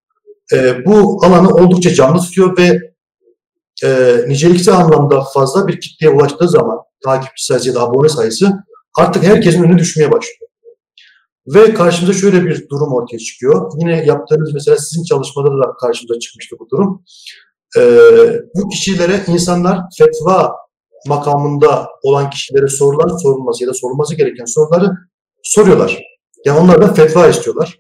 E, 0.53 0.85
bu 0.87 1.25
alanı 1.25 1.55
oldukça 1.55 1.95
canlı 1.95 2.21
tutuyor 2.21 2.59
ve 2.59 2.92
e, 3.85 4.17
niceliksel 4.29 4.75
anlamda 4.75 5.25
fazla 5.35 5.69
bir 5.69 5.81
kitleye 5.81 6.13
ulaştığı 6.13 6.49
zaman 6.49 6.79
takipçi 7.05 7.45
sayısı 7.45 7.69
ya 7.69 7.75
da 7.75 7.81
abone 7.83 8.09
sayısı 8.09 8.53
artık 8.99 9.23
herkesin 9.23 9.63
önüne 9.63 9.79
düşmeye 9.79 10.13
başlıyor. 10.13 10.51
Ve 11.47 11.75
karşımıza 11.75 12.19
şöyle 12.19 12.45
bir 12.45 12.69
durum 12.69 12.93
ortaya 12.93 13.19
çıkıyor. 13.19 13.73
Yine 13.79 14.05
yaptığınız 14.05 14.55
mesela 14.55 14.77
sizin 14.77 15.05
çalışmada 15.05 15.49
da 15.49 15.73
karşımıza 15.81 16.19
çıkmıştı 16.19 16.57
bu 16.59 16.69
durum. 16.71 17.05
Ee, 17.79 18.41
bu 18.55 18.69
kişilere 18.69 19.25
insanlar 19.27 19.81
fetva 19.99 20.53
makamında 21.07 21.89
olan 22.03 22.31
kişilere 22.31 22.69
sorular 22.69 23.19
sorulması 23.19 23.65
ya 23.65 23.71
da 23.71 23.75
sorulması 23.75 24.15
gereken 24.15 24.45
soruları 24.45 24.91
soruyorlar. 25.43 26.03
Yani 26.45 26.61
onlar 26.61 26.83
da 26.83 26.95
fetva 26.95 27.29
istiyorlar. 27.29 27.79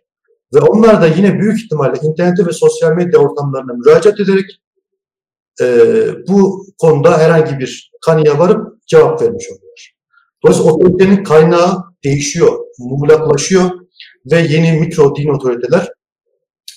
Ve 0.55 0.61
onlar 0.61 1.03
da 1.03 1.07
yine 1.07 1.41
büyük 1.41 1.65
ihtimalle 1.65 2.01
internete 2.03 2.47
ve 2.47 2.53
sosyal 2.53 2.93
medya 2.93 3.21
ortamlarına 3.21 3.73
müracaat 3.73 4.21
ederek 4.21 4.62
e, 5.61 5.67
bu 6.29 6.67
konuda 6.79 7.19
herhangi 7.19 7.59
bir 7.59 7.93
kanıya 8.07 8.39
varıp 8.39 8.87
cevap 8.87 9.23
vermiş 9.23 9.47
oluyorlar. 9.51 9.95
Dolayısıyla 10.45 10.73
otoritenin 10.73 11.25
kaynağı 11.25 11.85
değişiyor, 12.05 12.59
muğlaklaşıyor 12.79 13.71
ve 14.33 14.39
yeni 14.41 14.81
mikro 14.81 15.17
din 15.17 15.29
otoriteler 15.29 15.89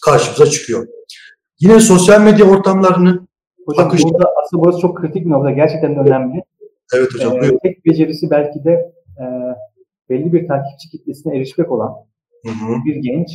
karşımıza 0.06 0.46
çıkıyor. 0.46 0.88
Yine 1.60 1.80
sosyal 1.80 2.22
medya 2.22 2.46
ortamlarının 2.46 3.28
Hocam 3.66 3.88
akışı... 3.88 4.04
burada 4.04 4.30
aslında 4.44 4.64
burası 4.64 4.80
çok 4.80 4.98
kritik 4.98 5.26
bir 5.26 5.30
nokta. 5.30 5.52
Gerçekten 5.52 5.96
de 5.96 6.00
önemli. 6.00 6.44
Evet 6.94 7.14
hocam. 7.14 7.44
Ee, 7.44 7.58
tek 7.64 7.86
becerisi 7.86 8.30
belki 8.30 8.64
de 8.64 8.72
e, 9.20 9.26
belli 10.10 10.34
bir 10.34 10.48
takipçi 10.48 10.90
kitlesine 10.92 11.38
erişmek 11.38 11.72
olan 11.72 11.94
hı 12.46 12.52
hı. 12.52 12.76
bir 12.86 12.96
genç 12.96 13.30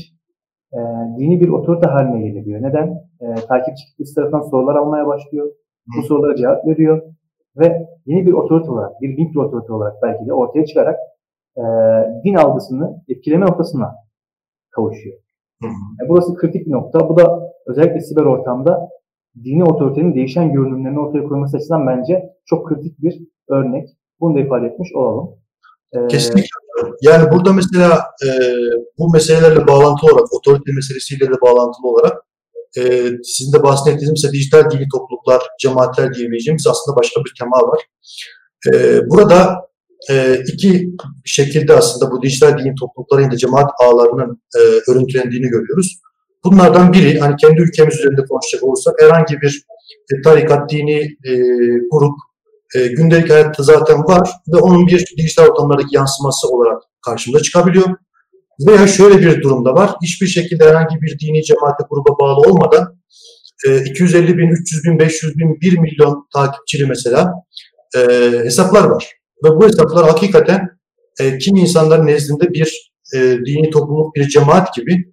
e, 0.72 0.78
dini 1.18 1.40
bir 1.40 1.48
otorite 1.48 1.88
haline 1.88 2.28
gelebiliyor. 2.28 2.62
Neden? 2.62 2.86
E, 3.20 3.34
takipçi 3.34 3.86
kitlesi 3.86 4.14
tarafından 4.14 4.42
sorular 4.42 4.76
almaya 4.76 5.06
başlıyor. 5.06 5.52
Bu 5.96 6.02
sorulara 6.02 6.36
cevap 6.36 6.66
veriyor. 6.66 7.02
Ve 7.56 7.86
yeni 8.06 8.26
bir 8.26 8.32
otorite 8.32 8.70
olarak, 8.70 9.00
bir 9.00 9.16
mikro 9.16 9.46
otorite 9.46 9.72
olarak 9.72 10.02
belki 10.02 10.26
de 10.26 10.32
ortaya 10.32 10.66
çıkarak 10.66 10.96
e, 11.56 11.62
din 12.24 12.34
algısını 12.34 13.02
etkileme 13.08 13.46
noktasına 13.46 13.94
kavuşuyor. 14.70 15.16
Hı 15.62 15.66
hı. 15.66 15.72
Yani 16.00 16.08
burası 16.08 16.34
kritik 16.34 16.66
bir 16.66 16.72
nokta. 16.72 17.08
Bu 17.08 17.16
da 17.16 17.52
özellikle 17.66 18.00
siber 18.00 18.22
ortamda 18.22 18.88
dini 19.44 19.64
otoritenin 19.64 20.14
değişen 20.14 20.52
görünümlerini 20.52 21.00
ortaya 21.00 21.28
koyması 21.28 21.56
açısından 21.56 21.86
bence 21.86 22.32
çok 22.46 22.68
kritik 22.68 23.02
bir 23.02 23.20
örnek. 23.48 23.88
Bunu 24.20 24.34
da 24.34 24.40
ifade 24.40 24.66
etmiş 24.66 24.94
olalım. 24.94 25.30
Kesinlikle. 26.09 26.49
Yani 27.03 27.30
burada 27.32 27.53
mesela 27.53 28.05
e, 28.26 28.28
bu 28.99 29.12
meselelerle 29.12 29.66
bağlantılı 29.66 30.12
olarak, 30.12 30.34
otorite 30.34 30.72
meselesiyle 30.72 31.26
de 31.26 31.41
bağlantılı 31.41 31.88
olarak 31.88 32.18
e, 32.78 32.82
sizin 33.22 33.53
de 33.53 33.62
bahsettiğiniz 33.62 34.11
mesela 34.11 34.32
dijital 34.32 34.70
dini 34.70 34.86
topluluklar, 34.93 35.43
cemaatler 35.61 36.14
diyebileceğimiz 36.14 36.66
aslında 36.66 36.97
başka 36.97 37.20
bir 37.20 37.32
tema 37.41 37.57
var. 37.57 37.80
E, 38.72 39.01
burada 39.11 39.57
e, 40.11 40.43
iki 40.53 40.91
şekilde 41.24 41.74
aslında 41.74 42.12
bu 42.12 42.22
dijital 42.22 42.59
dini 42.59 42.74
toplulukların 42.80 43.30
da 43.30 43.36
cemaat 43.36 43.70
ağlarının 43.84 44.43
e, 44.57 44.61
örüntülendiğini 44.91 45.47
görüyoruz. 45.47 46.01
Bunlardan 46.45 46.93
biri 46.93 47.18
hani 47.18 47.36
kendi 47.36 47.61
ülkemiz 47.61 47.95
üzerinde 47.95 48.24
konuşacak 48.24 48.64
olursak 48.64 48.95
herhangi 49.03 49.41
bir 49.41 49.64
e, 50.12 50.22
tarikat, 50.22 50.70
dini 50.70 51.01
e, 51.01 51.34
grup 51.93 52.14
e, 52.74 52.86
gündelik 52.86 53.30
hayatta 53.30 53.62
zaten 53.62 54.04
var 54.04 54.30
ve 54.54 54.56
onun 54.56 54.86
bir 54.86 55.06
dijital 55.16 55.46
ortamlardaki 55.46 55.96
yansıması 55.96 56.48
olarak 56.48 56.82
karşımıza 57.06 57.42
çıkabiliyor. 57.42 57.86
Veya 58.68 58.86
şöyle 58.86 59.18
bir 59.18 59.42
durumda 59.42 59.74
var. 59.74 59.90
Hiçbir 60.02 60.26
şekilde 60.26 60.64
herhangi 60.64 60.96
bir 61.02 61.18
dini 61.18 61.42
cemaate 61.42 61.84
gruba 61.90 62.18
bağlı 62.20 62.50
olmadan 62.50 63.00
e, 63.66 63.84
250 63.84 64.38
bin, 64.38 64.48
300 64.48 64.84
bin, 64.84 64.98
500 64.98 65.38
bin, 65.38 65.60
1 65.60 65.78
milyon 65.78 66.28
takipçili 66.34 66.86
mesela 66.86 67.32
e, 67.96 68.00
hesaplar 68.44 68.84
var. 68.84 69.12
Ve 69.44 69.48
bu 69.48 69.66
hesaplar 69.66 70.08
hakikaten 70.08 70.68
e, 71.20 71.38
kimi 71.38 71.60
insanların 71.60 72.06
nezdinde 72.06 72.52
bir 72.52 72.92
e, 73.14 73.18
dini 73.18 73.70
topluluk, 73.70 74.14
bir 74.14 74.28
cemaat 74.28 74.74
gibi 74.74 75.12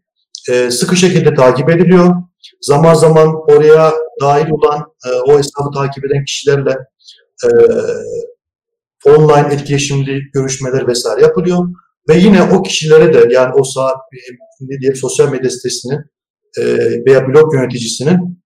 e, 0.49 0.71
sıkı 0.71 0.95
şekilde 0.95 1.33
takip 1.33 1.69
ediliyor. 1.69 2.15
Zaman 2.61 2.93
zaman 2.93 3.35
oraya 3.51 3.93
dahil 4.21 4.49
olan 4.49 4.85
e, 5.05 5.09
o 5.09 5.37
hesabı 5.37 5.71
takip 5.75 6.05
eden 6.05 6.25
kişilerle 6.25 6.77
e, 7.43 7.49
online 9.05 9.53
etkileşimli 9.53 10.21
görüşmeler 10.33 10.88
vesaire 10.88 11.21
yapılıyor. 11.21 11.67
Ve 12.09 12.17
yine 12.17 12.43
o 12.43 12.63
kişilere 12.63 13.13
de 13.13 13.33
yani 13.33 13.53
o 13.53 13.63
sağ, 13.63 13.93
ne 14.61 14.79
diye 14.79 14.95
sosyal 14.95 15.31
medya 15.31 15.49
sitesinin 15.49 15.99
e, 16.57 16.63
veya 17.05 17.27
blog 17.27 17.53
yöneticisinin 17.53 18.43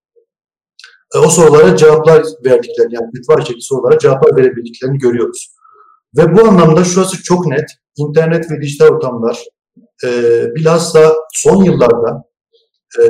e, 1.15 1.17
o 1.17 1.29
sorulara 1.29 1.77
cevaplar 1.77 2.23
verdiklerini 2.45 2.95
yani 2.95 3.09
fetva 3.15 3.45
şekli 3.45 3.61
sorulara 3.61 3.99
cevaplar 3.99 4.37
verebildiklerini 4.37 4.97
görüyoruz. 4.97 5.55
Ve 6.17 6.35
bu 6.35 6.41
anlamda 6.41 6.83
şurası 6.83 7.23
çok 7.23 7.47
net. 7.47 7.69
İnternet 7.97 8.51
ve 8.51 8.61
dijital 8.61 8.87
ortamlar 8.87 9.43
e, 10.05 10.09
bilhassa 10.55 11.13
son 11.33 11.63
yıllarda 11.63 12.23
e, 12.99 13.03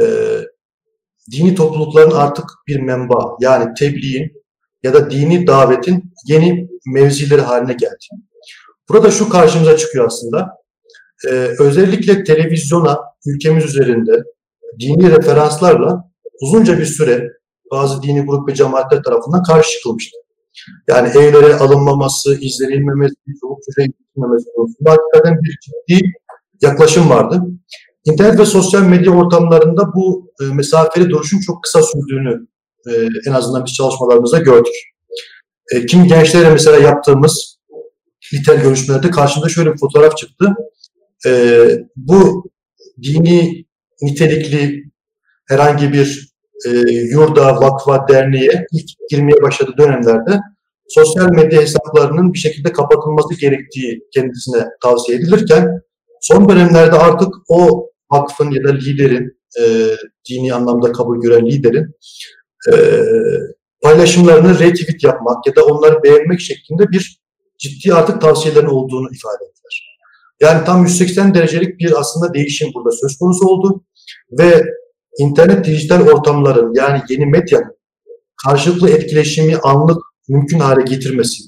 dini 1.31 1.55
toplulukların 1.55 2.11
artık 2.11 2.45
bir 2.67 2.79
menba 2.79 3.35
yani 3.41 3.73
tebliğin 3.79 4.40
ya 4.83 4.93
da 4.93 5.11
dini 5.11 5.47
davetin 5.47 6.13
yeni 6.25 6.69
mevzileri 6.85 7.41
haline 7.41 7.73
geldi. 7.73 8.05
Burada 8.89 9.11
şu 9.11 9.29
karşımıza 9.29 9.77
çıkıyor 9.77 10.05
aslında. 10.05 10.49
Ee, 11.27 11.49
özellikle 11.59 12.23
televizyona 12.23 12.99
ülkemiz 13.25 13.65
üzerinde 13.65 14.23
dini 14.79 15.11
referanslarla 15.11 16.11
uzunca 16.41 16.79
bir 16.79 16.85
süre 16.85 17.27
bazı 17.71 18.03
dini 18.03 18.21
grup 18.21 18.49
ve 18.49 18.55
cemaatler 18.55 19.03
tarafından 19.03 19.43
karşı 19.43 19.71
çıkılmıştı. 19.71 20.17
Yani 20.87 21.09
evlere 21.09 21.55
alınmaması, 21.55 22.37
izlenilmemesi, 22.41 23.15
çoluk 23.41 23.59
çocuğa 23.65 23.85
gitmemesi 23.85 24.45
konusunda 24.55 24.91
hakikaten 24.91 25.37
bir 25.43 25.57
ciddi 25.63 26.11
yaklaşım 26.61 27.09
vardı. 27.09 27.41
İnternet 28.05 28.39
ve 28.39 28.45
sosyal 28.45 28.83
medya 28.83 29.11
ortamlarında 29.11 29.93
bu 29.95 30.31
e, 30.41 30.53
mesafeli 30.53 31.09
duruşun 31.09 31.39
çok 31.39 31.63
kısa 31.63 31.81
sürdüğünü 31.83 32.47
e, 32.89 32.91
en 33.27 33.33
azından 33.33 33.65
biz 33.65 33.73
çalışmalarımızda 33.73 34.39
gördük. 34.39 34.73
E, 35.73 35.85
kim 35.85 36.07
gençlere 36.07 36.49
mesela 36.49 36.77
yaptığımız 36.77 37.57
litel 38.33 38.61
görüşmelerde 38.61 39.11
karşımda 39.11 39.49
şöyle 39.49 39.73
bir 39.73 39.77
fotoğraf 39.77 40.17
çıktı. 40.17 40.55
E, 41.27 41.31
bu 41.95 42.49
dini 43.03 43.65
nitelikli 44.01 44.83
herhangi 45.47 45.93
bir 45.93 46.31
e, 46.67 46.69
yurda, 46.91 47.55
vakfa, 47.55 48.07
derneğe 48.07 48.65
ilk 48.71 48.89
girmeye 49.09 49.41
başladığı 49.41 49.77
dönemlerde 49.77 50.39
sosyal 50.87 51.29
medya 51.31 51.61
hesaplarının 51.61 52.33
bir 52.33 52.39
şekilde 52.39 52.71
kapatılması 52.71 53.39
gerektiği 53.39 54.07
kendisine 54.13 54.65
tavsiye 54.83 55.17
edilirken 55.17 55.81
son 56.21 56.49
dönemlerde 56.49 56.95
artık 56.95 57.33
o 57.49 57.89
vakfın 58.11 58.51
ya 58.51 58.63
da 58.63 58.71
liderin, 58.73 59.37
e, 59.61 59.63
dini 60.29 60.53
anlamda 60.53 60.91
kabul 60.91 61.21
gören 61.21 61.45
liderin 61.45 61.95
e, 62.73 62.75
paylaşımlarını 63.81 64.59
retweet 64.59 65.03
yapmak 65.03 65.47
ya 65.47 65.55
da 65.55 65.65
onları 65.65 66.03
beğenmek 66.03 66.39
şeklinde 66.39 66.89
bir 66.89 67.21
ciddi 67.57 67.93
artık 67.93 68.21
tavsiyelerin 68.21 68.67
olduğunu 68.67 69.07
ifade 69.07 69.45
ettiler. 69.49 69.97
Yani 70.41 70.65
tam 70.65 70.83
180 70.83 71.33
derecelik 71.33 71.79
bir 71.79 71.99
aslında 71.99 72.33
değişim 72.33 72.71
burada 72.73 72.91
söz 72.91 73.17
konusu 73.17 73.45
oldu 73.47 73.83
ve 74.39 74.63
internet 75.19 75.65
dijital 75.65 76.07
ortamların 76.07 76.73
yani 76.75 77.01
yeni 77.09 77.25
medyanın 77.25 77.75
karşılıklı 78.45 78.89
etkileşimi 78.89 79.57
anlık 79.57 79.97
mümkün 80.29 80.59
hale 80.59 80.81
getirmesi, 80.81 81.43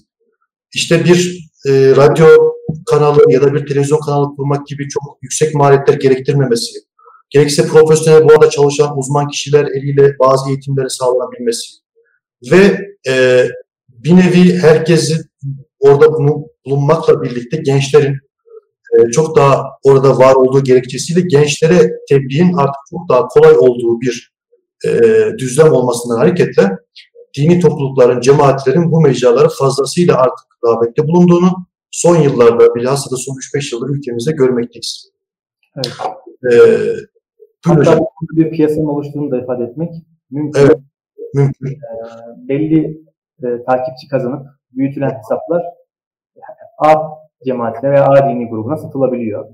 işte 0.74 1.06
bir 1.06 1.50
e, 1.68 1.72
radyo 1.72 2.28
kanalı 2.86 3.32
ya 3.32 3.42
da 3.42 3.54
bir 3.54 3.66
televizyon 3.66 4.00
kanalı 4.00 4.36
kurmak 4.36 4.68
gibi 4.68 4.90
çok 4.90 5.04
yüksek 5.22 5.56
maliyetler 5.56 5.94
gerektirmemesi, 5.94 6.80
gerekse 7.34 7.68
profesyonel 7.68 8.24
bu 8.24 8.32
arada 8.32 8.50
çalışan 8.50 8.98
uzman 8.98 9.28
kişiler 9.28 9.66
eliyle 9.66 10.16
bazı 10.20 10.50
eğitimleri 10.50 10.90
sağlanabilmesi 10.90 11.72
ve 12.52 12.78
e, 13.08 13.46
bir 13.90 14.16
nevi 14.16 14.58
herkesi 14.58 15.18
orada 15.80 16.14
bunu 16.14 16.46
bulunmakla 16.66 17.22
birlikte 17.22 17.58
gençlerin 17.58 18.18
e, 18.98 19.12
çok 19.12 19.38
daha 19.38 19.64
orada 19.84 20.18
var 20.18 20.36
olduğu 20.36 20.64
gerekçesiyle 20.64 21.22
gençlere 21.22 21.92
tebliğin 22.10 22.54
artık 22.54 22.82
çok 22.90 23.10
daha 23.10 23.28
kolay 23.28 23.58
olduğu 23.58 24.02
bir 24.02 24.34
e, 24.86 24.92
düzlem 25.38 25.74
olmasından 25.74 26.18
hareketle 26.18 26.72
dini 27.38 27.60
toplulukların, 27.60 28.22
cemaatlerin 28.22 28.92
bu 28.92 29.02
mecraları 29.02 29.50
fazlasıyla 29.50 30.18
artık 30.18 30.46
davette 30.66 31.08
bulunduğunu 31.08 31.52
son 31.92 32.16
yıllarda 32.16 32.76
bilhassa 32.76 33.12
da 33.12 33.16
son 33.18 33.34
3-5 33.34 33.76
yıldır 33.76 33.90
ülkemizde 33.90 34.32
görmekteyiz. 34.32 35.10
Evet. 35.76 35.98
Ee, 36.54 37.13
Hatta 37.66 38.00
bir 38.32 38.52
piyasanın 38.52 38.88
oluştuğunu 38.88 39.32
da 39.32 39.42
ifade 39.42 39.64
etmek 39.64 39.94
mümkün. 40.32 40.62
Evet, 40.62 40.78
mümkün. 41.34 41.68
Ee, 41.68 42.48
belli 42.48 43.04
e, 43.44 43.64
takipçi 43.64 44.08
kazanıp 44.12 44.48
büyütülen 44.72 45.10
hesaplar 45.18 45.64
A 46.78 46.94
cemaatine 47.46 47.92
veya 47.92 48.06
A 48.06 48.30
dini 48.30 48.50
grubuna 48.50 48.78
satılabiliyor. 48.78 49.46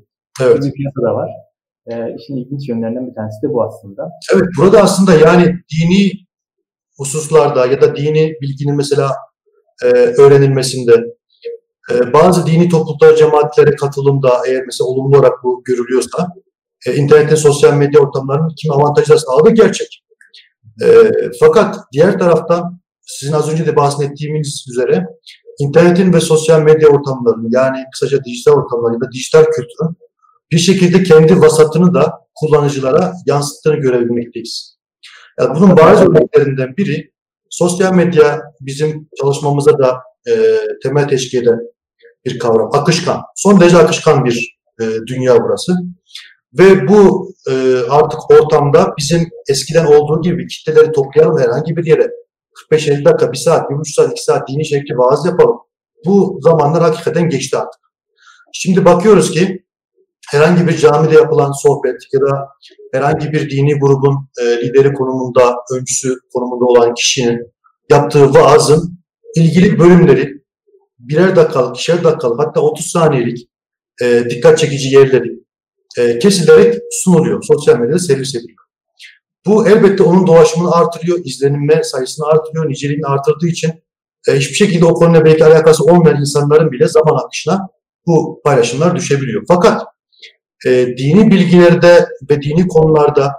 Evet. 0.42 0.64
Bir 0.64 0.72
piyasa 0.72 1.02
da 1.02 1.16
var. 1.16 1.30
E, 1.88 2.16
işin 2.16 2.38
ilginç 2.38 2.70
yönlerinden 2.70 3.08
bir 3.08 3.16
tanesi 3.16 3.42
de 3.42 3.54
bu 3.54 3.64
aslında. 3.64 4.10
Evet, 4.34 4.48
burada 4.60 4.82
aslında 4.82 5.14
yani 5.14 5.44
dini 5.46 6.12
hususlarda 6.98 7.66
ya 7.66 7.82
da 7.82 7.96
dini 7.96 8.34
bilginin 8.42 8.76
mesela 8.76 9.12
e, 9.84 9.88
öğrenilmesinde 10.22 11.06
e, 11.92 12.14
bazı 12.14 12.48
dini 12.48 12.70
topluluklara, 12.70 13.16
cemaatlere 13.16 13.76
katılımda 13.76 14.30
eğer 14.48 14.64
mesela 14.66 14.88
olumlu 14.88 15.18
olarak 15.18 15.44
bu 15.44 15.64
görülüyorsa 15.66 16.28
e, 16.86 16.96
internetin 16.96 17.36
sosyal 17.36 17.74
medya 17.74 18.02
ortamlarının 18.02 18.56
kim 18.62 18.72
avantajlar 18.72 19.18
sağladığı 19.18 19.52
gerçek. 19.52 20.04
E, 20.84 20.88
fakat 21.40 21.76
diğer 21.94 22.20
taraftan 22.20 22.82
sizin 23.02 23.34
az 23.34 23.52
önce 23.52 23.66
de 23.66 23.76
bahsettiğimiz 23.76 24.66
üzere 24.72 25.06
internetin 25.60 26.14
ve 26.14 26.20
sosyal 26.20 26.62
medya 26.62 26.90
ortamlarının 26.90 27.50
yani 27.52 27.78
kısaca 27.94 28.24
dijital 28.24 28.52
ortamlar 28.52 28.94
ya 28.94 29.00
da 29.00 29.12
dijital 29.12 29.44
kültürün 29.44 29.98
bir 30.52 30.58
şekilde 30.58 31.04
kendi 31.04 31.42
vasatını 31.42 31.94
da 31.94 32.14
kullanıcılara 32.36 33.14
yansıttığını 33.26 33.76
görebilmekteyiz. 33.76 34.78
Yani 35.40 35.56
bunun 35.56 35.78
bazı 35.78 36.06
örneklerinden 36.06 36.78
biri 36.78 37.12
sosyal 37.50 37.94
medya 37.94 38.42
bizim 38.62 39.10
çalışmamıza 39.22 39.80
da 39.80 39.98
e, 40.28 40.34
temel 40.84 41.08
teşkil 41.08 41.42
eden 41.42 41.60
bir 42.26 42.40
kavram. 42.40 42.70
Akışkan. 42.74 43.22
Son 43.36 43.60
derece 43.60 43.78
akışkan 43.78 44.26
bir 44.26 44.60
e, 44.82 44.86
dünya 45.08 45.44
burası. 45.44 45.74
Ve 46.54 46.88
bu 46.88 47.32
e, 47.50 47.54
artık 47.90 48.32
ortamda 48.32 48.94
bizim 48.98 49.30
eskiden 49.50 49.86
olduğu 49.86 50.22
gibi 50.22 50.48
kitleleri 50.48 50.92
toplayalım 50.92 51.40
herhangi 51.40 51.78
bir 51.78 51.86
yere 51.86 52.12
45-50 52.72 53.06
dakika, 53.06 53.32
1 53.32 53.38
saat, 53.38 53.72
1,5 53.72 53.94
saat, 53.94 54.12
2 54.12 54.24
saat 54.24 54.48
dini 54.50 54.66
şekli 54.66 54.98
vaaz 54.98 55.26
yapalım. 55.26 55.58
Bu 56.06 56.40
zamanlar 56.42 56.82
hakikaten 56.82 57.30
geçti 57.30 57.58
artık. 57.58 57.82
Şimdi 58.54 58.86
bakıyoruz 58.86 59.32
ki 59.32 59.66
herhangi 60.32 60.68
bir 60.68 60.78
camide 60.78 61.16
yapılan 61.16 61.52
sohbet 61.52 62.02
ya 62.14 62.22
da 62.22 62.48
herhangi 62.94 63.32
bir 63.32 63.50
dini 63.50 63.80
grubun 63.80 64.16
e, 64.42 64.44
lideri 64.44 64.94
konumunda, 64.94 65.56
öncüsü 65.74 66.16
konumunda 66.34 66.66
olan 66.66 66.94
kişinin 66.94 67.40
yaptığı 67.90 68.34
vaazın 68.34 69.00
ilgili 69.36 69.80
bölümleri 69.80 70.40
birer 71.00 71.36
dakikalık, 71.36 71.76
ikişer 71.76 72.04
dakikalık 72.04 72.40
hatta 72.40 72.62
30 72.62 72.86
saniyelik 72.86 73.50
e, 74.02 74.24
dikkat 74.30 74.58
çekici 74.58 74.96
yerleri 74.96 75.40
e, 75.98 76.20
kesilerek 76.20 76.76
sunuluyor. 76.92 77.44
Sosyal 77.44 77.80
medyada 77.80 78.00
servis 78.00 78.36
ediliyor. 78.36 78.60
Bu 79.46 79.68
elbette 79.68 80.04
onun 80.04 80.28
dolaşımını 80.28 80.72
artırıyor, 80.72 81.20
izlenme 81.26 81.84
sayısını 81.84 82.26
artırıyor, 82.26 82.70
niceliğini 82.70 83.06
artırdığı 83.06 83.48
için 83.48 83.72
e, 84.28 84.36
hiçbir 84.36 84.56
şekilde 84.56 84.86
o 84.86 84.94
konuyla 84.94 85.26
belki 85.26 85.46
alakası 85.46 85.84
olmayan 85.84 86.20
insanların 86.20 86.72
bile 86.72 86.88
zaman 86.88 87.26
akışına 87.26 87.68
bu 88.08 88.42
paylaşımlar 88.44 88.96
düşebiliyor. 88.96 89.44
Fakat 89.48 89.84
e, 90.66 90.70
dini 90.98 91.32
bilgilerde 91.32 92.08
ve 92.30 92.42
dini 92.42 92.68
konularda 92.68 93.32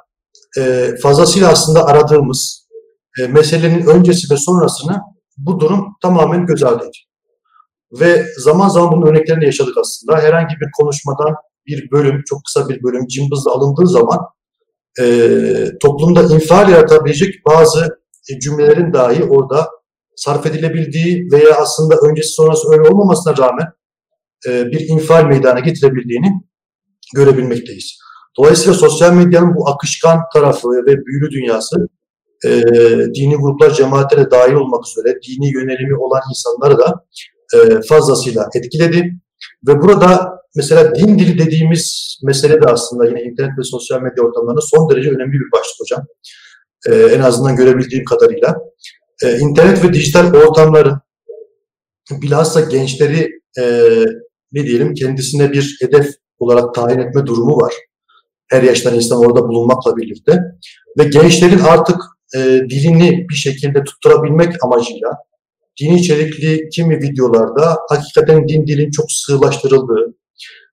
e, 0.59 0.91
fazlasıyla 1.03 1.51
aslında 1.51 1.87
aradığımız 1.87 2.69
e, 3.21 3.27
meselenin 3.27 3.87
öncesi 3.87 4.35
ve 4.35 4.37
sonrasını 4.37 5.01
bu 5.39 5.61
durum 5.61 5.87
tamamen 6.03 6.47
göz 6.47 6.63
ardı 6.63 6.79
ediyor. 6.79 7.05
Ve 7.93 8.27
zaman 8.39 8.69
zaman 8.69 8.93
bunun 8.93 9.07
örneklerini 9.07 9.45
yaşadık 9.45 9.75
aslında. 9.81 10.19
Herhangi 10.19 10.55
bir 10.61 10.69
konuşmadan 10.79 11.35
bir 11.67 11.91
bölüm, 11.91 12.23
çok 12.27 12.45
kısa 12.45 12.69
bir 12.69 12.83
bölüm 12.83 13.07
cımbızla 13.07 13.53
alındığı 13.53 13.87
zaman 13.87 14.19
e, 15.01 15.05
toplumda 15.83 16.23
infial 16.23 16.71
yaratabilecek 16.71 17.35
bazı 17.47 17.99
e, 18.31 18.41
cümlelerin 18.41 18.93
dahi 18.93 19.25
orada 19.25 19.69
sarf 20.17 20.47
edilebildiği 20.47 21.29
veya 21.33 21.57
aslında 21.57 21.97
öncesi 22.11 22.29
sonrası 22.29 22.73
öyle 22.73 22.89
olmamasına 22.89 23.37
rağmen 23.37 23.67
e, 24.49 24.67
bir 24.67 24.89
infial 24.89 25.25
meydana 25.25 25.61
getirebildiğini 25.61 26.33
görebilmekteyiz. 27.15 27.99
Dolayısıyla 28.39 28.75
sosyal 28.75 29.13
medyanın 29.13 29.55
bu 29.55 29.69
akışkan 29.69 30.21
tarafı 30.35 30.69
ve 30.69 30.97
büyülü 31.07 31.31
dünyası 31.31 31.89
e, 32.45 32.51
dini 33.15 33.37
gruplar 33.37 33.75
cemaatlere 33.75 34.31
dahil 34.31 34.53
olmak 34.53 34.85
üzere 34.87 35.19
dini 35.29 35.53
yönelimi 35.55 35.97
olan 35.97 36.21
insanları 36.31 36.79
da 36.79 37.05
e, 37.55 37.83
fazlasıyla 37.89 38.49
etkiledi. 38.55 39.21
Ve 39.69 39.83
burada 39.83 40.40
mesela 40.57 40.95
din 40.95 41.19
dili 41.19 41.39
dediğimiz 41.39 42.17
mesele 42.23 42.63
de 42.63 42.67
aslında 42.67 43.07
yine 43.07 43.23
internet 43.23 43.59
ve 43.59 43.63
sosyal 43.63 44.03
medya 44.03 44.25
ortamlarında 44.25 44.61
son 44.61 44.91
derece 44.91 45.11
önemli 45.11 45.33
bir 45.33 45.53
başlık 45.53 45.77
hocam. 45.81 46.07
E, 46.89 47.15
en 47.15 47.21
azından 47.21 47.57
görebildiğim 47.57 48.05
kadarıyla. 48.05 48.57
E, 49.25 49.39
internet 49.39 49.85
ve 49.85 49.93
dijital 49.93 50.35
ortamların 50.35 51.01
bilhassa 52.11 52.61
gençleri 52.61 53.31
e, 53.61 53.65
ne 54.53 54.67
diyelim 54.67 54.95
kendisine 54.95 55.53
bir 55.53 55.79
hedef 55.81 56.07
olarak 56.39 56.75
tayin 56.75 56.99
etme 56.99 57.27
durumu 57.27 57.57
var. 57.57 57.75
Her 58.49 58.63
yaştan 58.63 58.95
insan 58.95 59.19
orada 59.19 59.49
bulunmakla 59.49 59.97
birlikte. 59.97 60.41
Ve 60.99 61.05
gençlerin 61.05 61.59
artık 61.59 61.97
e, 62.37 62.39
dilini 62.71 63.27
bir 63.29 63.35
şekilde 63.35 63.85
tutturabilmek 63.85 64.65
amacıyla 64.65 65.11
dini 65.81 66.01
içerikli 66.01 66.69
kimi 66.69 66.97
videolarda 66.97 67.79
hakikaten 67.89 68.49
din 68.49 68.67
dilin 68.67 68.91
çok 68.91 69.13
sığlaştırıldığı, 69.13 70.15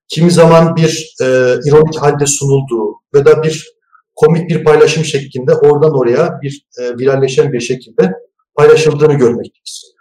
kimi 0.08 0.30
zaman 0.30 0.76
bir 0.76 1.14
e, 1.22 1.26
ironik 1.64 1.98
halde 2.02 2.26
sunulduğu 2.26 2.94
ve 3.14 3.24
da 3.24 3.42
bir 3.42 3.78
komik 4.16 4.50
bir 4.50 4.64
paylaşım 4.64 5.04
şeklinde 5.04 5.54
oradan 5.54 5.98
oraya 5.98 6.40
bir 6.42 6.66
e, 6.80 6.98
viralleşen 6.98 7.52
bir 7.52 7.60
şekilde 7.60 8.12
paylaşıldığını 8.54 9.14
görmekteyiz. 9.14 9.94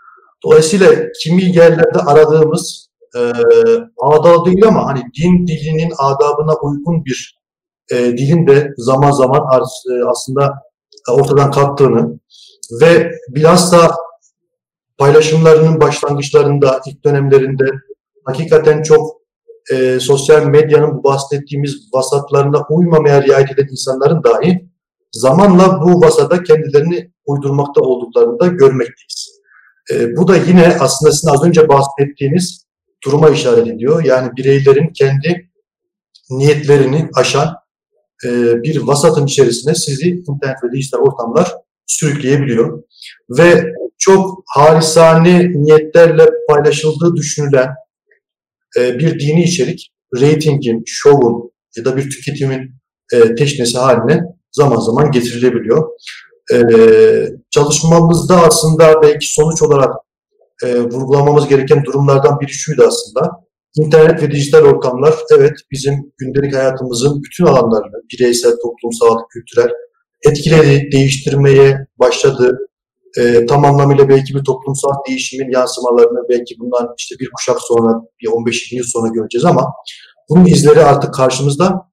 Dolayısıyla 0.44 0.92
kimi 1.24 1.44
yerlerde 1.44 2.00
aradığımız 2.00 2.88
e, 3.16 3.20
adab 4.02 4.46
değil 4.46 4.68
ama 4.68 4.86
hani 4.86 5.00
din 5.00 5.48
dilinin 5.48 5.94
adabına 5.98 6.54
uygun 6.62 7.06
bir 7.06 7.38
e, 7.92 7.96
dilin 7.96 8.48
de 8.48 8.74
zaman 8.78 9.12
zaman 9.12 9.42
e, 9.92 10.04
aslında 10.06 10.54
ortadan 11.12 11.52
kalktığını 11.52 12.20
ve 12.82 13.12
bilhassa 13.30 13.96
paylaşımlarının 14.98 15.82
başlangıçlarında, 15.82 16.82
ilk 16.86 17.04
dönemlerinde 17.04 17.66
hakikaten 18.26 18.82
çok 18.82 19.18
e, 19.72 20.00
sosyal 20.00 20.46
medyanın 20.46 20.98
bu 20.98 21.04
bahsettiğimiz 21.04 21.90
vasatlarına 21.94 22.66
uymamaya 22.70 23.24
riayet 23.24 23.52
eden 23.52 23.68
insanların 23.72 24.24
dahi 24.24 24.70
zamanla 25.12 25.82
bu 25.82 26.02
vasada 26.02 26.44
kendilerini 26.44 27.12
uydurmakta 27.26 27.82
olduklarını 27.82 28.40
da 28.40 28.48
görmekteyiz. 28.48 29.42
E, 29.92 30.16
bu 30.16 30.28
da 30.28 30.38
yine 30.38 30.78
aslında 30.80 31.12
sizin 31.12 31.30
az 31.30 31.44
önce 31.44 31.70
bahsettiğiniz 31.70 32.66
duruma 33.06 33.30
işaret 33.30 33.68
ediyor. 33.68 34.04
Yani 34.04 34.30
bireylerin 34.38 34.88
kendi 34.88 35.50
niyetlerini 36.30 37.10
aşan 37.16 37.56
e, 38.26 38.30
bir 38.64 38.82
vasatın 38.82 39.26
içerisine 39.26 39.76
sizi 39.76 40.10
internet 40.10 40.64
ve 40.64 40.72
dijital 40.72 41.00
ortamlar 41.00 41.54
sürükleyebiliyor. 41.88 42.84
Ve 43.30 43.74
çok 43.98 44.44
harisane 44.46 45.52
niyetlerle 45.54 46.30
paylaşıldığı 46.50 47.16
düşünülen 47.16 47.70
e, 48.78 49.00
bir 49.00 49.20
dini 49.20 49.44
içerik, 49.44 49.92
reytingin, 50.20 50.84
şovun 50.86 51.52
ya 51.78 51.86
da 51.86 51.98
bir 51.98 52.10
tüketimin 52.10 52.72
e, 53.14 53.36
teşnesi 53.36 53.78
haline 53.78 54.22
zaman 54.52 54.80
zaman 54.80 55.12
getirilebiliyor. 55.12 55.90
E, 56.54 56.58
çalışmamızda 57.52 58.36
aslında 58.36 59.02
belki 59.02 59.34
sonuç 59.34 59.62
olarak 59.62 59.96
e, 60.64 60.80
vurgulamamız 60.80 61.48
gereken 61.48 61.84
durumlardan 61.86 62.40
biri 62.40 62.52
şuydu 62.52 62.84
aslında. 62.88 63.32
İnternet 63.76 64.24
ve 64.24 64.32
dijital 64.32 64.62
ortamlar 64.62 65.16
evet 65.38 65.54
bizim 65.72 66.14
gündelik 66.18 66.56
hayatımızın 66.56 67.24
bütün 67.24 67.46
alanlarını, 67.46 68.04
bireysel, 68.14 68.52
toplumsal, 68.52 69.18
kültürel 69.34 69.70
etkiledi, 70.26 70.92
değiştirmeye 70.92 71.88
başladı. 72.00 72.58
E, 73.20 73.46
tam 73.46 73.66
anlamıyla 73.66 74.10
belki 74.10 74.36
bir 74.36 74.44
toplumsal 74.44 74.92
değişimin 75.10 75.52
yansımalarını 75.52 76.30
belki 76.30 76.56
bundan 76.60 76.94
işte 76.98 77.16
bir 77.20 77.30
kuşak 77.36 77.58
sonra, 77.62 78.02
bir 78.22 78.28
15-20 78.28 78.76
yıl 78.76 78.84
sonra 78.84 79.08
göreceğiz 79.14 79.46
ama 79.46 79.74
bunun 80.30 80.46
izleri 80.46 80.84
artık 80.84 81.14
karşımızda. 81.14 81.88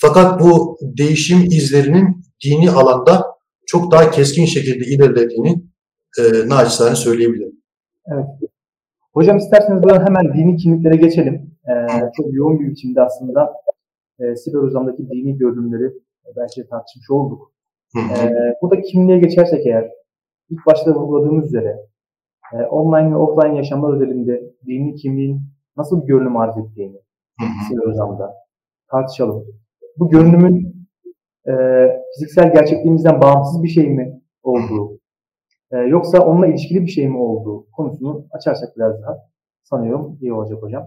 Fakat 0.00 0.40
bu 0.40 0.78
değişim 0.82 1.44
izlerinin 1.44 2.24
dini 2.44 2.70
alanda 2.70 3.24
çok 3.66 3.92
daha 3.92 4.10
keskin 4.10 4.44
şekilde 4.44 4.84
ilerlediğini 4.84 5.62
e, 6.18 6.22
naçizane 6.48 6.96
söyleyebilirim. 6.96 7.52
Evet. 8.06 8.26
Hocam 9.14 9.36
isterseniz 9.36 9.82
buradan 9.82 10.06
hemen 10.06 10.34
dini 10.34 10.56
kimliklere 10.56 10.96
geçelim. 10.96 11.50
Ee, 11.68 11.86
çok 12.16 12.26
yoğun 12.30 12.60
bir 12.60 12.70
biçimde 12.70 13.00
aslında 13.02 13.52
e, 14.20 14.36
siber 14.36 14.58
uzamdaki 14.58 15.10
dini 15.10 15.38
görünümleri 15.38 15.92
belki 16.36 16.68
tartışmış 16.68 17.10
olduk. 17.10 17.52
Ee, 17.96 18.32
burada 18.62 18.82
kimliğe 18.82 19.18
geçersek 19.18 19.66
eğer, 19.66 19.90
ilk 20.50 20.66
başta 20.66 20.94
vurguladığımız 20.94 21.46
üzere 21.46 21.76
e, 22.52 22.56
online 22.56 23.10
ve 23.10 23.16
offline 23.16 23.56
yaşamlar 23.56 23.94
özelinde 23.94 24.42
dini 24.66 24.94
kimliğin 24.94 25.40
nasıl 25.76 26.02
bir 26.02 26.06
görünüm 26.06 26.36
arz 26.36 26.58
ettiğini 26.58 27.00
siber 27.68 27.86
uzamda 27.86 28.34
tartışalım. 28.90 29.44
Bu 29.98 30.10
görünümün 30.10 30.86
e, 31.48 31.52
fiziksel 32.14 32.52
gerçekliğimizden 32.52 33.20
bağımsız 33.20 33.62
bir 33.62 33.68
şey 33.68 33.88
mi 33.88 34.20
olduğu, 34.42 35.00
e, 35.72 35.76
yoksa 35.76 36.20
onunla 36.20 36.46
ilişkili 36.46 36.82
bir 36.82 36.90
şey 36.90 37.08
mi 37.08 37.18
olduğu 37.18 37.70
konusunu 37.70 38.26
açarsak 38.30 38.76
biraz 38.76 39.02
daha 39.02 39.16
sanıyorum 39.62 40.18
iyi 40.20 40.32
olacak 40.32 40.62
hocam. 40.62 40.84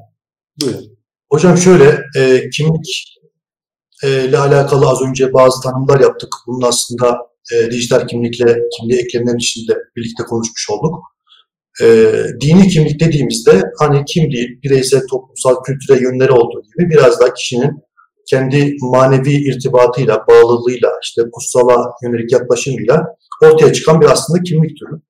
Buyurun. 0.61 0.83
Hocam 1.31 1.57
şöyle, 1.57 1.85
e, 2.19 2.49
kimlik 2.49 3.19
ile 4.03 4.37
alakalı 4.37 4.89
az 4.89 5.01
önce 5.01 5.33
bazı 5.33 5.61
tanımlar 5.61 5.99
yaptık. 5.99 6.29
Bunun 6.47 6.61
aslında 6.61 7.32
e, 7.51 7.71
dijital 7.71 8.07
kimlikle 8.07 8.57
kimliğe 8.77 9.01
eklenen 9.01 9.37
içinde 9.37 9.73
birlikte 9.95 10.23
konuşmuş 10.23 10.69
olduk. 10.69 10.95
E, 11.81 11.85
dini 12.41 12.67
kimlik 12.67 12.99
dediğimizde 12.99 13.63
hani 13.79 14.05
kimliği 14.05 14.59
bireysel, 14.63 15.01
toplumsal, 15.11 15.55
kültürel 15.63 16.01
yönleri 16.01 16.31
olduğu 16.31 16.61
gibi 16.61 16.89
biraz 16.89 17.19
daha 17.19 17.33
kişinin 17.33 17.71
kendi 18.29 18.75
manevi 18.81 19.31
irtibatıyla, 19.31 20.25
bağlılığıyla, 20.29 20.91
işte 21.03 21.21
kutsala 21.31 21.91
yönelik 22.03 22.31
yaklaşımıyla 22.31 23.05
ortaya 23.43 23.73
çıkan 23.73 24.01
bir 24.01 24.05
aslında 24.05 24.43
kimlik 24.43 24.79
türü. 24.79 25.01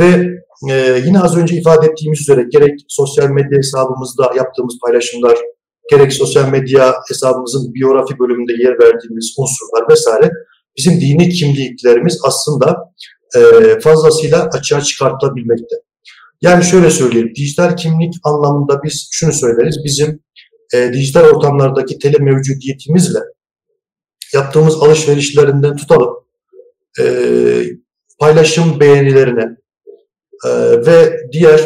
Ve 0.00 0.40
e, 0.70 1.02
yine 1.06 1.20
az 1.20 1.36
önce 1.36 1.56
ifade 1.56 1.86
ettiğimiz 1.86 2.20
üzere 2.20 2.46
gerek 2.52 2.80
sosyal 2.88 3.30
medya 3.30 3.58
hesabımızda 3.58 4.22
yaptığımız 4.36 4.78
paylaşımlar, 4.84 5.38
gerek 5.90 6.12
sosyal 6.12 6.48
medya 6.48 6.94
hesabımızın 7.08 7.74
biyografi 7.74 8.18
bölümünde 8.18 8.52
yer 8.52 8.78
verdiğimiz 8.78 9.34
unsurlar 9.38 9.90
vesaire 9.90 10.30
bizim 10.76 11.00
dini 11.00 11.28
kimliklerimiz 11.28 12.18
aslında 12.24 12.76
e, 13.36 13.40
fazlasıyla 13.80 14.48
açığa 14.52 14.80
çıkartılabilmekte. 14.80 15.76
Yani 16.42 16.64
şöyle 16.64 16.90
söyleyeyim, 16.90 17.32
dijital 17.36 17.76
kimlik 17.76 18.14
anlamında 18.24 18.82
biz 18.82 19.08
şunu 19.12 19.32
söyleriz, 19.32 19.76
bizim 19.84 20.22
e, 20.74 20.92
dijital 20.92 21.24
ortamlardaki 21.24 21.98
tele 21.98 22.18
mevcudiyetimizle 22.18 23.18
yaptığımız 24.34 24.74
alışverişlerinden 24.74 25.76
tutalım, 25.76 26.14
e, 27.00 27.04
paylaşım 28.18 28.80
beğenilerine 28.80 29.56
ve 30.86 31.20
diğer 31.32 31.60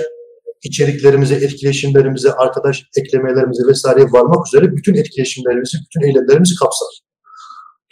içeriklerimize, 0.65 1.35
etkileşimlerimize, 1.35 2.33
arkadaş 2.33 2.85
eklemelerimize 2.97 3.63
vesaireye 3.69 4.07
varmak 4.07 4.47
üzere 4.47 4.77
bütün 4.77 4.95
etkileşimlerimizi, 4.95 5.79
bütün 5.79 6.07
eylemlerimizi 6.09 6.55
kapsar. 6.55 7.04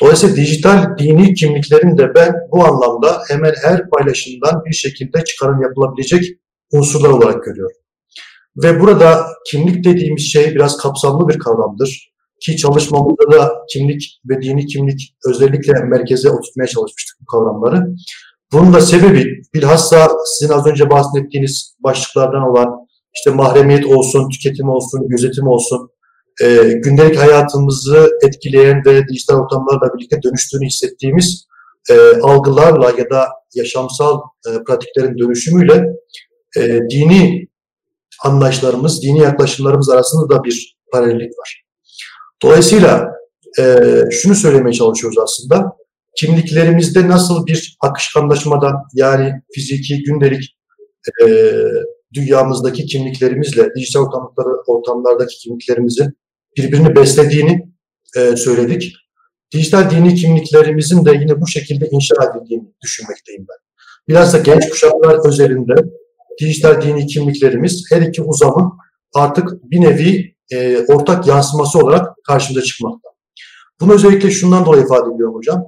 Dolayısıyla 0.01 0.37
dijital 0.37 0.99
dini 0.99 1.35
kimliklerin 1.35 1.99
de 1.99 2.15
ben 2.15 2.35
bu 2.53 2.65
anlamda 2.65 3.23
hemen 3.29 3.53
her 3.63 3.91
paylaşımdan 3.91 4.65
bir 4.65 4.75
şekilde 4.75 5.25
çıkarım 5.25 5.63
yapılabilecek 5.63 6.25
unsurlar 6.73 7.09
olarak 7.09 7.45
görüyorum. 7.45 7.77
Ve 8.57 8.81
burada 8.81 9.27
kimlik 9.51 9.85
dediğimiz 9.85 10.33
şey 10.33 10.55
biraz 10.55 10.77
kapsamlı 10.77 11.29
bir 11.29 11.39
kavramdır. 11.39 12.13
Ki 12.41 12.57
çalışmamızda 12.57 13.33
da 13.33 13.53
kimlik 13.73 14.21
ve 14.29 14.43
dini 14.43 14.67
kimlik 14.67 15.17
özellikle 15.29 15.73
merkeze 15.73 16.31
oturtmaya 16.31 16.67
çalışmıştık 16.67 17.17
bu 17.21 17.27
kavramları. 17.27 17.87
Bunun 18.53 18.73
da 18.73 18.81
sebebi 18.81 19.43
bilhassa 19.55 20.09
sizin 20.25 20.53
az 20.53 20.67
önce 20.67 20.91
bahsettiğiniz 20.91 21.77
başlıklardan 21.85 22.43
olan 22.51 22.69
işte 23.15 23.31
mahremiyet 23.31 23.87
olsun, 23.87 24.29
tüketim 24.29 24.69
olsun, 24.69 25.09
gözetim 25.09 25.47
olsun, 25.47 25.91
e, 26.41 26.73
gündelik 26.85 27.19
hayatımızı 27.19 28.11
etkileyen 28.23 28.85
ve 28.87 29.09
dijital 29.09 29.35
ortamlarla 29.35 29.95
birlikte 29.95 30.23
dönüştüğünü 30.23 30.67
hissettiğimiz 30.67 31.47
e, 31.91 31.95
algılarla 32.23 32.91
ya 32.99 33.11
da 33.11 33.29
yaşamsal 33.55 34.21
e, 34.49 34.51
pratiklerin 34.67 35.19
dönüşümüyle 35.19 35.87
e, 36.57 36.81
dini 36.91 37.49
anlayışlarımız, 38.25 39.03
dini 39.03 39.19
yaklaşımlarımız 39.19 39.91
arasında 39.91 40.35
da 40.35 40.45
bir 40.45 40.77
paralellik 40.93 41.39
var. 41.39 41.65
Dolayısıyla 42.43 43.09
e, 43.59 43.81
şunu 44.11 44.35
söylemeye 44.35 44.73
çalışıyoruz 44.73 45.19
aslında 45.19 45.73
kimliklerimizde 46.17 47.09
nasıl 47.09 47.47
bir 47.47 47.77
akışkanlaşmadan 47.81 48.75
yani 48.95 49.33
fiziki, 49.55 50.03
gündelik 50.03 50.57
e, 51.23 51.27
dünyamızdaki 52.15 52.87
kimliklerimizle 52.87 53.69
dijital 53.77 54.07
ortamlardaki 54.67 55.37
kimliklerimizin 55.39 56.19
birbirini 56.57 56.97
beslediğini 56.97 57.73
e, 58.17 58.37
söyledik. 58.37 58.95
Dijital 59.53 59.91
dini 59.91 60.15
kimliklerimizin 60.15 61.05
de 61.05 61.11
yine 61.13 61.41
bu 61.41 61.47
şekilde 61.47 61.89
inşa 61.91 62.15
edildiğini 62.15 62.65
düşünmekteyim 62.83 63.47
ben. 63.49 63.57
Biraz 64.09 64.33
da 64.33 64.39
genç 64.39 64.69
kuşaklar 64.69 65.29
özelinde 65.29 65.75
dijital 66.41 66.83
dini 66.83 67.07
kimliklerimiz 67.07 67.85
her 67.91 68.03
iki 68.03 68.23
uzamın 68.23 68.73
artık 69.15 69.71
bir 69.71 69.81
nevi 69.81 70.35
e, 70.53 70.85
ortak 70.89 71.27
yansıması 71.27 71.79
olarak 71.79 72.17
karşımıza 72.27 72.65
çıkmakta. 72.67 73.09
Bunu 73.81 73.93
özellikle 73.93 74.31
şundan 74.31 74.67
dolayı 74.67 74.85
ifade 74.85 75.15
ediyorum 75.15 75.35
hocam. 75.35 75.65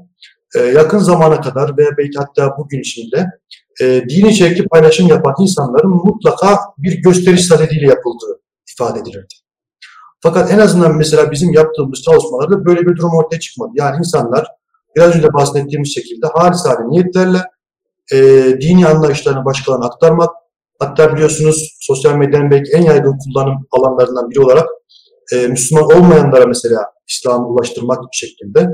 E, 0.57 0.61
yakın 0.61 0.99
zamana 0.99 1.41
kadar 1.41 1.78
veya 1.78 1.91
belki 1.99 2.18
hatta 2.18 2.59
bugün 2.59 2.80
içinde 2.80 3.26
e, 3.80 4.03
dini 4.09 4.30
içerikli 4.30 4.68
paylaşım 4.68 5.09
yapan 5.09 5.35
insanların 5.41 5.91
mutlaka 5.91 6.59
bir 6.78 7.03
gösteriş 7.03 7.45
sadediyle 7.47 7.87
yapıldığı 7.87 8.41
ifade 8.72 8.99
edilirdi. 8.99 9.35
Fakat 10.25 10.53
en 10.53 10.59
azından 10.59 10.97
mesela 10.97 11.31
bizim 11.31 11.53
yaptığımız 11.53 12.03
çalışmalarda 12.03 12.64
böyle 12.64 12.81
bir 12.81 12.97
durum 12.97 13.14
ortaya 13.14 13.41
çıkmadı. 13.41 13.70
Yani 13.75 13.97
insanlar 13.99 14.47
biraz 14.97 15.16
önce 15.16 15.33
bahsettiğimiz 15.33 15.95
şekilde 15.95 16.27
halisane 16.27 16.91
niyetlerle 16.91 17.39
e, 18.12 18.16
dini 18.61 18.87
anlayışlarını 18.87 19.45
başkalarına 19.45 19.87
aktarmak, 19.87 20.31
hatta 20.79 21.14
biliyorsunuz 21.14 21.77
sosyal 21.81 22.16
medyanın 22.16 22.51
belki 22.51 22.72
en 22.72 22.83
yaygın 22.83 23.18
kullanım 23.18 23.66
alanlarından 23.70 24.31
biri 24.31 24.41
olarak 24.41 24.66
e, 25.33 25.47
Müslüman 25.47 25.85
olmayanlara 25.85 26.47
mesela 26.47 26.81
İslam'ı 27.09 27.49
ulaştırmak 27.49 27.99
şeklinde 28.12 28.68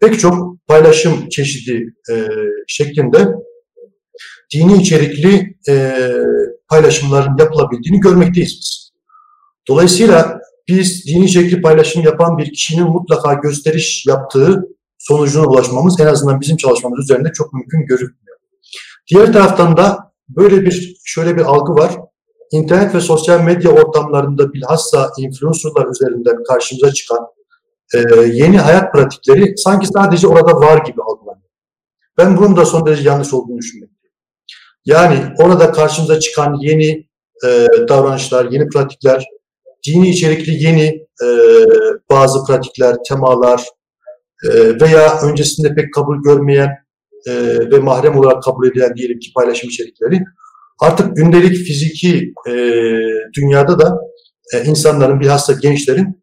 pek 0.00 0.20
çok 0.20 0.66
paylaşım 0.66 1.28
çeşidi 1.28 1.94
e, 2.10 2.26
şeklinde 2.66 3.28
dini 4.54 4.82
içerikli 4.82 5.56
e, 5.68 5.94
paylaşımların 6.68 7.38
yapılabildiğini 7.38 8.00
görmekteyiz 8.00 8.50
biz. 8.50 8.92
Dolayısıyla 9.68 10.41
biz 10.68 11.06
dini 11.06 11.24
içerikli 11.24 11.62
paylaşım 11.62 12.02
yapan 12.02 12.38
bir 12.38 12.52
kişinin 12.52 12.88
mutlaka 12.88 13.34
gösteriş 13.34 14.06
yaptığı 14.06 14.62
sonucuna 14.98 15.46
ulaşmamız 15.46 16.00
en 16.00 16.06
azından 16.06 16.40
bizim 16.40 16.56
çalışmamız 16.56 17.04
üzerinde 17.04 17.32
çok 17.34 17.52
mümkün 17.52 17.86
görünmüyor. 17.86 18.36
Diğer 19.10 19.32
taraftan 19.32 19.76
da 19.76 20.12
böyle 20.28 20.62
bir 20.62 20.96
şöyle 21.04 21.36
bir 21.36 21.42
algı 21.42 21.72
var. 21.72 21.96
İnternet 22.52 22.94
ve 22.94 23.00
sosyal 23.00 23.40
medya 23.40 23.70
ortamlarında 23.70 24.52
bilhassa 24.52 25.10
influencerlar 25.18 25.86
üzerinden 25.90 26.44
karşımıza 26.44 26.92
çıkan 26.92 27.26
e, 27.94 27.98
yeni 28.32 28.58
hayat 28.58 28.92
pratikleri 28.92 29.54
sanki 29.56 29.86
sadece 29.86 30.26
orada 30.26 30.56
var 30.56 30.84
gibi 30.86 31.02
algılanıyor. 31.02 31.50
Ben 32.18 32.36
bunun 32.36 32.56
da 32.56 32.66
son 32.66 32.86
derece 32.86 33.08
yanlış 33.08 33.34
olduğunu 33.34 33.58
düşünüyorum. 33.58 33.96
Yani 34.84 35.18
orada 35.38 35.72
karşımıza 35.72 36.20
çıkan 36.20 36.54
yeni 36.60 37.08
e, 37.46 37.66
davranışlar, 37.88 38.44
yeni 38.44 38.68
pratikler, 38.68 39.24
dini 39.86 40.10
içerikli 40.10 40.64
yeni 40.64 40.86
e, 41.24 41.28
bazı 42.10 42.44
pratikler, 42.44 42.96
temalar 43.08 43.64
e, 44.50 44.80
veya 44.80 45.20
öncesinde 45.20 45.74
pek 45.74 45.94
kabul 45.94 46.22
görmeyen 46.22 46.70
e, 47.26 47.32
ve 47.70 47.78
mahrem 47.78 48.18
olarak 48.18 48.42
kabul 48.42 48.68
edilen 48.68 48.96
diyelim 48.96 49.18
ki 49.18 49.32
paylaşım 49.34 49.70
içerikleri 49.70 50.24
artık 50.80 51.16
gündelik 51.16 51.56
fiziki 51.56 52.32
e, 52.48 52.52
dünyada 53.36 53.78
da 53.78 53.98
e, 54.54 54.64
insanların 54.64 55.20
bilhassa 55.20 55.52
gençlerin 55.52 56.22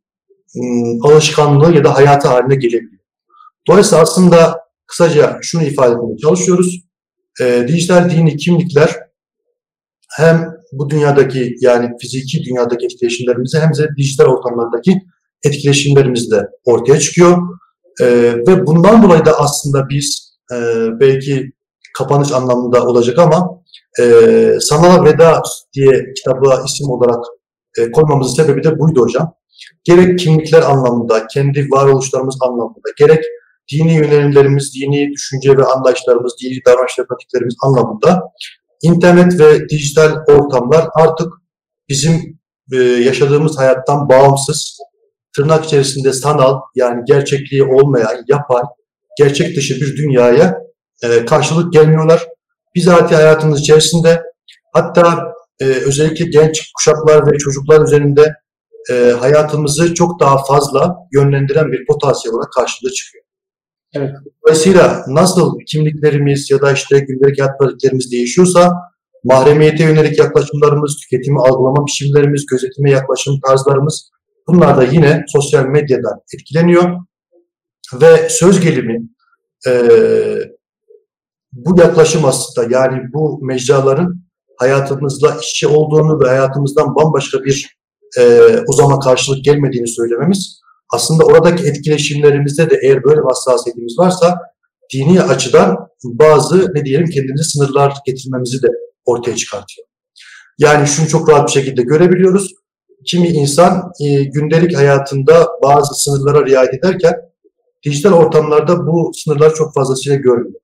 e, 0.55 0.61
alışkanlığı 1.03 1.75
ya 1.75 1.83
da 1.83 1.95
hayatı 1.95 2.27
haline 2.27 2.55
gelebiliyor. 2.55 3.03
Dolayısıyla 3.67 4.03
aslında 4.03 4.59
kısaca 4.87 5.37
şunu 5.41 5.63
ifade 5.63 5.91
etmeye 5.91 6.17
çalışıyoruz. 6.17 6.79
E, 7.41 7.65
dijital 7.67 8.09
dini 8.09 8.37
kimlikler 8.37 8.95
hem 10.17 10.58
bu 10.71 10.89
dünyadaki 10.89 11.55
yani 11.61 11.89
fiziki 12.01 12.43
dünyadaki 12.43 12.85
etkileşimlerimizi 12.85 13.59
hem 13.59 13.69
de 13.69 13.87
dijital 13.97 14.25
ortamlardaki 14.25 15.01
etkileşimlerimiz 15.45 16.31
de 16.31 16.47
ortaya 16.65 16.99
çıkıyor. 16.99 17.37
E, 18.01 18.05
ve 18.47 18.67
bundan 18.67 19.03
dolayı 19.03 19.25
da 19.25 19.39
aslında 19.39 19.89
biz 19.89 20.37
e, 20.53 20.55
belki 20.99 21.51
kapanış 21.97 22.31
anlamında 22.31 22.87
olacak 22.87 23.19
ama 23.19 23.49
e, 23.99 24.03
Sanala 24.59 25.05
Veda 25.05 25.41
diye 25.73 26.13
kitabı 26.13 26.63
isim 26.65 26.89
olarak 26.89 27.25
e, 27.77 27.91
koymamızın 27.91 28.43
sebebi 28.43 28.63
de 28.63 28.79
buydu 28.79 29.01
hocam. 29.01 29.33
Gerek 29.83 30.19
kimlikler 30.19 30.61
anlamında, 30.61 31.27
kendi 31.27 31.67
varoluşlarımız 31.71 32.37
anlamında, 32.41 32.89
gerek 32.97 33.23
dini 33.71 33.93
yönelimlerimiz, 33.93 34.73
dini 34.75 35.11
düşünce 35.11 35.57
ve 35.57 35.63
anlayışlarımız, 35.63 36.33
dini 36.43 36.59
davranış 36.67 36.99
ve 36.99 37.03
pratiklerimiz 37.05 37.55
anlamında 37.63 38.21
internet 38.81 39.39
ve 39.39 39.69
dijital 39.69 40.15
ortamlar 40.27 40.87
artık 40.95 41.33
bizim 41.89 42.39
e, 42.73 42.77
yaşadığımız 42.77 43.57
hayattan 43.57 44.09
bağımsız, 44.09 44.77
tırnak 45.35 45.65
içerisinde 45.65 46.13
sanal 46.13 46.59
yani 46.75 47.01
gerçekliği 47.05 47.63
olmayan, 47.63 48.25
yapay, 48.27 48.61
gerçek 49.17 49.57
dışı 49.57 49.75
bir 49.75 49.97
dünyaya 49.97 50.57
e, 51.03 51.25
karşılık 51.25 51.73
gelmiyorlar. 51.73 52.27
Bizatihi 52.75 53.15
hayatımız 53.15 53.59
içerisinde 53.59 54.23
hatta 54.73 55.33
e, 55.59 55.65
özellikle 55.65 56.25
genç 56.25 56.71
kuşaklar 56.77 57.31
ve 57.31 57.37
çocuklar 57.37 57.85
üzerinde 57.85 58.33
e, 58.91 58.93
hayatımızı 59.19 59.93
çok 59.93 60.19
daha 60.19 60.43
fazla 60.43 60.95
yönlendiren 61.13 61.71
bir 61.71 61.85
potansiyel 61.85 62.35
olarak 62.35 62.51
karşımıza 62.51 62.93
çıkıyor. 62.93 63.25
Evet. 63.93 64.11
Dolayısıyla 64.43 65.03
nasıl 65.07 65.59
kimliklerimiz 65.67 66.51
ya 66.51 66.61
da 66.61 66.71
işte 66.71 66.99
gündelik 66.99 67.39
hayat 67.39 67.59
pratiklerimiz 67.59 68.11
değişiyorsa 68.11 68.73
mahremiyete 69.23 69.83
yönelik 69.83 70.19
yaklaşımlarımız, 70.19 70.97
tüketimi 71.01 71.39
algılama 71.39 71.85
biçimlerimiz, 71.85 72.45
gözetime 72.45 72.91
yaklaşım 72.91 73.39
tarzlarımız 73.47 74.09
bunlar 74.47 74.77
da 74.77 74.83
yine 74.83 75.23
sosyal 75.27 75.65
medyadan 75.65 76.19
etkileniyor. 76.33 76.97
Ve 77.93 78.29
söz 78.29 78.59
gelimi 78.59 78.99
e, 79.67 79.71
bu 81.53 81.79
yaklaşım 81.79 82.25
aslında 82.25 82.67
yani 82.75 83.01
bu 83.13 83.39
mecraların 83.41 84.21
hayatımızla 84.57 85.37
işçi 85.41 85.67
olduğunu 85.67 86.19
ve 86.23 86.27
hayatımızdan 86.27 86.95
bambaşka 86.95 87.43
bir 87.43 87.77
e, 88.19 88.41
uzama 88.67 88.99
karşılık 88.99 89.43
gelmediğini 89.43 89.87
söylememiz 89.87 90.61
aslında 90.89 91.25
oradaki 91.25 91.67
etkileşimlerimizde 91.67 92.69
de 92.69 92.79
eğer 92.83 93.03
böyle 93.03 93.21
bir 93.21 93.27
hassasiyetimiz 93.27 93.99
varsa 93.99 94.39
dini 94.93 95.21
açıdan 95.21 95.77
bazı 96.03 96.73
ne 96.73 96.85
diyelim 96.85 97.09
kendimize 97.09 97.43
sınırlar 97.43 97.93
getirmemizi 98.05 98.61
de 98.61 98.67
ortaya 99.05 99.35
çıkartıyor. 99.35 99.87
Yani 100.57 100.87
şunu 100.87 101.07
çok 101.07 101.29
rahat 101.29 101.47
bir 101.47 101.53
şekilde 101.53 101.81
görebiliyoruz. 101.81 102.51
Kimi 103.05 103.27
insan 103.27 103.91
e, 104.01 104.23
gündelik 104.23 104.77
hayatında 104.77 105.47
bazı 105.63 106.03
sınırlara 106.03 106.45
riayet 106.45 106.73
ederken 106.73 107.13
dijital 107.85 108.13
ortamlarda 108.13 108.87
bu 108.87 109.11
sınırları 109.13 109.53
çok 109.53 109.73
fazlasıyla 109.73 110.17
görmüyor. 110.17 110.59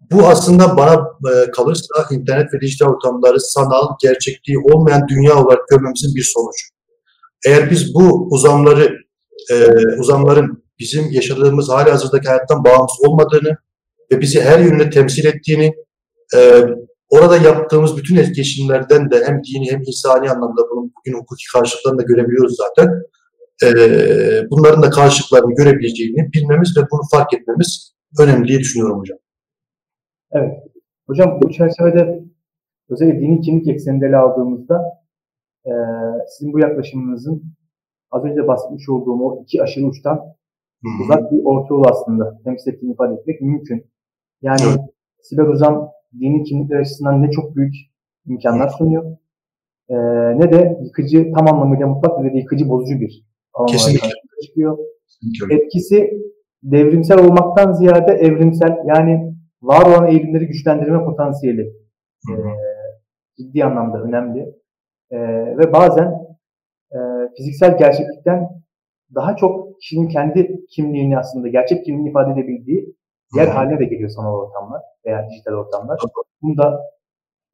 Bu 0.00 0.26
aslında 0.26 0.76
bana 0.76 0.94
e, 1.32 1.50
kalırsa 1.50 2.06
internet 2.10 2.54
ve 2.54 2.60
dijital 2.60 2.86
ortamları 2.86 3.40
sanal, 3.40 3.86
gerçekliği 4.02 4.58
olmayan 4.58 5.08
dünya 5.08 5.44
olarak 5.44 5.68
görmemizin 5.68 6.14
bir 6.14 6.32
sonucu. 6.34 6.66
Eğer 7.46 7.70
biz 7.70 7.94
bu 7.94 8.28
uzamları 8.30 8.96
e, 9.50 9.54
uzamların 10.00 10.64
bizim 10.78 11.10
yaşadığımız 11.10 11.68
hali 11.68 11.90
hazırdaki 11.90 12.28
hayattan 12.28 12.64
bağımsız 12.64 13.00
olmadığını 13.08 13.56
ve 14.12 14.20
bizi 14.20 14.40
her 14.40 14.58
yönde 14.58 14.90
temsil 14.90 15.24
ettiğini, 15.24 15.74
e, 16.36 16.40
orada 17.10 17.36
yaptığımız 17.36 17.96
bütün 17.96 18.16
etkileşimlerden 18.16 19.10
de 19.10 19.24
hem 19.26 19.42
dini 19.44 19.72
hem 19.72 19.80
insani 19.80 20.30
anlamda 20.30 20.62
bunun 20.70 20.92
bugün 20.98 21.18
hukuki 21.18 21.44
karşılıklarını 21.52 21.98
da 21.98 22.02
görebiliyoruz 22.02 22.56
zaten. 22.56 22.94
E, 23.64 23.68
bunların 24.50 24.82
da 24.82 24.90
karşılıklarını 24.90 25.54
görebileceğini 25.54 26.32
bilmemiz 26.32 26.76
ve 26.76 26.80
bunu 26.92 27.00
fark 27.10 27.34
etmemiz 27.34 27.94
önemli 28.20 28.48
diye 28.48 28.58
düşünüyorum 28.58 28.98
hocam. 28.98 29.18
Evet. 30.32 30.52
Hocam 31.06 31.40
bu 31.42 31.50
çerçevede 31.50 32.24
özellikle 32.90 33.20
dini 33.20 33.40
kimlik 33.40 33.68
ekseninde 33.68 34.06
ele 34.06 34.16
aldığımızda 34.16 34.82
e, 35.66 35.72
sizin 36.28 36.52
bu 36.52 36.58
yaklaşımınızın 36.58 37.42
az 38.10 38.24
önce 38.24 38.46
bahsetmiş 38.46 38.88
olduğum 38.88 39.22
o 39.24 39.42
iki 39.42 39.62
aşırı 39.62 39.86
uçtan 39.86 40.16
Hı-hı. 40.16 41.02
uzak 41.02 41.32
bir 41.32 41.44
orta 41.44 41.74
yol 41.74 41.84
aslında 41.84 42.40
temsil 42.44 42.72
ettiğini 42.72 42.92
ifade 42.92 43.14
etmek 43.14 43.40
mümkün. 43.40 43.86
Yani 44.42 44.60
evet. 44.68 44.80
Siber 45.22 45.46
Uzam 45.46 45.90
dini 46.20 46.44
kimlikler 46.44 46.80
açısından 46.80 47.22
ne 47.22 47.30
çok 47.30 47.56
büyük 47.56 47.74
imkanlar 48.26 48.68
sunuyor 48.68 49.16
e, 49.90 49.96
ne 50.38 50.52
de 50.52 50.78
yıkıcı 50.82 51.32
tam 51.32 51.48
anlamıyla 51.48 51.86
mutlak 51.86 52.24
bir 52.24 52.32
yıkıcı 52.32 52.68
bozucu 52.68 53.00
bir 53.00 53.26
Kesinlikle. 53.68 54.08
çıkıyor. 54.46 54.78
Kesinlikle. 55.06 55.56
Etkisi 55.56 56.10
devrimsel 56.62 57.24
olmaktan 57.24 57.72
ziyade 57.72 58.12
evrimsel 58.12 58.76
yani 58.86 59.34
var 59.62 59.86
olan 59.86 60.06
eğilimleri 60.06 60.46
güçlendirme 60.46 61.04
potansiyeli 61.04 61.72
e, 62.30 62.34
ciddi 63.38 63.64
anlamda 63.64 64.02
önemli. 64.02 64.54
E, 65.10 65.18
ve 65.58 65.72
bazen 65.72 66.14
e, 66.92 66.98
fiziksel 67.36 67.78
gerçeklikten 67.78 68.48
daha 69.14 69.36
çok 69.36 69.80
kişinin 69.80 70.08
kendi 70.08 70.66
kimliğini 70.66 71.18
aslında 71.18 71.48
gerçek 71.48 71.84
kimliğini 71.84 72.10
ifade 72.10 72.32
edebildiği 72.32 72.96
yer 73.34 73.46
haline 73.46 73.78
de 73.78 73.84
geliyor 73.84 74.10
sanal 74.10 74.34
ortamlar 74.34 74.82
veya 75.06 75.28
dijital 75.30 75.52
ortamlar. 75.52 76.00
Bunu 76.42 76.58
da 76.58 76.80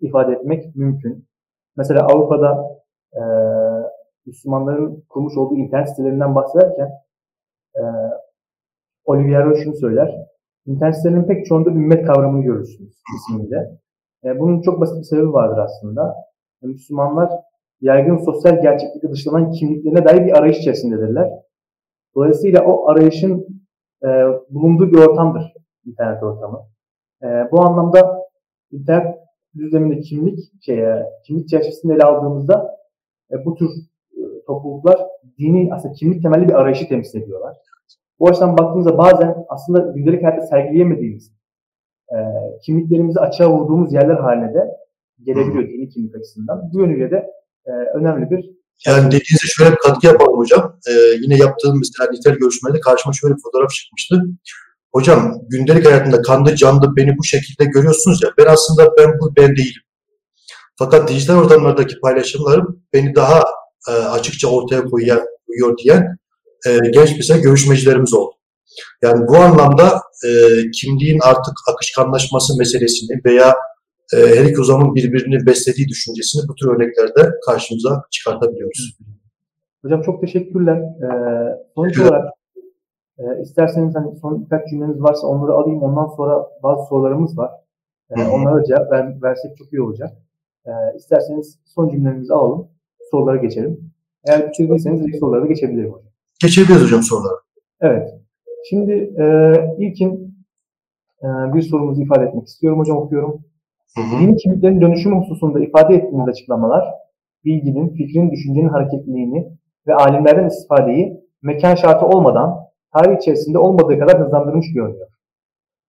ifade 0.00 0.32
etmek 0.32 0.76
mümkün. 0.76 1.28
Mesela 1.76 2.06
Avrupa'da 2.06 2.78
e, 3.14 3.22
Müslümanların 4.26 5.04
kurmuş 5.08 5.36
olduğu 5.36 5.56
internet 5.56 5.88
sitelerinden 5.88 6.34
bahsederken 6.34 6.90
e, 7.76 7.82
Olivier 9.04 9.54
şunu 9.64 9.76
söyler. 9.76 10.26
İnternet 10.66 10.96
sitelerinin 10.96 11.26
pek 11.26 11.46
çoğunda 11.46 11.70
ümmet 11.70 12.06
kavramını 12.06 12.42
görürsünüz 12.44 13.02
isminde. 13.16 13.78
E, 14.24 14.38
bunun 14.38 14.62
çok 14.62 14.80
basit 14.80 14.98
bir 14.98 15.02
sebebi 15.02 15.32
vardır 15.32 15.58
aslında. 15.58 16.14
E, 16.62 16.66
Müslümanlar 16.66 17.30
yaygın 17.80 18.16
sosyal 18.16 18.62
gerçeklikle 18.62 19.10
dışlanan 19.10 19.50
kimliklerine 19.50 20.04
dair 20.04 20.26
bir 20.26 20.38
arayış 20.38 20.58
içerisindedirler. 20.58 21.30
Dolayısıyla 22.14 22.64
o 22.64 22.88
arayışın 22.88 23.46
e, 24.04 24.08
bulunduğu 24.50 24.92
bir 24.92 24.98
ortamdır 24.98 25.52
internet 25.84 26.22
ortamı. 26.22 26.66
E, 27.22 27.26
bu 27.52 27.60
anlamda 27.60 28.28
internet 28.70 29.14
düzleminde 29.56 30.00
kimlik 30.00 30.38
şeye, 30.62 31.06
kimlik 31.26 31.48
çerçevesinde 31.48 31.94
ele 31.94 32.02
aldığımızda 32.02 32.76
e, 33.30 33.44
bu 33.44 33.54
tür 33.54 33.68
e, 34.12 34.20
topluluklar 34.46 34.96
dini 35.38 35.74
aslında 35.74 35.94
kimlik 35.94 36.22
temelli 36.22 36.48
bir 36.48 36.54
arayışı 36.54 36.88
temsil 36.88 37.22
ediyorlar. 37.22 37.56
Bu 38.20 38.28
açıdan 38.28 38.58
baktığımızda 38.58 38.98
bazen 38.98 39.44
aslında 39.48 39.92
gündelik 39.92 40.22
hayatta 40.22 40.46
sergileyemediğimiz 40.46 41.32
e, 42.12 42.16
kimliklerimizi 42.62 43.20
açığa 43.20 43.52
vurduğumuz 43.52 43.92
yerler 43.92 44.14
haline 44.14 44.54
de 44.54 44.76
gelebiliyor 45.22 45.68
dini 45.68 45.88
kimlik 45.88 46.16
açısından. 46.16 46.70
Bu 46.72 46.80
yönüyle 46.80 47.10
de 47.10 47.35
e, 47.66 47.98
önemli 47.98 48.30
bir 48.30 48.56
yani 48.86 49.06
dediğinize 49.06 49.46
şöyle 49.46 49.72
bir 49.72 49.76
katkı 49.76 50.06
yapalım 50.06 50.38
hocam. 50.38 50.80
Ee, 50.88 50.92
yine 51.22 51.36
yaptığım 51.36 51.78
mesela 51.78 52.10
nitel 52.10 52.34
görüşmede 52.34 52.80
karşıma 52.80 53.12
şöyle 53.12 53.34
bir 53.34 53.42
fotoğraf 53.42 53.70
çıkmıştı. 53.70 54.22
hocam 54.92 55.38
gündelik 55.48 55.86
hayatında 55.86 56.22
kanlı 56.22 56.56
canlı 56.56 56.96
beni 56.96 57.18
bu 57.18 57.24
şekilde 57.24 57.64
görüyorsunuz 57.64 58.22
ya 58.22 58.30
ben 58.38 58.46
aslında 58.46 58.90
ben 58.98 59.18
bu 59.20 59.36
ben 59.36 59.56
değilim. 59.56 59.82
Fakat 60.78 61.08
dijital 61.08 61.36
ortamlardaki 61.36 62.00
paylaşımlarım 62.00 62.82
beni 62.92 63.14
daha 63.14 63.44
e, 63.88 63.92
açıkça 63.92 64.48
ortaya 64.48 64.84
koyuyor, 64.84 65.22
koyuyor 65.46 65.78
diyen 65.78 66.18
e, 66.66 66.78
genç 66.90 67.18
bize 67.18 67.38
görüşmecilerimiz 67.38 68.14
oldu. 68.14 68.34
Yani 69.02 69.28
bu 69.28 69.36
anlamda 69.36 70.00
e, 70.24 70.30
kimliğin 70.70 71.18
artık 71.22 71.54
akışkanlaşması 71.74 72.58
meselesini 72.58 73.20
veya 73.24 73.56
e, 74.14 74.16
her 74.16 74.44
iki 74.44 74.60
uzamın 74.60 74.94
birbirini 74.94 75.46
beslediği 75.46 75.88
düşüncesini 75.88 76.48
bu 76.48 76.54
tür 76.54 76.68
örneklerde 76.68 77.30
karşımıza 77.46 78.02
çıkartabiliyoruz. 78.10 78.98
Hocam 79.82 80.02
çok 80.02 80.20
teşekkürler. 80.20 80.76
Ee, 80.76 81.58
sonuç 81.74 82.00
olarak 82.00 82.32
e, 83.18 83.24
isterseniz 83.42 83.94
hani 83.94 84.16
son 84.16 84.44
birkaç 84.44 84.70
cümleniz 84.70 85.02
varsa 85.02 85.26
onları 85.26 85.52
alayım. 85.52 85.82
Ondan 85.82 86.06
sonra 86.06 86.46
bazı 86.62 86.88
sorularımız 86.88 87.38
var. 87.38 87.50
E, 88.10 88.22
onlara 88.28 88.64
cevap 88.64 88.92
ver, 88.92 89.22
versek 89.22 89.56
çok 89.56 89.72
iyi 89.72 89.82
olacak. 89.82 90.10
E, 90.66 90.70
isterseniz 90.96 91.58
son 91.64 91.88
cümlelerimizi 91.88 92.34
alalım. 92.34 92.68
Sorulara 93.10 93.36
geçelim. 93.36 93.92
Eğer 94.28 94.48
bitirdiyseniz 94.48 95.00
ilk 95.06 95.16
sorulara 95.16 95.46
geçebilirim 95.46 95.92
hocam. 95.92 96.12
Geçebiliriz 96.42 96.82
hocam 96.84 97.02
sorulara. 97.02 97.36
Evet. 97.80 98.14
Şimdi 98.70 98.92
e, 98.92 99.54
ilkin 99.78 100.36
e, 101.22 101.26
bir 101.54 101.62
sorumuzu 101.62 102.02
ifade 102.02 102.24
etmek 102.24 102.46
istiyorum 102.46 102.78
hocam 102.78 102.96
okuyorum. 102.96 103.44
Dini 103.96 104.36
kimliklerin 104.36 104.80
dönüşüm 104.80 105.20
hususunda 105.20 105.60
ifade 105.60 105.94
ettiğiniz 105.94 106.28
açıklamalar, 106.28 106.84
bilginin, 107.44 107.88
fikrin, 107.88 108.30
düşüncenin 108.30 108.68
hareketliliğini 108.68 109.48
ve 109.86 109.94
alimlerden 109.94 110.46
istifadeyi 110.46 111.20
mekan 111.42 111.74
şartı 111.74 112.06
olmadan 112.06 112.54
tarih 112.92 113.16
içerisinde 113.16 113.58
olmadığı 113.58 113.98
kadar 113.98 114.24
hızlandırmış 114.24 114.66
görünüyor. 114.74 115.08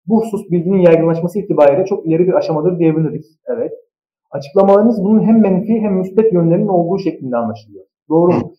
Bu 0.05 0.21
husus 0.21 0.51
bilginin 0.51 0.81
yaygınlaşması 0.81 1.39
itibariyle 1.39 1.85
çok 1.85 2.07
ileri 2.07 2.27
bir 2.27 2.33
aşamadır 2.33 2.79
diyebiliriz. 2.79 3.39
Evet. 3.55 3.71
Açıklamalarınız 4.31 5.03
bunun 5.03 5.23
hem 5.23 5.41
menfi 5.41 5.73
hem 5.81 5.93
müspet 5.93 6.33
yönlerinin 6.33 6.67
olduğu 6.67 6.99
şeklinde 6.99 7.37
anlaşılıyor. 7.37 7.85
Doğru 8.09 8.31
mu? 8.31 8.53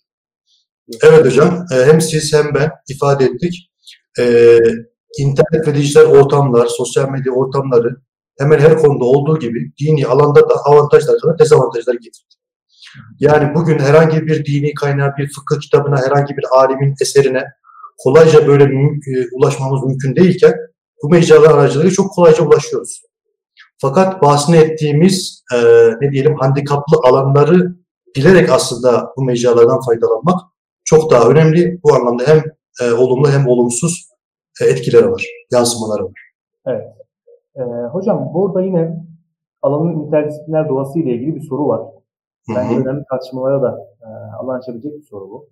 Evet 1.05 1.27
hocam. 1.27 1.49
Ee, 1.49 1.93
hem 1.93 2.01
siz 2.01 2.35
hem 2.35 2.55
ben 2.55 2.71
ifade 2.91 3.25
ettik. 3.25 3.71
Ee, 4.21 4.59
internet 5.19 5.69
ve 5.69 5.75
dijital 5.75 6.05
ortamlar, 6.05 6.67
sosyal 6.67 7.11
medya 7.11 7.33
ortamları 7.33 7.97
hemen 8.39 8.59
her 8.59 8.79
konuda 8.79 9.05
olduğu 9.05 9.39
gibi 9.39 9.73
dini 9.81 10.07
alanda 10.07 10.49
da 10.49 10.55
avantajlar 10.65 11.21
kadar 11.21 11.39
dezavantajlar 11.39 11.95
getirdi. 11.95 12.35
Yani 13.21 13.55
bugün 13.55 13.79
herhangi 13.79 14.27
bir 14.27 14.45
dini 14.45 14.75
kaynağı, 14.75 15.17
bir 15.19 15.33
fıkıh 15.33 15.61
kitabına, 15.61 15.97
herhangi 15.97 16.37
bir 16.37 16.45
alimin 16.53 16.95
eserine 17.01 17.45
kolayca 17.99 18.47
böyle 18.47 18.65
e, 18.65 19.13
ulaşmamız 19.33 19.85
mümkün 19.85 20.17
değilken 20.17 20.55
bu 21.03 21.09
mecralar 21.09 21.51
aracılığıyla 21.51 21.91
çok 21.91 22.13
kolayca 22.13 22.45
ulaşıyoruz. 22.45 23.03
Fakat 23.81 24.23
bahsini 24.23 24.57
ettiğimiz 24.57 25.45
e, 25.55 25.59
ne 26.01 26.13
diyelim 26.13 26.37
handikaplı 26.41 26.97
alanları 27.03 27.77
bilerek 28.17 28.51
aslında 28.51 29.13
bu 29.17 29.25
mecralardan 29.25 29.81
faydalanmak 29.81 30.41
çok 30.85 31.11
daha 31.11 31.29
önemli. 31.29 31.81
Bu 31.85 31.95
anlamda 31.95 32.25
hem 32.27 32.43
e, 32.83 32.93
olumlu 32.93 33.31
hem 33.31 33.49
olumsuz 33.49 34.09
e, 34.63 34.65
etkileri 34.65 35.11
var, 35.11 35.27
yansımaları 35.53 36.05
var. 36.05 36.21
Evet. 36.67 36.98
E, 37.59 37.63
hocam 37.93 38.31
burada 38.35 38.63
yine 38.63 39.05
alanın 39.63 39.93
interdisipliner 40.07 40.69
doğası 40.69 40.99
ile 40.99 41.11
ilgili 41.15 41.35
bir 41.37 41.41
soru 41.41 41.69
var. 41.69 41.81
Bence 42.57 42.77
önemli 42.81 43.05
tartışmalara 43.11 43.63
da 43.63 43.87
e, 44.03 44.07
alan 44.41 44.59
açabilecek 44.59 44.93
bir 44.93 45.03
soru 45.03 45.31
bu. 45.31 45.49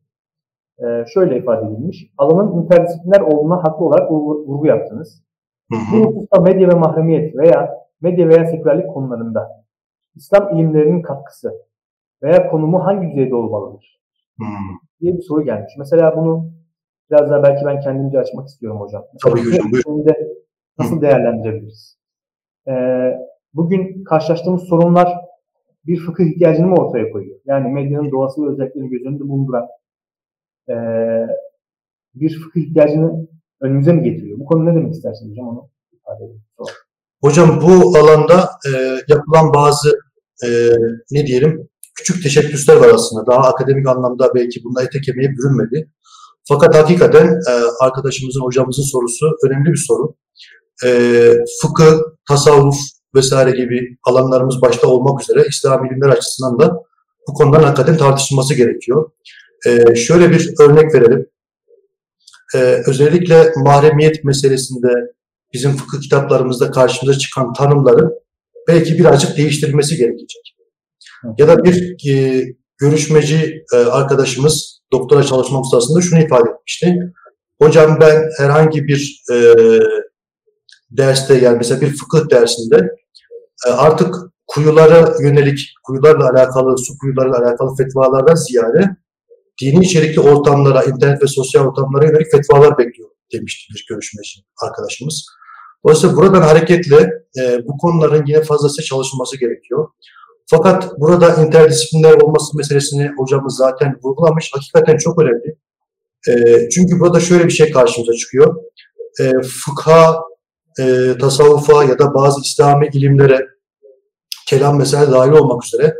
E, 0.86 1.04
şöyle 1.14 1.38
ifade 1.38 1.66
edilmiş. 1.66 2.12
Alanın 2.18 2.62
interdisipliner 2.62 3.20
olduğuna 3.20 3.56
haklı 3.64 3.84
olarak 3.84 4.10
vurgu 4.12 4.66
yaptınız. 4.66 5.22
Bu 5.70 5.76
hususta 6.06 6.40
medya 6.40 6.68
ve 6.68 6.74
mahremiyet 6.74 7.36
veya 7.36 7.74
medya 8.00 8.28
veya 8.28 8.46
sekülerlik 8.46 8.88
konularında 8.94 9.64
İslam 10.14 10.56
ilimlerinin 10.56 11.02
katkısı 11.02 11.52
veya 12.22 12.50
konumu 12.50 12.84
hangi 12.84 13.10
düzeyde 13.10 13.34
olmalıdır? 13.34 14.00
Diye 15.00 15.12
bir 15.14 15.22
soru 15.22 15.42
gelmiş. 15.44 15.72
Mesela 15.78 16.16
bunu 16.16 16.50
biraz 17.10 17.30
daha 17.30 17.42
belki 17.42 17.66
ben 17.66 17.80
kendimce 17.80 18.18
açmak 18.18 18.48
istiyorum 18.48 18.80
hocam. 18.80 19.04
Tabii 19.24 19.40
hocam. 19.52 19.72
Buyurun. 19.72 20.06
Nasıl 20.78 21.00
değerlendirebiliriz? 21.00 21.95
Ee, 22.68 23.12
bugün 23.54 24.04
karşılaştığımız 24.04 24.62
sorunlar 24.62 25.08
bir 25.86 25.96
fıkıh 25.96 26.24
ihtiyacını 26.24 26.66
mı 26.66 26.74
ortaya 26.74 27.10
koyuyor? 27.10 27.40
Yani 27.46 27.72
medyanın 27.72 28.10
doğası 28.10 28.42
ve 28.42 28.52
özelliklerini 28.52 28.90
göz 28.90 29.02
önünde 29.06 29.28
bulunduran 29.28 29.66
e, 30.68 30.74
bir 32.14 32.40
fıkıh 32.40 32.60
ihtiyacını 32.60 33.28
önümüze 33.60 33.92
mi 33.92 34.02
getiriyor? 34.02 34.38
Bu 34.38 34.44
konu 34.44 34.66
ne 34.66 34.74
demek 34.74 34.94
istersiniz 34.94 35.30
hocam 35.30 35.48
onu 35.48 35.68
ifade 35.92 36.24
edin. 36.24 36.40
Hocam 37.22 37.60
bu 37.62 37.98
alanda 37.98 38.50
e, 38.66 38.70
yapılan 39.08 39.54
bazı 39.54 39.88
e, 40.44 40.48
ne 41.10 41.26
diyelim 41.26 41.68
küçük 41.96 42.22
teşebbüsler 42.22 42.76
var 42.76 42.88
aslında. 42.94 43.26
Daha 43.26 43.48
akademik 43.48 43.88
anlamda 43.88 44.34
belki 44.34 44.60
bunlar 44.64 44.84
ete 44.84 45.00
kemiğe 45.00 45.28
bürünmedi. 45.30 45.90
Fakat 46.48 46.74
hakikaten 46.74 47.26
e, 47.26 47.52
arkadaşımızın, 47.80 48.40
hocamızın 48.40 48.82
sorusu 48.82 49.26
önemli 49.46 49.72
bir 49.72 49.84
soru. 49.88 50.14
E, 50.84 50.88
fıkıh, 51.62 51.98
tasavvuf, 52.28 52.76
vesaire 53.16 53.50
gibi 53.50 53.96
alanlarımız 54.04 54.62
başta 54.62 54.88
olmak 54.88 55.22
üzere 55.22 55.46
İslam 55.48 55.84
bilimler 55.84 56.08
açısından 56.08 56.58
da 56.58 56.82
bu 57.28 57.34
konudan 57.34 57.62
hakikaten 57.62 57.96
tartışılması 57.96 58.54
gerekiyor. 58.54 59.10
Ee, 59.66 59.94
şöyle 59.94 60.30
bir 60.30 60.54
örnek 60.60 60.94
verelim. 60.94 61.26
Ee, 62.54 62.82
özellikle 62.86 63.52
mahremiyet 63.56 64.24
meselesinde 64.24 64.88
bizim 65.52 65.76
fıkıh 65.76 66.00
kitaplarımızda 66.00 66.70
karşımıza 66.70 67.18
çıkan 67.18 67.52
tanımları 67.52 68.10
belki 68.68 68.98
birazcık 68.98 69.36
değiştirilmesi 69.36 69.96
gerekecek. 69.96 70.56
Ya 71.38 71.48
da 71.48 71.64
bir 71.64 72.08
e, 72.10 72.44
görüşmeci 72.78 73.64
e, 73.74 73.76
arkadaşımız 73.76 74.80
doktora 74.92 75.24
çalışma 75.24 75.60
ustasında 75.60 76.00
şunu 76.00 76.20
ifade 76.20 76.50
etmişti. 76.50 76.98
Hocam 77.62 77.98
ben 78.00 78.30
herhangi 78.38 78.84
bir 78.84 79.22
e, 79.32 79.54
derste 80.90 81.34
yani 81.34 81.56
mesela 81.56 81.80
bir 81.80 81.96
fıkıh 81.96 82.30
dersinde 82.30 82.88
e, 83.66 83.70
artık 83.70 84.14
kuyulara 84.46 85.14
yönelik, 85.22 85.58
kuyularla 85.84 86.30
alakalı, 86.30 86.78
su 86.78 86.98
kuyularla 86.98 87.38
alakalı 87.38 87.76
fetvalardan 87.76 88.34
ziyade 88.34 88.96
dini 89.62 89.84
içerikli 89.84 90.20
ortamlara, 90.20 90.82
internet 90.82 91.22
ve 91.22 91.26
sosyal 91.26 91.66
ortamlara 91.66 92.06
yönelik 92.06 92.32
fetvalar 92.32 92.78
bekliyor 92.78 93.10
demişti 93.32 93.74
bir 93.74 93.86
görüşmeci 93.88 94.40
arkadaşımız. 94.62 95.26
Dolayısıyla 95.84 96.16
buradan 96.16 96.42
hareketle 96.42 97.12
e, 97.40 97.66
bu 97.66 97.78
konuların 97.78 98.26
yine 98.26 98.42
fazlası 98.42 98.82
çalışılması 98.82 99.40
gerekiyor. 99.40 99.88
Fakat 100.50 101.00
burada 101.00 101.44
interdisipliner 101.44 102.14
olması 102.14 102.56
meselesini 102.56 103.10
hocamız 103.18 103.56
zaten 103.56 103.96
vurgulamış. 104.02 104.50
Hakikaten 104.52 104.96
çok 104.96 105.22
önemli. 105.22 105.58
E, 106.28 106.68
çünkü 106.68 107.00
burada 107.00 107.20
şöyle 107.20 107.44
bir 107.44 107.50
şey 107.50 107.70
karşımıza 107.70 108.12
çıkıyor. 108.12 108.56
E, 109.20 109.32
fıkha 109.42 110.20
e, 110.80 111.18
tasavvufa 111.20 111.84
ya 111.84 111.98
da 111.98 112.14
bazı 112.14 112.40
İslami 112.40 112.88
ilimlere 112.92 113.40
kelam 114.48 114.78
mesela 114.78 115.12
dahil 115.12 115.32
olmak 115.32 115.64
üzere 115.64 115.94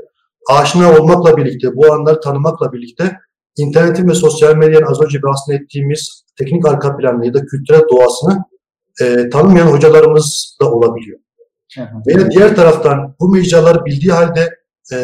aşina 0.51 0.99
olmakla 0.99 1.37
birlikte, 1.37 1.77
bu 1.77 1.93
anları 1.93 2.21
tanımakla 2.21 2.73
birlikte 2.73 3.17
internetin 3.57 4.09
ve 4.09 4.15
sosyal 4.15 4.57
medyanın 4.57 4.87
az 4.87 5.03
önce 5.03 5.23
bahsettiğimiz 5.23 6.25
teknik 6.39 6.67
arka 6.67 6.97
planı 6.97 7.27
ya 7.27 7.35
da 7.35 7.47
kültürel 7.47 7.83
doğasını 7.91 8.45
e, 9.03 9.29
tanımayan 9.29 9.67
hocalarımız 9.67 10.57
da 10.61 10.73
olabiliyor. 10.73 11.19
Veya 12.07 12.31
diğer 12.31 12.57
taraftan 12.57 13.17
bu 13.21 13.29
mecraları 13.29 13.85
bildiği 13.85 14.13
halde 14.13 14.51
e, 14.93 14.97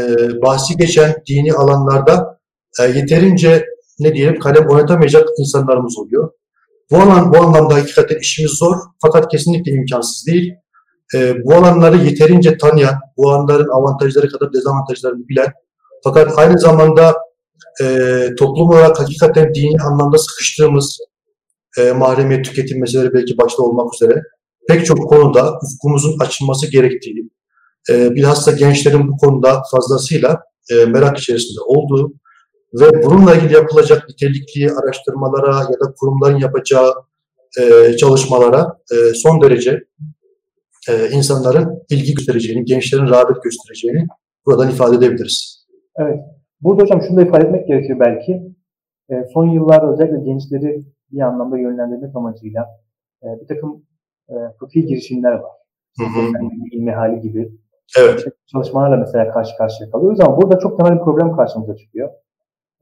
bahsi 0.43 0.77
geçen 0.77 1.15
dini 1.29 1.53
alanlarda 1.53 2.41
e, 2.81 2.83
yeterince 2.83 3.67
ne 4.01 4.15
diyelim 4.15 4.41
kalem 4.41 4.69
oynatamayacak 4.69 5.29
insanlarımız 5.39 5.99
oluyor. 5.99 6.31
Bu 6.93 6.97
alan 6.97 7.33
bu 7.33 7.39
anlamda 7.39 7.75
hakikaten 7.75 8.19
işimiz 8.21 8.53
zor 8.53 8.77
fakat 9.03 9.29
kesinlikle 9.31 9.73
imkansız 9.73 10.27
değil. 10.27 10.53
E, 11.15 11.45
bu 11.45 11.55
alanları 11.55 11.97
yeterince 11.97 12.59
tanıyan, 12.59 12.95
bu 13.17 13.31
alanların 13.31 13.69
avantajları 13.69 14.29
kadar 14.29 14.53
dezavantajlarını 14.53 15.29
bilen 15.29 15.53
fakat 16.05 16.39
aynı 16.39 16.59
zamanda 16.59 17.15
e, 17.83 17.87
toplum 18.39 18.69
olarak 18.69 19.01
hakikaten 19.01 19.55
dini 19.55 19.83
anlamda 19.83 20.19
sıkıştığımız 20.19 20.99
e, 21.79 21.93
mahremiyet 21.93 22.45
tüketim 22.45 22.81
meseleleri 22.81 23.15
belki 23.15 23.39
başta 23.39 23.63
olmak 23.63 23.95
üzere 23.95 24.23
pek 24.69 24.87
çok 24.87 25.09
konuda 25.09 25.59
ufkumuzun 25.63 26.19
açılması 26.21 26.71
gerektiği, 26.71 27.31
e, 27.91 28.11
bilhassa 28.11 28.53
gençlerin 28.53 29.09
bu 29.09 29.17
konuda 29.17 29.63
fazlasıyla 29.71 30.41
e, 30.71 30.85
merak 30.85 31.19
içerisinde 31.19 31.61
olduğu 31.67 32.13
ve 32.81 33.03
bununla 33.05 33.35
ilgili 33.35 33.53
yapılacak 33.53 34.09
nitelikli 34.09 34.73
araştırmalara 34.73 35.57
ya 35.57 35.81
da 35.81 35.95
kurumların 36.01 36.39
yapacağı 36.39 36.93
e, 37.61 37.97
çalışmalara 37.97 38.79
e, 38.93 39.15
son 39.15 39.41
derece 39.41 39.85
e, 40.89 41.11
insanların 41.11 41.83
ilgi 41.91 42.15
göstereceğini, 42.15 42.65
gençlerin 42.65 43.07
rağbet 43.07 43.43
göstereceğini 43.43 44.07
buradan 44.47 44.71
ifade 44.71 44.97
edebiliriz. 44.97 45.67
Evet. 45.97 46.21
Burada 46.61 46.83
hocam 46.83 47.03
şunu 47.03 47.17
da 47.17 47.23
ifade 47.23 47.45
etmek 47.45 47.69
gerekiyor 47.69 48.01
belki. 48.01 48.33
E, 49.11 49.15
son 49.35 49.51
yıllarda 49.51 49.93
özellikle 49.93 50.25
gençleri 50.25 50.85
bir 51.13 51.21
anlamda 51.21 51.59
yönlendirmek 51.59 52.17
amacıyla 52.17 52.67
e, 53.23 53.27
bir 53.41 53.49
takım 53.49 53.85
e, 54.29 54.35
fıkhi 54.59 54.87
girişimler 54.87 55.33
var. 55.33 55.53
Hı 55.99 56.05
hı. 56.05 56.49
İlmi 56.73 56.93
hali 56.93 57.21
gibi. 57.21 57.53
Evet. 57.99 58.25
Çalışmalarla 58.53 58.97
mesela 58.97 59.33
karşı 59.33 59.57
karşıya 59.57 59.91
kalıyoruz 59.91 60.21
ama 60.21 60.37
burada 60.37 60.59
çok 60.59 60.79
temel 60.79 60.99
bir 60.99 61.05
problem 61.05 61.37
karşımıza 61.37 61.77
çıkıyor. 61.77 62.11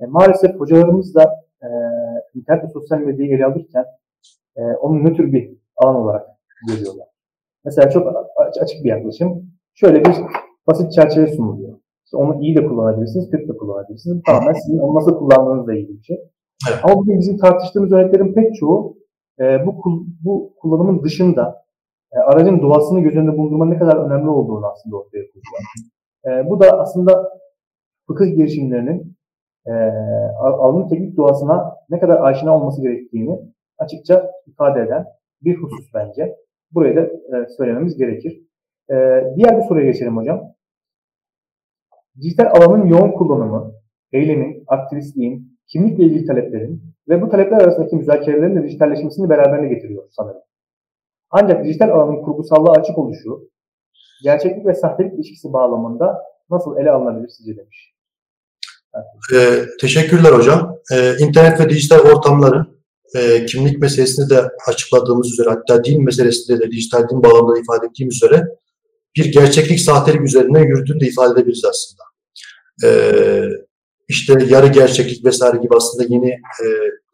E, 0.00 0.06
maalesef 0.06 0.60
hocalarımız 0.60 1.14
da 1.14 1.22
e, 1.62 1.68
internet 2.34 2.64
ve 2.64 2.68
sosyal 2.68 2.98
medyayı 2.98 3.32
ele 3.32 3.46
alırken 3.46 3.84
e, 4.56 4.62
onu 4.62 5.04
nötr 5.04 5.32
bir 5.32 5.56
alan 5.76 5.96
olarak 5.96 6.26
görüyorlar. 6.68 7.06
Mesela 7.64 7.90
çok 7.90 8.12
açık 8.36 8.84
bir 8.84 8.88
yaklaşım. 8.88 9.50
Şöyle 9.74 10.04
bir 10.04 10.14
basit 10.66 10.92
çerçeve 10.92 11.26
sunuluyor. 11.26 11.78
İşte 12.04 12.16
onu 12.16 12.42
iyi 12.42 12.56
de 12.56 12.66
kullanabilirsiniz, 12.66 13.30
kötü 13.30 13.48
de 13.48 13.56
kullanabilirsiniz. 13.56 14.22
Tamamen 14.26 14.52
sizin 14.52 14.78
onu 14.78 14.94
nasıl 14.94 15.18
kullandığınızla 15.18 15.74
ilgili 15.74 15.98
bir 15.98 16.02
şey. 16.02 16.16
Evet. 16.70 16.80
Ama 16.82 16.96
bugün 16.96 17.18
bizim 17.18 17.38
tartıştığımız 17.38 17.92
örneklerin 17.92 18.34
pek 18.34 18.54
çoğu 18.54 18.96
e, 19.40 19.66
bu, 19.66 19.82
bu 20.24 20.54
kullanımın 20.60 21.02
dışında 21.02 21.64
e, 22.12 22.18
aracın 22.18 22.62
doğasını 22.62 23.00
göz 23.00 23.16
önünde 23.16 23.38
bulundurma 23.38 23.66
ne 23.66 23.78
kadar 23.78 23.96
önemli 23.96 24.28
olduğunu 24.28 24.66
aslında 24.66 24.96
ortaya 24.96 25.24
koyuyor. 25.32 25.62
E, 26.26 26.50
bu 26.50 26.60
da 26.60 26.80
aslında 26.80 27.30
fıkıh 28.06 28.26
girişimlerinin 28.36 29.16
e, 29.66 29.72
alanın 30.40 30.88
teknik 30.88 31.16
doğasına 31.16 31.76
ne 31.90 32.00
kadar 32.00 32.20
aşina 32.24 32.56
olması 32.56 32.82
gerektiğini 32.82 33.40
açıkça 33.78 34.30
ifade 34.46 34.80
eden 34.80 35.06
bir 35.42 35.56
husus 35.56 35.94
bence. 35.94 36.36
Burayı 36.72 36.96
da 36.96 37.00
e, 37.00 37.46
söylememiz 37.56 37.96
gerekir. 37.96 38.42
E, 38.90 38.94
diğer 39.36 39.58
bir 39.58 39.62
soruya 39.62 39.84
geçelim 39.84 40.16
hocam. 40.16 40.42
Dijital 42.20 42.46
alanın 42.54 42.86
yoğun 42.86 43.12
kullanımı, 43.12 43.72
eylemin, 44.12 44.64
aktivistliğin, 44.66 45.58
kimlikle 45.66 46.04
ilgili 46.04 46.26
taleplerin 46.26 46.82
ve 47.08 47.22
bu 47.22 47.28
talepler 47.28 47.60
arasındaki 47.60 47.96
müzakerelerin 47.96 48.56
de 48.56 48.62
dijitalleşmesini 48.62 49.28
beraberine 49.28 49.68
getiriyor 49.68 50.04
sanırım. 50.10 50.42
Ancak 51.30 51.64
dijital 51.64 51.88
alanın 51.88 52.22
kurgusallığa 52.22 52.72
açık 52.72 52.98
oluşu, 52.98 53.50
gerçeklik 54.22 54.66
ve 54.66 54.74
sahtelik 54.74 55.14
ilişkisi 55.14 55.52
bağlamında 55.52 56.22
nasıl 56.50 56.76
ele 56.76 56.90
alınabilir 56.90 57.28
sizce 57.28 57.56
demiş. 57.56 57.94
Ee, 59.34 59.64
teşekkürler 59.80 60.32
hocam. 60.32 60.76
Ee, 60.92 61.16
internet 61.18 61.60
ve 61.60 61.70
dijital 61.70 61.98
ortamları 61.98 62.66
e, 63.16 63.46
kimlik 63.46 63.78
meselesini 63.78 64.30
de 64.30 64.48
açıkladığımız 64.66 65.32
üzere 65.32 65.48
hatta 65.48 65.84
din 65.84 66.04
meselesinde 66.04 66.60
de 66.60 66.70
dijital 66.70 67.08
din 67.08 67.22
bağlamında 67.22 67.60
ifade 67.60 67.86
ettiğimiz 67.86 68.16
üzere 68.16 68.44
bir 69.16 69.32
gerçeklik 69.32 69.80
sahtelik 69.80 70.20
üzerinden 70.20 70.62
yürüdüğünü 70.62 71.00
de 71.00 71.06
ifade 71.06 71.32
edebiliriz 71.32 71.64
aslında. 71.64 72.02
Ee, 72.84 73.44
işte 74.08 74.46
yarı 74.48 74.66
gerçeklik 74.66 75.24
vesaire 75.24 75.56
gibi 75.56 75.76
aslında 75.76 76.04
yeni 76.08 76.30
e, 76.30 76.66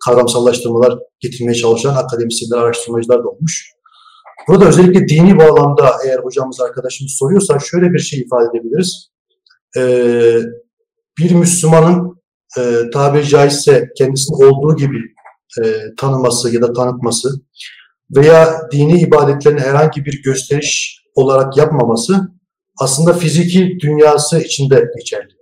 kavramsallaştırmalar 0.04 0.98
getirmeye 1.20 1.54
çalışan 1.54 1.94
akademisyenler, 1.94 2.62
araştırmacılar 2.62 3.24
da 3.24 3.28
olmuş. 3.28 3.70
Burada 4.48 4.68
özellikle 4.68 5.08
dini 5.08 5.38
bağlamda 5.38 5.92
eğer 6.06 6.18
hocamız 6.18 6.60
arkadaşımız 6.60 7.12
soruyorsa 7.18 7.58
şöyle 7.58 7.92
bir 7.92 7.98
şey 7.98 8.20
ifade 8.20 8.44
edebiliriz. 8.44 9.10
Ee, 9.76 10.40
bir 11.18 11.30
Müslümanın 11.30 12.22
e, 12.58 12.90
tabiri 12.92 13.28
caizse 13.28 13.88
kendisini 13.98 14.36
olduğu 14.46 14.76
gibi 14.76 14.96
e, 15.64 15.94
tanıması 15.96 16.54
ya 16.54 16.62
da 16.62 16.72
tanıtması 16.72 17.28
veya 18.16 18.60
dini 18.72 19.00
ibadetlerini 19.00 19.60
herhangi 19.60 20.04
bir 20.04 20.22
gösteriş 20.22 21.02
olarak 21.14 21.56
yapmaması 21.56 22.28
aslında 22.80 23.12
fiziki 23.12 23.78
dünyası 23.80 24.38
içinde 24.38 24.84
geçerli. 24.98 25.36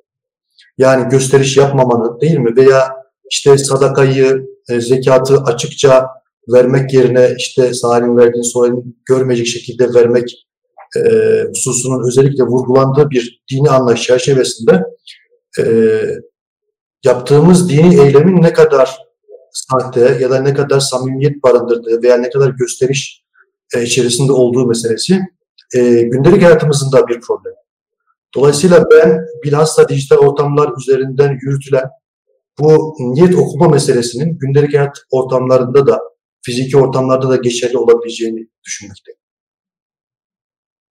Yani 0.79 1.09
gösteriş 1.09 1.57
yapmamanın 1.57 2.21
değil 2.21 2.39
mi? 2.39 2.57
Veya 2.57 2.93
işte 3.31 3.59
sadakayı, 3.59 4.47
e, 4.69 4.81
zekatı 4.81 5.37
açıkça 5.37 6.07
vermek 6.49 6.95
yerine 6.95 7.35
işte 7.39 7.75
sahirin 7.75 8.17
verdiğin 8.17 8.53
soyun 8.53 8.97
görmeyecek 9.05 9.47
şekilde 9.47 9.95
vermek 9.95 10.47
e, 10.97 11.01
hususunun 11.49 12.07
özellikle 12.09 12.45
vurgulandığı 12.45 13.11
bir 13.11 13.43
dini 13.53 13.71
anlayış 13.71 14.03
çerçevesinde 14.03 14.83
e, 15.59 15.65
yaptığımız 17.05 17.71
dini 17.71 18.01
eylemin 18.01 18.43
ne 18.43 18.53
kadar 18.53 18.99
sahte 19.53 20.19
ya 20.21 20.31
da 20.31 20.41
ne 20.41 20.55
kadar 20.55 20.81
samimiyet 20.81 21.43
barındırdığı 21.43 22.03
veya 22.03 22.17
ne 22.17 22.31
kadar 22.31 22.51
gösteriş 22.51 23.25
e, 23.77 23.83
içerisinde 23.83 24.33
olduğu 24.33 24.67
meselesi 24.67 25.21
e, 25.75 26.03
gündelik 26.03 26.43
hayatımızın 26.43 26.93
da 26.93 27.09
bir 27.09 27.21
problem. 27.21 27.55
Dolayısıyla 28.35 28.85
ben 28.91 29.27
bilhassa 29.45 29.89
dijital 29.89 30.17
ortamlar 30.17 30.73
üzerinden 30.79 31.39
yürütülen 31.43 31.91
bu 32.59 32.95
niyet 33.01 33.35
okuma 33.35 33.69
meselesinin 33.69 34.39
gündelik 34.39 34.75
hayat 34.75 34.97
ortamlarında 35.11 35.87
da 35.87 36.01
fiziki 36.43 36.77
ortamlarda 36.79 37.29
da 37.29 37.37
geçerli 37.37 37.79
olabileceğini 37.79 38.49
düşünmekteyim. 38.65 39.19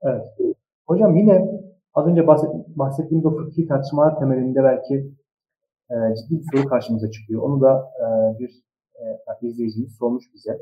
Evet. 0.04 0.56
Hocam 0.88 1.18
yine 1.18 1.46
az 1.94 2.08
önce 2.08 2.28
bahset, 2.28 2.50
bahsettiğimiz 2.68 3.26
o 3.26 3.38
fıkhi 3.38 3.68
tartışmalar 3.68 4.20
temelinde 4.20 4.64
belki 4.64 4.96
e, 5.92 5.96
ciddi 6.16 6.40
bir 6.40 6.46
soru 6.52 6.70
karşımıza 6.70 7.12
çıkıyor. 7.12 7.42
Onu 7.42 7.62
da 7.62 7.92
e, 8.00 8.40
bir 8.40 8.64
e, 8.96 9.48
izleyicimiz 9.48 9.96
sormuş 10.00 10.26
bize. 10.34 10.58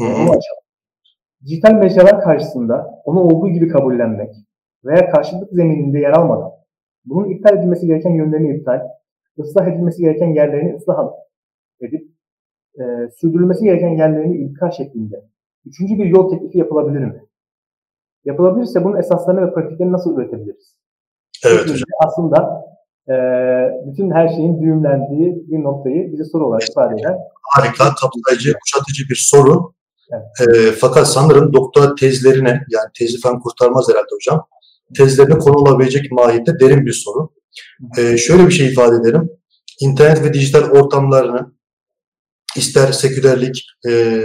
Onu 0.00 0.30
açalım. 0.30 0.64
Dijital 1.46 1.74
mecralar 1.74 2.20
karşısında 2.20 3.02
onu 3.04 3.20
olduğu 3.20 3.48
gibi 3.48 3.68
kabullenmek 3.68 4.34
veya 4.84 5.10
karşılık 5.10 5.52
zemininde 5.52 5.98
yer 5.98 6.10
almadan 6.10 6.52
bunun 7.04 7.30
iptal 7.30 7.58
edilmesi 7.58 7.86
gereken 7.86 8.10
yönlerini 8.10 8.56
iptal, 8.56 8.80
ıslah 9.38 9.68
edilmesi 9.68 10.02
gereken 10.02 10.28
yerlerini 10.28 10.76
ıslah 10.76 11.10
edip 11.80 12.10
e, 12.74 12.82
sürdürülmesi 13.20 13.64
gereken 13.64 13.88
yerlerini 13.88 14.36
ilka 14.36 14.70
şeklinde 14.70 15.24
üçüncü 15.66 15.98
bir 15.98 16.04
yol 16.04 16.30
teklifi 16.30 16.58
yapılabilir 16.58 17.04
mi? 17.04 17.22
Yapılabilirse 18.24 18.84
bunun 18.84 18.96
esaslarını 18.96 19.46
ve 19.46 19.54
pratiklerini 19.54 19.92
nasıl 19.92 20.18
üretebiliriz? 20.18 20.76
Evet 21.44 21.62
hocam. 21.62 21.84
Aslında 22.06 22.64
e, 23.08 23.14
bütün 23.86 24.10
her 24.10 24.28
şeyin 24.28 24.62
düğümlendiği 24.62 25.44
bir 25.50 25.62
noktayı 25.62 26.12
bize 26.12 26.24
soru 26.24 26.46
olarak 26.46 26.70
ifade 26.70 27.00
eden. 27.00 27.18
Harika, 27.42 27.94
kapsayıcı, 27.94 28.52
kuşatıcı 28.52 29.04
bir 29.10 29.26
soru. 29.30 29.72
Evet. 30.12 30.56
E, 30.56 30.72
fakat 30.72 31.08
sanırım 31.08 31.52
doktora 31.52 31.94
tezlerine, 31.94 32.48
yani 32.48 32.88
tezi 32.98 33.20
falan 33.20 33.40
kurtarmaz 33.40 33.88
herhalde 33.90 34.08
hocam, 34.14 34.46
tezlerine 34.96 35.38
konulabilecek 35.38 36.12
mahiyette 36.12 36.60
derin 36.60 36.86
bir 36.86 36.92
soru. 36.92 37.30
E, 37.98 38.16
şöyle 38.16 38.46
bir 38.46 38.52
şey 38.52 38.66
ifade 38.66 38.96
ederim. 38.96 39.30
İnternet 39.80 40.24
ve 40.24 40.34
dijital 40.34 40.70
ortamlarını 40.70 41.52
ister 42.56 42.92
sekülerlik, 42.92 43.66
e, 43.88 44.22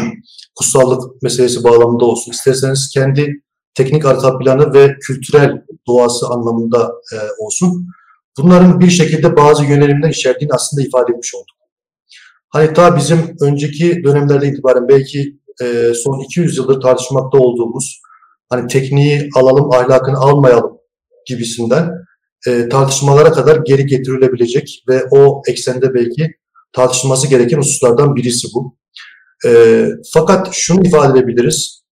kutsallık 0.56 1.22
meselesi 1.22 1.64
bağlamında 1.64 2.04
olsun, 2.04 2.32
isterseniz 2.32 2.90
kendi 2.94 3.42
teknik 3.76 4.04
arka 4.04 4.38
planı 4.38 4.74
ve 4.74 4.96
kültürel 5.06 5.62
doğası 5.86 6.26
anlamında 6.26 6.92
e, 7.12 7.16
olsun. 7.38 7.86
Bunların 8.38 8.80
bir 8.80 8.90
şekilde 8.90 9.36
bazı 9.36 9.64
yönelimler 9.64 10.10
içerdiğini 10.10 10.52
aslında 10.54 10.82
ifade 10.82 11.12
etmiş 11.12 11.34
olduk. 11.34 11.56
Hani 12.48 12.72
ta 12.72 12.96
bizim 12.96 13.36
önceki 13.40 14.04
dönemlerde 14.04 14.48
itibaren 14.48 14.88
belki 14.88 15.38
e, 15.62 15.94
son 15.94 16.24
200 16.24 16.56
yıldır 16.56 16.80
tartışmakta 16.80 17.38
olduğumuz 17.38 18.00
hani 18.48 18.66
tekniği 18.66 19.28
alalım 19.36 19.72
ahlakını 19.72 20.18
almayalım 20.18 20.78
gibisinden 21.26 21.90
e, 22.46 22.68
tartışmalara 22.68 23.32
kadar 23.32 23.56
geri 23.56 23.86
getirilebilecek 23.86 24.84
ve 24.88 25.04
o 25.10 25.42
eksende 25.48 25.94
belki 25.94 26.34
tartışılması 26.72 27.26
gereken 27.26 27.58
hususlardan 27.58 28.16
birisi 28.16 28.48
bu. 28.54 28.76
E, 29.46 29.82
fakat 30.12 30.48
şunu 30.52 30.86
ifade 30.86 31.18
edebiliriz. 31.18 31.85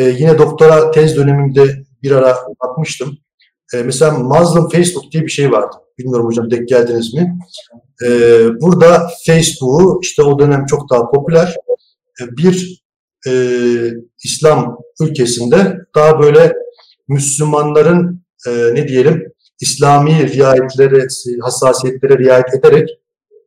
E, 0.00 0.04
yine 0.04 0.38
doktora 0.38 0.90
tez 0.90 1.16
döneminde 1.16 1.84
bir 2.02 2.10
ara 2.10 2.36
bakmıştım. 2.62 3.18
E, 3.74 3.82
mesela 3.82 4.18
Muslim 4.18 4.68
Facebook 4.68 5.12
diye 5.12 5.22
bir 5.22 5.28
şey 5.28 5.52
vardı. 5.52 5.76
Bilmiyorum 5.98 6.26
hocam 6.26 6.50
denk 6.50 6.68
geldiniz 6.68 7.14
mi? 7.14 7.38
E, 8.06 8.08
burada 8.60 9.10
Facebook'u 9.26 9.98
işte 10.02 10.22
o 10.22 10.38
dönem 10.38 10.66
çok 10.66 10.90
daha 10.90 11.10
popüler 11.10 11.56
e, 12.20 12.36
bir 12.36 12.84
e, 13.28 13.32
İslam 14.24 14.78
ülkesinde 15.00 15.78
daha 15.94 16.22
böyle 16.22 16.52
Müslümanların 17.08 18.24
e, 18.48 18.50
ne 18.50 18.88
diyelim 18.88 19.32
İslami 19.60 20.32
riayetlere, 20.32 21.06
hassasiyetlere 21.42 22.18
riayet 22.18 22.54
ederek 22.54 22.88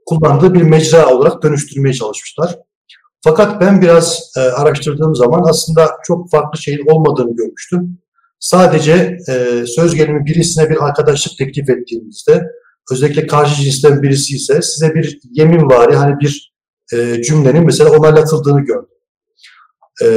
kullandığı 0.06 0.53
bir 0.53 0.61
mecra 0.61 1.10
olarak 1.10 1.44
dönüştürmeye 1.44 1.94
çalışmışlar. 1.94 2.60
Fakat 3.28 3.62
ben 3.62 3.82
biraz 3.82 4.32
e, 4.38 4.40
araştırdığım 4.40 5.16
zaman 5.16 5.44
aslında 5.49 5.91
çok 6.04 6.32
farklı 6.32 6.60
şeyin 6.60 6.88
olmadığını 6.88 7.36
görmüştüm. 7.36 7.98
Sadece 8.40 9.18
e, 9.30 9.64
söz 9.66 9.95
gelimi 9.95 10.26
birisine 10.26 10.70
bir 10.70 10.86
arkadaşlık 10.86 11.38
teklif 11.38 11.70
ettiğinizde, 11.70 12.44
özellikle 12.91 13.28
karşı 13.28 13.62
cinsten 13.62 14.02
birisi 14.02 14.36
ise 14.36 14.62
size 14.62 14.95
bir 14.95 15.20
yemin 15.32 15.62
var, 15.62 15.94
yani 15.94 16.20
bir 16.20 16.54
e, 16.94 17.22
cümlenin 17.22 17.66
mesela 17.66 17.91
onaylatıldığını 17.91 18.62
gördüm. 18.62 18.90
E, 20.04 20.08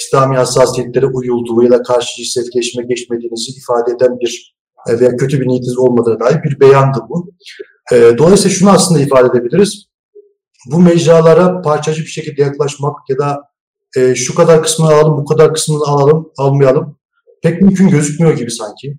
İslami 0.00 0.36
hassasiyetlere 0.36 1.06
uyulduğu 1.06 1.62
ya 1.62 1.70
da 1.70 1.82
karşı 1.82 2.16
cinsel 2.16 2.42
etkileşime 2.42 2.86
geçmediğinizi 2.86 3.52
ifade 3.52 3.92
eden 3.92 4.18
bir 4.20 4.56
e, 4.88 5.00
veya 5.00 5.16
kötü 5.16 5.40
bir 5.40 5.48
niyetiniz 5.48 5.78
olmadığına 5.78 6.20
dair 6.20 6.42
bir 6.42 6.60
beyandı 6.60 6.98
bu. 7.08 7.30
E, 7.92 8.18
dolayısıyla 8.18 8.56
şunu 8.56 8.70
aslında 8.70 9.00
ifade 9.00 9.38
edebiliriz. 9.38 9.89
Bu 10.70 10.80
mecralara 10.80 11.62
parçacı 11.62 12.02
bir 12.02 12.06
şekilde 12.06 12.42
yaklaşmak 12.42 12.96
ya 13.08 13.18
da 13.18 13.42
e, 13.96 14.14
şu 14.14 14.34
kadar 14.34 14.62
kısmını 14.62 14.90
alalım, 14.90 15.16
bu 15.16 15.24
kadar 15.24 15.54
kısmını 15.54 15.82
alalım, 15.82 16.32
almayalım 16.38 16.96
pek 17.42 17.62
mümkün 17.62 17.88
gözükmüyor 17.88 18.36
gibi 18.36 18.50
sanki. 18.50 18.98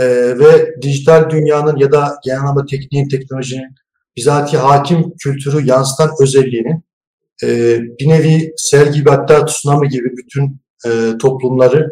E, 0.00 0.04
ve 0.38 0.74
dijital 0.82 1.30
dünyanın 1.30 1.76
ya 1.76 1.92
da 1.92 2.16
genel 2.24 2.40
anlamda 2.40 2.66
tekniğin, 2.66 3.08
teknolojinin 3.08 3.74
bizatihi 4.16 4.60
hakim 4.60 5.16
kültürü 5.16 5.66
yansıtan 5.66 6.10
özelliğinin 6.20 6.84
e, 7.44 7.78
bir 8.00 8.08
nevi 8.08 8.52
sel 8.56 8.92
gibi 8.92 9.10
hatta 9.10 9.44
tsunami 9.44 9.88
gibi 9.88 10.16
bütün 10.16 10.60
e, 10.86 11.18
toplumları 11.18 11.90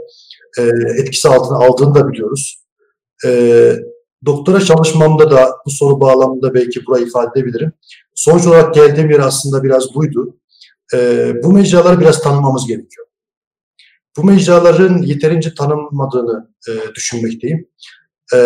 e, 0.59 0.63
etkisi 1.01 1.29
altına 1.29 1.59
aldığını 1.59 1.95
da 1.95 2.09
biliyoruz. 2.09 2.65
E, 3.27 3.31
doktora 4.27 4.61
çalışmamda 4.61 5.31
da 5.31 5.51
bu 5.67 5.71
soru 5.71 6.01
bağlamında 6.01 6.55
belki 6.55 6.87
burayı 6.87 7.07
ifade 7.07 7.41
edebilirim. 7.41 7.73
Sonuç 8.17 8.47
olarak 8.47 8.75
geldiğim 8.75 9.11
yer 9.11 9.21
aslında 9.21 9.63
biraz 9.63 9.95
buydu. 9.95 10.37
E, 10.95 11.33
bu 11.43 11.53
mecraları 11.53 12.01
biraz 12.01 12.23
tanımamız 12.23 12.67
gerekiyor. 12.67 13.07
Bu 14.17 14.25
mecraların 14.25 15.03
yeterince 15.03 15.55
tanınmadığını 15.55 16.51
e, 16.69 16.95
düşünmekteyim. 16.95 17.69
E, 18.35 18.39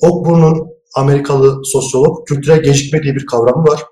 Okbur'un 0.00 0.68
Amerikalı 0.94 1.64
sosyolog 1.64 2.28
kültürel 2.28 2.62
gecikme 2.62 3.02
diye 3.02 3.14
bir 3.14 3.26
kavramı 3.26 3.62
var. 3.62 3.82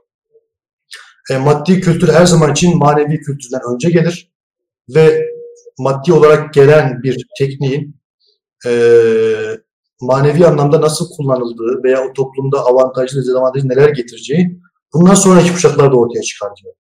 E, 1.31 1.39
maddi 1.39 1.81
kültür 1.81 2.09
her 2.09 2.27
zaman 2.27 2.53
için 2.53 2.79
manevi 2.79 3.21
kültürden 3.21 3.61
önce 3.75 3.91
gelir 3.91 4.33
ve 4.95 5.27
maddi 5.79 6.13
olarak 6.13 6.55
gelen 6.55 7.03
bir 7.03 7.27
tekniğin 7.39 7.97
e, 8.67 8.73
manevi 10.01 10.47
anlamda 10.47 10.81
nasıl 10.81 11.09
kullanıldığı 11.17 11.83
veya 11.85 12.05
o 12.05 12.13
toplumda 12.13 12.65
avantajlı, 12.65 13.21
dezavantajlı 13.21 13.69
neler 13.69 13.89
getireceği 13.89 14.61
bundan 14.95 15.15
sonraki 15.15 15.53
kuşaklarda 15.53 15.97
ortaya 15.97 16.23
çıkar 16.23 16.51
diyor. 16.63 16.75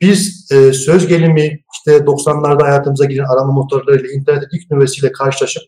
Biz 0.00 0.48
e, 0.52 0.72
söz 0.72 1.06
gelimi 1.06 1.64
işte 1.74 1.96
90'larda 1.96 2.62
hayatımıza 2.62 3.04
giren 3.04 3.24
arama 3.24 3.52
motorlarıyla 3.52 4.10
internetin 4.10 4.58
ilk 4.58 4.70
nüvesiyle 4.70 5.12
karşılaşıp 5.12 5.62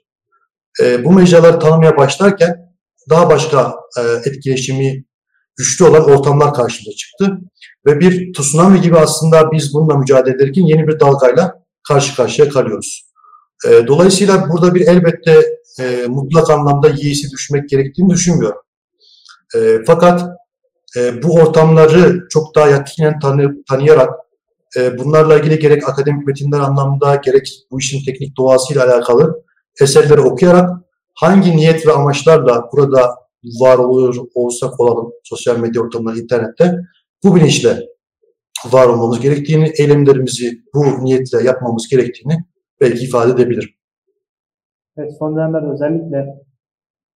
e, 0.83 1.05
bu 1.05 1.13
mecraları 1.13 1.59
tanımaya 1.59 1.97
başlarken 1.97 2.75
daha 3.11 3.31
başka 3.31 3.75
e, 3.99 4.03
etkileşimi 4.31 5.05
güçlü 5.57 5.85
olan 5.85 6.11
ortamlar 6.11 6.55
karşımıza 6.55 6.97
çıktı. 6.97 7.39
Ve 7.87 8.01
bir 8.01 8.33
tsunami 8.33 8.81
gibi 8.81 8.99
aslında 8.99 9.53
biz 9.53 9.75
bununla 9.75 9.97
mücadele 9.97 10.35
ederken 10.35 10.63
yeni 10.63 10.89
bir 10.89 11.01
dalgayla 11.01 11.65
karşı 11.89 12.17
karşıya 12.17 12.49
kalıyoruz. 12.49 13.09
E, 13.69 13.87
dolayısıyla 13.87 14.49
burada 14.49 14.75
bir 14.75 14.87
elbette 14.87 15.43
e, 15.81 16.07
mutlak 16.09 16.51
anlamda 16.51 16.89
yiyesi 16.89 17.31
düşmek 17.31 17.69
gerektiğini 17.69 18.11
düşünmüyorum. 18.11 18.61
E, 19.57 19.79
fakat 19.87 20.25
e, 20.99 21.23
bu 21.23 21.35
ortamları 21.35 22.29
çok 22.31 22.55
daha 22.55 22.69
yakinen 22.69 23.19
tanı, 23.21 23.65
tanıyarak 23.65 24.11
e, 24.77 24.99
bunlarla 24.99 25.39
ilgili 25.39 25.59
gerek 25.59 25.89
akademik 25.89 26.27
metinler 26.27 26.61
anlamda 26.61 27.17
gerek 27.17 27.49
bu 27.71 27.79
işin 27.79 28.05
teknik 28.05 28.37
doğasıyla 28.37 28.85
alakalı 28.85 29.45
eserleri 29.81 30.21
okuyarak 30.21 30.71
hangi 31.15 31.57
niyet 31.57 31.87
ve 31.87 31.93
amaçlarla 31.93 32.69
burada 32.73 33.15
var 33.61 33.79
oluyor 33.79 34.17
olsak 34.35 34.81
olalım 34.81 35.13
sosyal 35.25 35.59
medya 35.59 35.83
ortamları, 35.83 36.19
internette 36.19 36.75
bu 37.25 37.37
bilinçle 37.37 37.79
var 38.73 38.89
olmamız 38.89 39.21
gerektiğini, 39.21 39.73
eylemlerimizi 39.79 40.63
bu 40.75 41.05
niyetle 41.05 41.43
yapmamız 41.43 41.89
gerektiğini 41.89 42.45
belki 42.81 43.05
ifade 43.05 43.33
edebilirim. 43.33 43.71
Evet, 44.97 45.13
son 45.19 45.37
dönemlerde 45.37 45.67
özellikle 45.67 46.27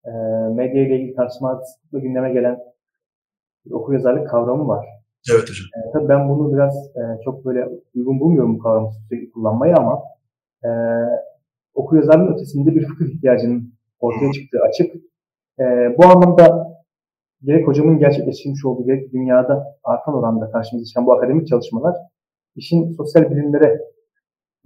e, 0.05 0.11
medya 0.55 0.87
ile 0.87 0.97
ilgili 0.97 1.15
tartışmalar 1.15 1.59
gündeme 1.93 2.33
gelen 2.33 2.59
okur 3.71 3.93
yazarlık 3.93 4.31
kavramı 4.31 4.69
var. 4.69 4.87
Evet 5.31 5.43
hocam. 5.43 5.67
E, 5.77 5.93
tabii 5.93 6.09
ben 6.09 6.29
bunu 6.29 6.55
biraz 6.55 6.75
e, 6.97 7.23
çok 7.25 7.45
böyle 7.45 7.69
uygun 7.95 8.21
bulmuyorum 8.21 8.55
bu 8.55 8.59
kavramı 8.59 8.91
sürekli 9.09 9.31
kullanmayı 9.31 9.75
ama 9.77 10.03
e, 10.65 10.71
okur 11.75 11.97
yazarlığın 11.97 12.33
ötesinde 12.33 12.75
bir 12.75 12.87
fıkıh 12.87 13.07
ihtiyacının 13.07 13.75
ortaya 14.01 14.33
çıktığı 14.33 14.59
açık. 14.69 14.95
E, 15.61 15.65
bu 15.99 16.05
anlamda 16.05 16.73
gerek 17.43 17.69
hocamın 17.69 17.99
gerçekleştirmiş 17.99 18.65
olduğu 18.65 18.85
gerek 18.85 19.13
dünyada 19.13 19.77
artan 19.85 20.15
oranda 20.15 20.51
karşımıza 20.51 20.87
çıkan 20.87 21.07
bu 21.07 21.13
akademik 21.13 21.49
çalışmalar 21.49 21.97
işin 22.57 22.93
sosyal 22.93 23.31
bilimlere 23.31 23.81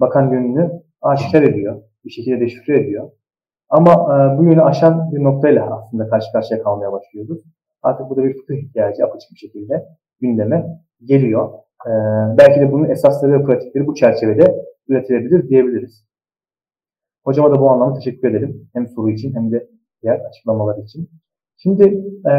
bakan 0.00 0.30
yönünü 0.32 0.82
aşikar 1.02 1.42
ediyor. 1.42 1.82
Bir 2.04 2.10
şekilde 2.10 2.40
deşifre 2.40 2.80
ediyor. 2.80 3.10
Ama 3.68 3.92
e, 3.92 4.38
bu 4.38 4.44
yönü 4.44 4.62
aşan 4.62 5.12
bir 5.12 5.24
noktayla 5.24 5.76
aslında 5.76 6.08
karşı 6.08 6.32
karşıya 6.32 6.62
kalmaya 6.62 6.92
başlıyoruz. 6.92 7.42
Artık 7.82 8.10
burada 8.10 8.24
bir 8.24 8.38
fıkıh 8.38 8.54
ihtiyacı 8.54 9.04
apaçık 9.04 9.30
bir 9.30 9.36
şekilde 9.38 9.86
gündeme 10.20 10.66
geliyor. 11.04 11.52
E, 11.86 11.90
belki 12.38 12.60
de 12.60 12.72
bunun 12.72 12.88
esasları 12.88 13.32
ve 13.32 13.44
pratikleri 13.44 13.86
bu 13.86 13.94
çerçevede 13.94 14.64
üretilebilir 14.88 15.48
diyebiliriz. 15.48 16.04
Hocama 17.24 17.50
da 17.50 17.60
bu 17.60 17.70
anlamda 17.70 17.98
teşekkür 17.98 18.30
ederim. 18.30 18.68
Hem 18.72 18.88
soru 18.88 19.10
için 19.10 19.34
hem 19.34 19.52
de 19.52 19.68
diğer 20.02 20.18
açıklamalar 20.20 20.78
için. 20.78 21.10
Şimdi 21.56 21.84
e, 22.26 22.32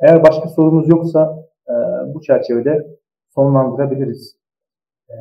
eğer 0.00 0.22
başka 0.22 0.48
sorumuz 0.48 0.88
yoksa 0.88 1.46
e, 1.68 1.74
bu 2.14 2.20
çerçevede 2.20 2.86
sonlandırabiliriz. 3.34 4.36
E, 5.10 5.16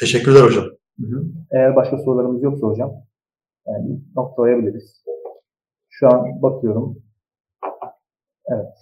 Teşekkürler 0.00 0.40
hocam. 0.40 0.64
Hı 1.00 1.06
hı. 1.06 1.24
Eğer 1.50 1.76
başka 1.76 1.98
sorularımız 1.98 2.42
yoksa 2.42 2.66
hocam 2.66 2.92
yani 3.66 4.00
noktalayabiliriz. 4.16 5.04
Şu 5.88 6.08
an 6.08 6.42
bakıyorum. 6.42 7.02
Evet. 8.48 8.74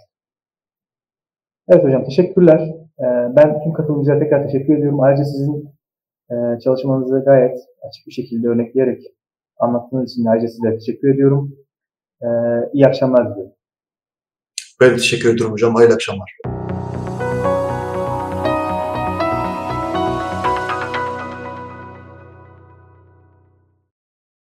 Evet 1.68 1.84
hocam 1.84 2.04
teşekkürler. 2.04 2.60
Ee, 3.00 3.36
ben 3.36 3.62
tüm 3.62 3.72
katılımcılara 3.72 4.18
tekrar 4.18 4.46
teşekkür 4.46 4.78
ediyorum. 4.78 5.00
Ayrıca 5.00 5.24
sizin 5.24 5.76
e, 6.30 6.34
çalışmanızı 6.64 7.22
gayet 7.24 7.58
açık 7.88 8.06
bir 8.06 8.12
şekilde 8.12 8.48
örnekleyerek 8.48 9.02
anlattığınız 9.58 10.12
için 10.12 10.24
ayrıca 10.24 10.48
size 10.48 10.78
teşekkür 10.78 11.14
ediyorum. 11.14 11.56
Ee, 12.22 12.26
iyi 12.72 12.86
akşamlar 12.86 13.30
diliyorum. 13.30 13.52
Ben 14.80 14.96
teşekkür 14.96 15.34
ediyorum 15.34 15.52
hocam. 15.52 15.74
Hayırlı 15.74 15.94
akşamlar. 15.94 16.55